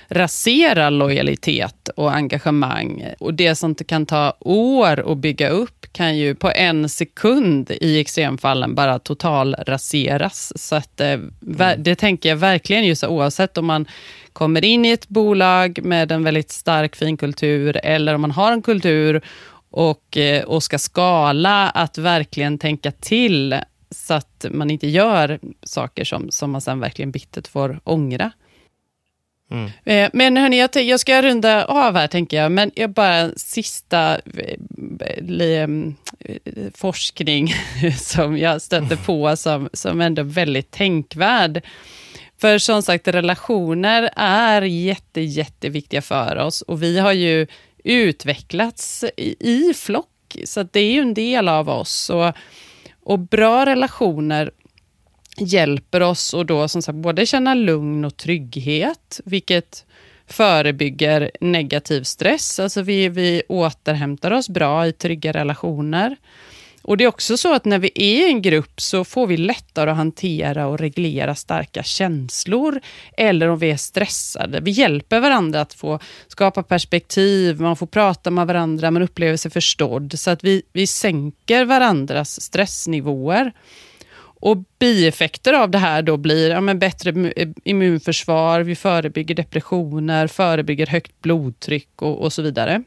rasera 0.09 0.91
lojalitet 0.91 1.89
och 1.97 2.15
engagemang. 2.15 3.05
Och 3.19 3.35
det 3.35 3.55
som 3.55 3.75
kan 3.75 4.07
ta 4.07 4.37
år 4.41 5.13
att 5.13 5.19
bygga 5.19 5.49
upp 5.49 5.87
kan 5.93 6.17
ju 6.17 6.35
på 6.35 6.51
en 6.51 6.89
sekund 6.89 7.71
i 7.71 8.01
extremfallen 8.01 8.75
bara 8.75 8.99
total 8.99 9.55
raseras. 9.55 10.53
Så 10.57 10.77
att, 10.77 11.01
eh, 11.01 11.19
ver- 11.41 11.77
det 11.77 11.95
tänker 11.95 12.29
jag 12.29 12.37
verkligen 12.37 12.87
just 12.87 13.05
oavsett 13.05 13.59
om 13.59 13.67
man 13.67 13.87
kommer 14.33 14.65
in 14.65 14.85
i 14.85 14.91
ett 14.91 15.09
bolag 15.09 15.79
med 15.85 16.13
en 16.13 16.25
väldigt 16.25 16.51
stark 16.51 16.97
fin 16.97 17.17
kultur 17.17 17.81
eller 17.83 18.15
om 18.15 18.21
man 18.21 18.31
har 18.31 18.53
en 18.53 18.63
kultur 18.63 19.23
och, 19.71 20.17
eh, 20.17 20.45
och 20.45 20.63
ska 20.63 20.79
skala, 20.79 21.71
att 21.71 21.99
verkligen 21.99 22.59
tänka 22.59 22.93
till 22.93 23.57
så 23.91 24.15
att 24.15 24.47
man 24.51 24.71
inte 24.71 24.89
gör 24.89 25.39
saker 25.63 26.05
som, 26.05 26.31
som 26.31 26.51
man 26.51 26.61
sen 26.61 26.81
verkligen 26.81 27.11
bittert 27.11 27.49
får 27.49 27.81
ångra. 27.85 28.33
Eh, 29.85 30.11
Men 30.13 30.37
hörni, 30.37 30.59
jag, 30.59 30.77
jag 30.77 31.01
ska 31.01 31.23
runda 31.23 31.65
av 31.65 31.97
här 31.97 32.07
tänker 32.07 32.37
jag, 32.37 32.53
men 32.53 32.71
jag 32.75 32.91
bara 32.91 33.31
sista 33.37 34.19
eh, 34.37 35.49
eh, 35.49 35.69
forskning 36.75 37.55
som 37.99 38.39
jag 38.39 38.63
stötte 38.63 38.97
på 38.97 39.37
som, 39.37 39.69
som 39.73 40.01
ändå 40.01 40.23
är 40.23 40.27
väldigt 40.27 40.71
tänkvärd. 40.71 41.63
För 42.43 42.59
som 42.59 42.83
sagt, 42.83 43.09
relationer 43.09 44.11
är 44.17 44.63
jätte, 44.63 45.21
jätteviktiga 45.21 46.03
för 46.03 46.37
oss 46.37 46.63
och 46.63 46.83
vi 46.83 46.99
har 46.99 47.13
ju 47.13 47.47
utvecklats 47.85 49.05
i, 49.17 49.37
i 49.51 49.75
flock, 49.75 50.37
så 50.45 50.61
att 50.61 50.73
det 50.73 50.81
är 50.81 50.93
ju 50.93 51.01
en 51.01 51.15
del 51.15 51.49
av 51.49 51.69
oss. 51.69 52.11
Och, 52.11 52.33
och 53.03 53.19
bra 53.19 53.67
relationer 53.67 54.51
hjälper 55.39 56.01
oss 56.01 56.35
att 56.35 56.47
då 56.47 56.69
som 56.69 56.83
sagt 56.83 56.97
både 56.99 57.27
känna 57.27 57.55
lugn 57.55 58.05
och 58.05 58.17
trygghet, 58.17 59.21
vilket 59.25 59.85
förebygger 60.27 61.31
negativ 61.41 62.03
stress. 62.03 62.61
Alltså 62.61 62.83
vi, 62.83 63.09
vi 63.09 63.43
återhämtar 63.49 64.31
oss 64.31 64.49
bra 64.49 64.87
i 64.87 64.93
trygga 64.93 65.33
relationer. 65.33 66.17
Och 66.83 66.97
det 66.97 67.05
är 67.05 67.09
också 67.09 67.37
så 67.37 67.55
att 67.55 67.65
när 67.65 67.79
vi 67.79 67.91
är 67.95 68.27
i 68.29 68.31
en 68.31 68.43
grupp 68.43 68.81
så 68.81 69.05
får 69.05 69.27
vi 69.27 69.37
lättare 69.37 69.91
att 69.91 69.97
hantera 69.97 70.67
och 70.67 70.79
reglera 70.79 71.35
starka 71.35 71.83
känslor. 71.83 72.81
Eller 73.17 73.49
om 73.49 73.59
vi 73.59 73.71
är 73.71 73.77
stressade. 73.77 74.61
Vi 74.61 74.71
hjälper 74.71 75.21
varandra 75.21 75.61
att 75.61 75.75
få 75.75 75.99
skapa 76.29 76.63
perspektiv, 76.63 77.61
man 77.61 77.77
får 77.77 77.87
prata 77.87 78.31
med 78.31 78.47
varandra, 78.47 78.91
man 78.91 79.03
upplever 79.03 79.37
sig 79.37 79.51
förstådd. 79.51 80.19
Så 80.19 80.31
att 80.31 80.45
vi, 80.45 80.63
vi 80.73 80.87
sänker 80.87 81.65
varandras 81.65 82.41
stressnivåer. 82.41 83.53
Och 84.45 84.57
bieffekter 84.79 85.53
av 85.53 85.71
det 85.71 85.79
här 85.79 86.03
då 86.03 86.17
blir 86.17 86.51
ja, 86.51 86.61
men 86.61 86.79
bättre 86.79 87.33
immunförsvar, 87.65 88.61
vi 88.61 88.77
förebygger 88.77 89.35
depressioner, 89.35 90.27
förebygger 90.27 90.87
högt 90.87 91.23
blodtryck 91.23 92.03
och, 92.03 92.23
och 92.23 92.33
så 92.33 92.43
vidare. 92.43 92.83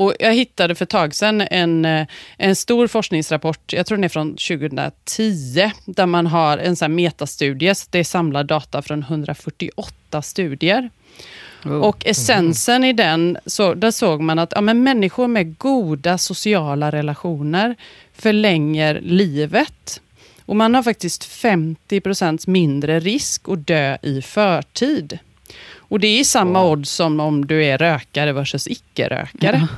Och 0.00 0.14
jag 0.18 0.34
hittade 0.34 0.74
för 0.74 0.84
ett 0.84 0.90
tag 0.90 1.14
sedan 1.14 1.40
en, 1.40 1.84
eh, 1.84 2.06
en 2.36 2.56
stor 2.56 2.86
forskningsrapport, 2.86 3.72
jag 3.72 3.86
tror 3.86 3.98
den 3.98 4.04
är 4.04 4.08
från 4.08 4.36
2010, 4.36 5.70
där 5.84 6.06
man 6.06 6.26
har 6.26 6.58
en 6.58 6.76
sån 6.76 6.94
metastudie, 6.94 7.74
så 7.74 7.86
det 7.90 7.98
är 7.98 8.04
samlad 8.04 8.46
data 8.46 8.82
från 8.82 9.02
148 9.02 10.22
studier. 10.22 10.90
Och 11.82 12.06
essensen 12.06 12.84
i 12.84 12.92
den, 12.92 13.38
så, 13.46 13.74
där 13.74 13.90
såg 13.90 14.20
man 14.20 14.38
att 14.38 14.52
ja, 14.54 14.60
men 14.60 14.82
människor 14.82 15.28
med 15.28 15.58
goda 15.58 16.18
sociala 16.18 16.92
relationer 16.92 17.76
förlänger 18.12 19.00
livet. 19.00 20.00
Och 20.46 20.56
man 20.56 20.74
har 20.74 20.82
faktiskt 20.82 21.28
50% 21.28 22.48
mindre 22.50 23.00
risk 23.00 23.48
att 23.48 23.66
dö 23.66 23.96
i 24.02 24.22
förtid. 24.22 25.18
Och 25.90 26.00
det 26.00 26.06
är 26.20 26.24
samma 26.24 26.64
odds 26.64 26.90
som 26.90 27.20
om 27.20 27.46
du 27.46 27.64
är 27.64 27.78
rökare 27.78 28.32
versus 28.32 28.66
icke-rökare. 28.66 29.68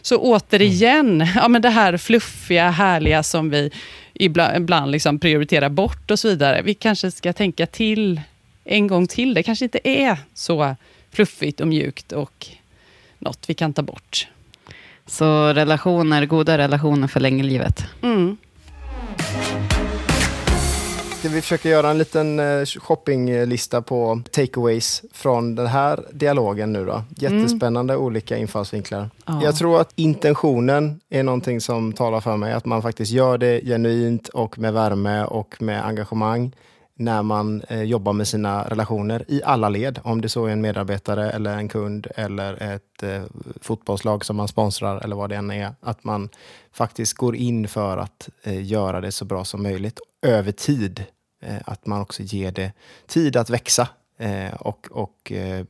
Så 0.00 0.16
återigen, 0.18 1.26
ja, 1.34 1.48
men 1.48 1.62
det 1.62 1.70
här 1.70 1.96
fluffiga, 1.96 2.70
härliga 2.70 3.22
som 3.22 3.50
vi 3.50 3.70
ibland, 4.14 4.56
ibland 4.56 4.90
liksom 4.90 5.18
prioriterar 5.18 5.68
bort 5.68 6.10
och 6.10 6.18
så 6.18 6.28
vidare. 6.28 6.62
Vi 6.62 6.74
kanske 6.74 7.10
ska 7.10 7.32
tänka 7.32 7.66
till 7.66 8.20
en 8.64 8.86
gång 8.86 9.06
till. 9.06 9.34
Det 9.34 9.42
kanske 9.42 9.64
inte 9.64 9.88
är 9.88 10.18
så 10.34 10.76
fluffigt 11.12 11.60
och 11.60 11.68
mjukt 11.68 12.12
och 12.12 12.46
något 13.18 13.44
vi 13.46 13.54
kan 13.54 13.72
ta 13.72 13.82
bort. 13.82 14.28
Så 15.06 15.52
relationer, 15.52 16.26
goda 16.26 16.58
relationer 16.58 17.08
förlänger 17.08 17.44
livet. 17.44 17.84
Mm. 18.02 18.36
Ska 21.22 21.28
vi 21.28 21.40
försöka 21.40 21.68
göra 21.68 21.90
en 21.90 21.98
liten 21.98 22.40
eh, 22.40 22.64
shoppinglista 22.64 23.82
på 23.82 24.22
takeaways 24.30 25.02
från 25.12 25.54
den 25.54 25.66
här 25.66 26.04
dialogen 26.12 26.72
nu 26.72 26.84
då? 26.84 27.02
Jättespännande 27.16 27.96
olika 27.96 28.36
infallsvinklar. 28.36 29.10
Ja. 29.26 29.40
Jag 29.42 29.56
tror 29.56 29.80
att 29.80 29.92
intentionen 29.94 31.00
är 31.10 31.22
någonting 31.22 31.60
som 31.60 31.92
talar 31.92 32.20
för 32.20 32.36
mig. 32.36 32.52
Att 32.52 32.64
man 32.64 32.82
faktiskt 32.82 33.12
gör 33.12 33.38
det 33.38 33.60
genuint 33.64 34.28
och 34.28 34.58
med 34.58 34.72
värme 34.72 35.24
och 35.24 35.62
med 35.62 35.86
engagemang 35.86 36.52
när 36.94 37.22
man 37.22 37.62
eh, 37.68 37.82
jobbar 37.82 38.12
med 38.12 38.28
sina 38.28 38.68
relationer 38.68 39.24
i 39.28 39.42
alla 39.44 39.68
led. 39.68 40.00
Om 40.02 40.20
det 40.20 40.28
så 40.28 40.46
är 40.46 40.50
en 40.50 40.60
medarbetare 40.60 41.30
eller 41.30 41.56
en 41.56 41.68
kund 41.68 42.06
eller 42.16 42.62
ett 42.62 43.02
eh, 43.02 43.22
fotbollslag 43.60 44.24
som 44.24 44.36
man 44.36 44.48
sponsrar 44.48 45.00
eller 45.04 45.16
vad 45.16 45.30
det 45.30 45.36
än 45.36 45.50
är. 45.50 45.74
Att 45.80 46.04
man 46.04 46.28
faktiskt 46.72 47.14
går 47.14 47.36
in 47.36 47.68
för 47.68 47.96
att 47.96 48.28
eh, 48.42 48.64
göra 48.64 49.00
det 49.00 49.12
så 49.12 49.24
bra 49.24 49.44
som 49.44 49.62
möjligt 49.62 50.00
över 50.22 50.52
tid. 50.52 51.04
Eh, 51.42 51.56
att 51.64 51.86
man 51.86 52.00
också 52.00 52.22
ger 52.22 52.52
det 52.52 52.72
tid 53.06 53.36
att 53.36 53.50
växa 53.50 53.88
eh, 54.18 54.54
och, 54.54 54.88
och 54.90 55.32
eh, 55.32 55.64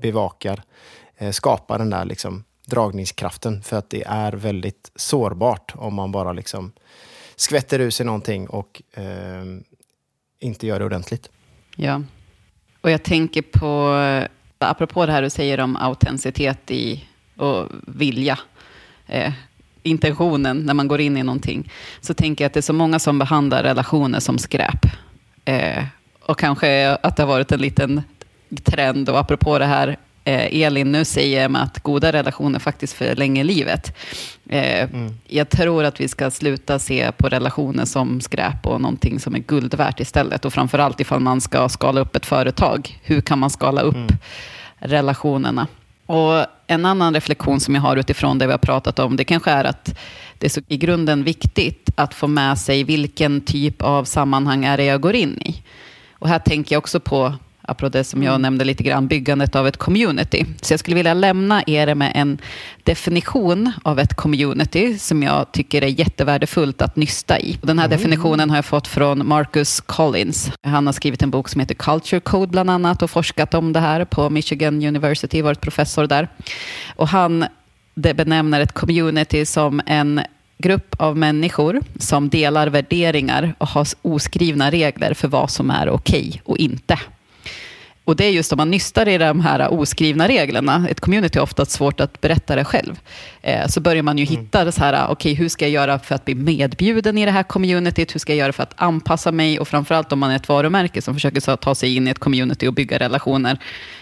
bevakar, 0.00 0.62
skapar 1.32 1.78
den 1.78 1.90
där 1.90 2.04
liksom 2.04 2.44
dragningskraften. 2.66 3.62
För 3.62 3.76
att 3.76 3.90
det 3.90 4.02
är 4.06 4.32
väldigt 4.32 4.90
sårbart 4.96 5.72
om 5.76 5.94
man 5.94 6.12
bara 6.12 6.32
liksom 6.32 6.72
skvätter 7.36 7.78
ur 7.78 7.90
sig 7.90 8.06
någonting 8.06 8.48
och 8.48 8.82
eh, 8.94 9.44
inte 10.40 10.66
gör 10.66 10.78
det 10.78 10.84
ordentligt. 10.84 11.30
Ja, 11.76 12.02
och 12.80 12.90
jag 12.90 13.02
tänker 13.02 13.42
på, 13.42 13.98
apropå 14.58 15.06
det 15.06 15.12
här 15.12 15.22
du 15.22 15.30
säger 15.30 15.60
om 15.60 15.76
autenticitet 15.76 16.70
i, 16.70 17.04
och 17.36 17.68
vilja, 17.86 18.38
eh, 19.06 19.32
intentionen 19.84 20.58
när 20.58 20.74
man 20.74 20.88
går 20.88 21.00
in 21.00 21.16
i 21.16 21.22
någonting, 21.22 21.70
så 22.00 22.14
tänker 22.14 22.44
jag 22.44 22.46
att 22.46 22.54
det 22.54 22.60
är 22.60 22.62
så 22.62 22.72
många 22.72 22.98
som 22.98 23.18
behandlar 23.18 23.62
relationer 23.62 24.20
som 24.20 24.38
skräp. 24.38 24.86
Eh, 25.44 25.84
och 26.20 26.38
kanske 26.38 26.96
att 27.02 27.16
det 27.16 27.22
har 27.22 27.28
varit 27.28 27.52
en 27.52 27.60
liten 27.60 28.02
trend, 28.64 29.08
och 29.08 29.18
apropå 29.18 29.58
det 29.58 29.66
här 29.66 29.96
eh, 30.24 30.62
Elin 30.62 30.92
nu 30.92 31.04
säger 31.04 31.48
med 31.48 31.62
att 31.62 31.82
goda 31.82 32.12
relationer 32.12 32.58
faktiskt 32.58 32.92
förlänger 32.92 33.44
livet. 33.44 33.96
Eh, 34.48 34.82
mm. 34.82 35.14
Jag 35.26 35.48
tror 35.48 35.84
att 35.84 36.00
vi 36.00 36.08
ska 36.08 36.30
sluta 36.30 36.78
se 36.78 37.12
på 37.12 37.28
relationer 37.28 37.84
som 37.84 38.20
skräp 38.20 38.66
och 38.66 38.80
någonting 38.80 39.20
som 39.20 39.34
är 39.34 39.38
guld 39.38 39.74
värt 39.74 40.00
istället. 40.00 40.44
Och 40.44 40.52
framförallt 40.52 41.00
ifall 41.00 41.20
man 41.20 41.40
ska 41.40 41.68
skala 41.68 42.00
upp 42.00 42.16
ett 42.16 42.26
företag. 42.26 42.98
Hur 43.02 43.20
kan 43.20 43.38
man 43.38 43.50
skala 43.50 43.80
upp 43.80 43.94
mm. 43.94 44.18
relationerna? 44.78 45.66
Och 46.06 46.46
en 46.66 46.84
annan 46.84 47.14
reflektion 47.14 47.60
som 47.60 47.74
jag 47.74 47.82
har 47.82 47.96
utifrån 47.96 48.38
det 48.38 48.46
vi 48.46 48.52
har 48.52 48.58
pratat 48.58 48.98
om, 48.98 49.16
det 49.16 49.24
kanske 49.24 49.50
är 49.50 49.64
att 49.64 49.98
det 50.38 50.46
är 50.46 50.50
så 50.50 50.60
i 50.68 50.76
grunden 50.76 51.24
viktigt 51.24 51.90
att 51.94 52.14
få 52.14 52.26
med 52.26 52.58
sig 52.58 52.84
vilken 52.84 53.40
typ 53.40 53.82
av 53.82 54.04
sammanhang 54.04 54.64
är 54.64 54.76
det 54.76 54.84
jag 54.84 55.00
går 55.00 55.14
in 55.14 55.42
i. 55.42 55.62
Och 56.12 56.28
här 56.28 56.38
tänker 56.38 56.74
jag 56.74 56.78
också 56.78 57.00
på 57.00 57.34
apropå 57.68 57.88
det 57.88 58.04
som 58.04 58.22
jag 58.22 58.30
mm. 58.30 58.42
nämnde 58.42 58.64
lite 58.64 58.82
grann, 58.82 59.08
byggandet 59.08 59.56
av 59.56 59.68
ett 59.68 59.76
community. 59.76 60.44
Så 60.60 60.72
jag 60.72 60.80
skulle 60.80 60.96
vilja 60.96 61.14
lämna 61.14 61.62
er 61.66 61.94
med 61.94 62.12
en 62.14 62.38
definition 62.82 63.72
av 63.82 63.98
ett 63.98 64.14
community 64.14 64.98
som 64.98 65.22
jag 65.22 65.52
tycker 65.52 65.82
är 65.82 66.00
jättevärdefullt 66.00 66.82
att 66.82 66.96
nysta 66.96 67.40
i. 67.40 67.58
Den 67.62 67.78
här 67.78 67.86
mm. 67.86 67.98
definitionen 67.98 68.50
har 68.50 68.56
jag 68.56 68.64
fått 68.64 68.88
från 68.88 69.28
Marcus 69.28 69.80
Collins. 69.80 70.50
Han 70.62 70.86
har 70.86 70.92
skrivit 70.92 71.22
en 71.22 71.30
bok 71.30 71.48
som 71.48 71.60
heter 71.60 71.74
Culture 71.74 72.20
Code 72.20 72.50
bland 72.50 72.70
annat 72.70 73.02
och 73.02 73.10
forskat 73.10 73.54
om 73.54 73.72
det 73.72 73.80
här 73.80 74.04
på 74.04 74.30
Michigan 74.30 74.74
University, 74.74 75.42
varit 75.42 75.60
professor 75.60 76.06
där. 76.06 76.28
Och 76.96 77.08
han 77.08 77.44
benämner 77.94 78.60
ett 78.60 78.72
community 78.72 79.46
som 79.46 79.80
en 79.86 80.20
grupp 80.58 80.94
av 80.98 81.16
människor 81.16 81.80
som 81.98 82.28
delar 82.28 82.66
värderingar 82.66 83.54
och 83.58 83.68
har 83.68 83.86
oskrivna 84.02 84.70
regler 84.70 85.14
för 85.14 85.28
vad 85.28 85.50
som 85.50 85.70
är 85.70 85.88
okej 85.88 86.28
okay 86.28 86.40
och 86.44 86.58
inte. 86.58 86.98
Och 88.04 88.16
det 88.16 88.24
är 88.24 88.30
just 88.30 88.52
om 88.52 88.56
man 88.56 88.70
nystar 88.70 89.08
i 89.08 89.18
de 89.18 89.40
här 89.40 89.72
oskrivna 89.72 90.28
reglerna, 90.28 90.86
ett 90.90 91.00
community 91.00 91.38
har 91.38 91.42
ofta 91.42 91.64
svårt 91.64 92.00
att 92.00 92.20
berätta 92.20 92.56
det 92.56 92.64
själv, 92.64 93.00
eh, 93.42 93.66
så 93.66 93.80
börjar 93.80 94.02
man 94.02 94.18
ju 94.18 94.26
mm. 94.26 94.40
hitta 94.40 94.72
så 94.72 94.80
här, 94.80 95.04
okej, 95.04 95.12
okay, 95.12 95.34
hur 95.34 95.48
ska 95.48 95.64
jag 95.64 95.72
göra 95.72 95.98
för 95.98 96.14
att 96.14 96.24
bli 96.24 96.34
medbjuden 96.34 97.18
i 97.18 97.24
det 97.24 97.30
här 97.30 97.42
communityt? 97.42 98.14
Hur 98.14 98.20
ska 98.20 98.32
jag 98.32 98.38
göra 98.38 98.52
för 98.52 98.62
att 98.62 98.74
anpassa 98.76 99.32
mig? 99.32 99.60
Och 99.60 99.68
framförallt 99.68 100.12
om 100.12 100.18
man 100.18 100.30
är 100.30 100.36
ett 100.36 100.48
varumärke 100.48 101.02
som 101.02 101.14
försöker 101.14 101.56
ta 101.56 101.74
sig 101.74 101.96
in 101.96 102.08
i 102.08 102.10
ett 102.10 102.18
community 102.18 102.66
och 102.66 102.74
bygga 102.74 102.98
relationer, 102.98 103.58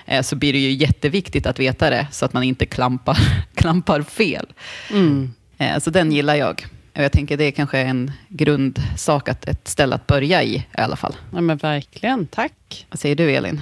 eh, 0.07 0.23
så 0.23 0.37
blir 0.37 0.53
det 0.53 0.59
ju 0.59 0.73
jätteviktigt 0.73 1.47
att 1.47 1.59
veta 1.59 1.91
det, 1.91 2.07
så 2.11 2.25
att 2.25 2.33
man 2.33 2.43
inte 2.43 2.67
klampar, 2.67 3.19
klampar 3.55 4.03
fel. 4.03 4.47
Mm. 4.91 5.33
Eh, 5.59 5.79
så 5.79 5.91
den 5.91 6.13
gillar 6.13 6.35
jag. 6.35 6.67
Och 6.97 7.03
jag 7.03 7.13
tänker 7.13 7.37
det 7.37 7.45
är 7.45 7.51
kanske 7.51 7.79
en 7.79 8.13
grundsak, 8.29 9.29
att 9.29 9.49
ett 9.49 9.69
ställe 9.69 9.95
att 9.95 10.07
börja 10.07 10.43
i 10.43 10.55
i 10.55 10.65
alla 10.73 10.97
fall. 10.97 11.17
Ja, 11.33 11.41
men 11.41 11.57
verkligen, 11.57 12.27
tack. 12.27 12.87
Vad 12.91 13.01
säger 13.01 13.17
du 13.17 13.31
Elin? 13.31 13.61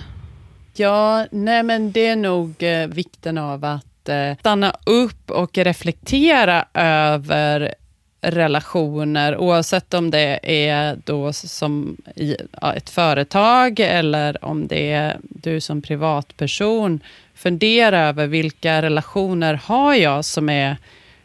Ja, 0.81 1.27
nej 1.31 1.63
men 1.63 1.93
det 1.93 2.07
är 2.07 2.17
nog 2.17 2.63
eh, 2.63 2.87
vikten 2.87 3.39
av 3.39 3.65
att 3.65 4.09
eh, 4.09 4.37
stanna 4.39 4.77
upp 4.87 5.31
och 5.31 5.59
reflektera 5.59 6.65
över 6.75 7.75
relationer, 8.21 9.37
oavsett 9.37 9.95
om 9.95 10.11
det 10.11 10.41
är 10.43 10.99
då 11.05 11.33
som 11.33 11.97
i 12.17 12.37
ja, 12.61 12.73
ett 12.75 12.91
företag 12.91 13.81
eller 13.81 14.45
om 14.45 14.67
det 14.67 14.93
är 14.93 15.17
du 15.23 15.61
som 15.61 15.83
privatperson. 15.83 17.01
Fundera 17.35 18.01
över 18.09 18.27
vilka 18.27 18.83
relationer 18.83 19.55
har 19.55 19.95
jag 19.95 20.25
som 20.25 20.49
är 20.49 20.77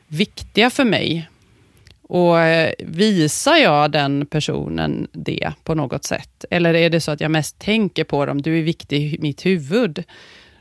viktiga 0.08 0.70
för 0.70 0.84
mig 0.84 1.30
och 2.08 2.40
eh, 2.40 2.74
visar 2.80 3.56
jag 3.56 3.92
den 3.92 4.26
personen 4.26 5.08
det 5.12 5.52
på 5.64 5.76
något 5.76 6.04
sätt? 6.04 6.46
Eller 6.50 6.74
är 6.74 6.90
det 6.90 7.02
så 7.02 7.12
att 7.12 7.22
jag 7.22 7.32
mest 7.32 7.60
tänker 7.60 8.04
på 8.04 8.26
dem, 8.26 8.42
du 8.42 8.60
är 8.60 8.64
viktig 8.64 9.14
i 9.14 9.22
mitt 9.22 9.46
huvud. 9.46 10.04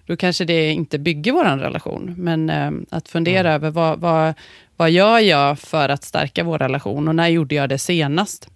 Då 0.06 0.16
kanske 0.16 0.44
det 0.44 0.70
inte 0.70 0.98
bygger 0.98 1.32
vår 1.32 1.44
relation. 1.44 2.14
Men 2.18 2.50
eh, 2.50 2.70
att 2.90 3.08
fundera 3.08 3.50
mm. 3.50 3.52
över 3.54 3.70
vad, 3.70 4.00
vad, 4.00 4.34
vad 4.76 4.90
gör 4.90 5.18
jag 5.18 5.58
för 5.58 5.88
att 5.88 6.04
stärka 6.04 6.44
vår 6.44 6.58
relation 6.58 7.08
och 7.08 7.14
när 7.14 7.28
gjorde 7.28 7.54
jag 7.54 7.68
det 7.68 7.78
senast? 7.78 8.48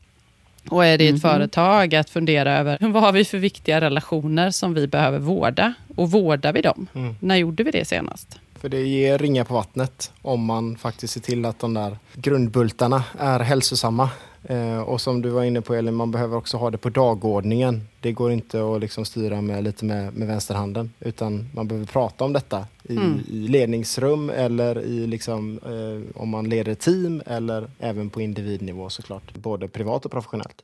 Och 0.69 0.85
är 0.85 0.99
det 0.99 1.05
ett 1.05 1.11
mm. 1.11 1.21
företag, 1.21 1.95
att 1.95 2.11
fundera 2.11 2.59
över 2.59 2.79
vad 2.89 3.03
har 3.03 3.13
vi 3.13 3.25
för 3.25 3.39
viktiga 3.39 3.81
relationer 3.81 4.51
som 4.51 4.75
vi 4.75 4.87
behöver 4.87 5.19
vårda? 5.19 5.75
Och 5.97 6.11
vårdar 6.11 6.53
vi 6.53 6.63
dem? 6.63 6.87
Mm. 6.95 7.15
När 7.21 7.37
gjorde 7.37 7.63
vi 7.63 7.71
det 7.71 7.85
senast? 7.85 8.39
För 8.61 8.69
det 8.69 8.87
ger 8.87 9.19
ringa 9.19 9.45
på 9.45 9.55
vattnet 9.55 10.13
om 10.23 10.45
man 10.45 10.77
faktiskt 10.77 11.13
ser 11.13 11.21
till 11.21 11.45
att 11.45 11.59
de 11.59 11.75
där 11.75 11.99
grundbultarna 12.15 13.05
är 13.19 13.41
hälsosamma. 13.41 14.11
Eh, 14.45 14.79
och 14.79 15.01
som 15.01 15.23
du 15.23 15.29
var 15.29 15.45
inne 15.45 15.61
på 15.61 15.75
Elin, 15.75 15.95
man 15.95 16.11
behöver 16.11 16.37
också 16.37 16.57
ha 16.57 16.71
det 16.71 16.79
på 16.79 16.91
dagordningen. 16.91 17.89
Det 18.01 18.13
går 18.13 18.33
inte 18.33 18.75
att 18.75 18.81
liksom 18.81 19.05
styra 19.05 19.41
med, 19.41 19.65
lite 19.65 19.85
med, 19.85 20.17
med 20.17 20.29
vänsterhanden 20.29 20.93
utan 21.01 21.49
man 21.55 21.69
behöver 21.69 21.87
prata 21.87 22.25
om 22.25 22.33
detta 22.33 22.67
i, 22.83 22.97
mm. 22.97 23.21
i 23.29 23.49
ledningsrum 23.49 24.31
eller 24.31 24.79
i 24.81 25.07
liksom, 25.07 25.61
eh, 25.65 26.21
om 26.21 26.29
man 26.29 26.49
leder 26.49 26.75
team 26.75 27.23
eller 27.27 27.71
även 27.79 28.11
på 28.11 28.21
individnivå 28.21 28.91
såklart, 28.91 29.35
både 29.35 29.69
privat 29.69 30.05
och 30.05 30.11
professionellt. 30.11 30.63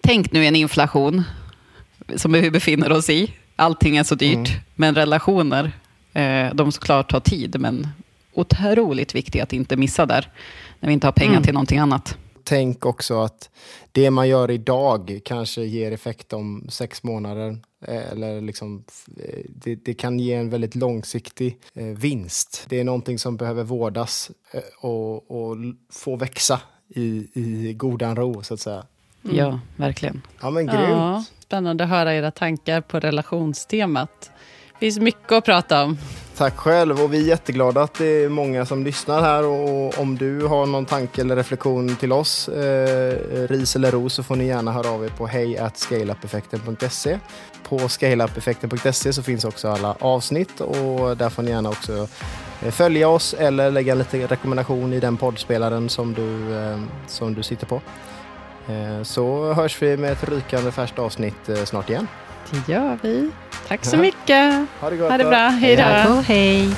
Tänk 0.00 0.32
nu 0.32 0.46
en 0.46 0.56
inflation 0.56 1.22
som 2.16 2.32
vi 2.32 2.50
befinner 2.50 2.92
oss 2.92 3.10
i. 3.10 3.34
Allting 3.56 3.96
är 3.96 4.04
så 4.04 4.14
dyrt, 4.14 4.48
mm. 4.48 4.60
men 4.74 4.94
relationer 4.94 5.72
de 6.54 6.72
såklart 6.72 7.10
tar 7.10 7.20
tid, 7.20 7.60
men 7.60 7.88
otroligt 8.32 9.14
viktiga 9.14 9.42
att 9.42 9.52
inte 9.52 9.76
missa 9.76 10.06
där, 10.06 10.32
när 10.80 10.86
vi 10.86 10.92
inte 10.92 11.06
har 11.06 11.12
pengar 11.12 11.32
mm. 11.32 11.42
till 11.42 11.54
någonting 11.54 11.78
annat. 11.78 12.18
Tänk 12.44 12.86
också 12.86 13.20
att 13.20 13.50
det 13.92 14.10
man 14.10 14.28
gör 14.28 14.50
idag 14.50 15.20
kanske 15.24 15.62
ger 15.62 15.92
effekt 15.92 16.32
om 16.32 16.66
sex 16.68 17.02
månader. 17.02 17.58
Eh, 17.86 18.12
eller 18.12 18.40
liksom, 18.40 18.84
eh, 19.16 19.38
det, 19.48 19.74
det, 19.74 19.94
kan 19.94 20.18
ge 20.18 20.34
en 20.34 20.50
väldigt 20.50 20.74
långsiktig 20.74 21.58
vinst. 21.74 22.66
Det 22.68 22.80
är 22.80 22.84
någonting 22.84 23.18
som 23.18 23.36
behöver 23.36 23.64
vårdas 23.64 24.30
och, 24.80 25.30
och 25.30 25.56
få 25.92 26.16
växa 26.16 26.60
i, 26.88 27.28
i 27.34 27.74
godan 27.74 28.16
ro, 28.16 28.42
så 28.42 28.54
att 28.54 28.60
säga. 28.60 28.86
Mm. 29.24 29.36
Ja, 29.36 29.60
verkligen. 29.76 30.22
Ja, 30.40 30.50
men 30.50 30.66
grymt. 30.66 30.88
Ja, 30.88 31.24
spännande 31.38 31.84
att 31.84 31.90
höra 31.90 32.14
era 32.14 32.30
tankar 32.30 32.80
på 32.80 33.00
relationstemat. 33.00 34.30
Det 34.78 34.86
finns 34.86 34.98
mycket 34.98 35.32
att 35.32 35.44
prata 35.44 35.84
om. 35.84 35.98
Tack 36.36 36.56
själv 36.56 37.00
och 37.00 37.14
vi 37.14 37.18
är 37.22 37.28
jätteglada 37.28 37.82
att 37.82 37.94
det 37.94 38.24
är 38.24 38.28
många 38.28 38.66
som 38.66 38.84
lyssnar 38.84 39.20
här 39.20 39.46
och 39.46 39.98
om 39.98 40.18
du 40.18 40.46
har 40.46 40.66
någon 40.66 40.86
tanke 40.86 41.20
eller 41.20 41.36
reflektion 41.36 41.96
till 41.96 42.12
oss, 42.12 42.48
eh, 42.48 43.14
ris 43.48 43.76
eller 43.76 43.90
ros, 43.90 44.14
så 44.14 44.22
får 44.22 44.36
ni 44.36 44.46
gärna 44.46 44.72
höra 44.72 44.90
av 44.90 45.04
er 45.04 45.08
på 45.08 45.26
hejscaleupeffekten.se. 45.26 47.18
På 47.68 47.88
scaleupeffekten.se 47.88 49.12
så 49.12 49.22
finns 49.22 49.44
också 49.44 49.68
alla 49.68 49.96
avsnitt 50.00 50.60
och 50.60 51.16
där 51.16 51.28
får 51.28 51.42
ni 51.42 51.50
gärna 51.50 51.68
också 51.68 52.08
eh, 52.62 52.70
följa 52.70 53.08
oss 53.08 53.34
eller 53.34 53.70
lägga 53.70 53.94
lite 53.94 54.26
rekommendation 54.26 54.92
i 54.92 55.00
den 55.00 55.16
poddspelaren 55.16 55.88
som 55.88 56.14
du, 56.14 56.56
eh, 56.58 56.80
som 57.06 57.34
du 57.34 57.42
sitter 57.42 57.66
på. 57.66 57.80
Eh, 58.68 59.02
så 59.02 59.52
hörs 59.52 59.82
vi 59.82 59.96
med 59.96 60.12
ett 60.12 60.28
rykande 60.28 60.70
färskt 60.70 60.98
avsnitt 60.98 61.48
eh, 61.48 61.64
snart 61.64 61.90
igen. 61.90 62.08
Det 62.50 62.72
gör 62.72 62.98
vi. 63.02 63.30
Tack 63.68 63.84
så 63.84 63.96
mycket. 63.96 64.66
Ha 64.80 64.90
det 64.90 64.96
gott. 64.96 65.10
Ha 65.10 65.18
det 65.18 65.24
bra. 65.24 65.48
Hej 65.48 65.76
då. 65.76 65.82
Hej. 66.26 66.74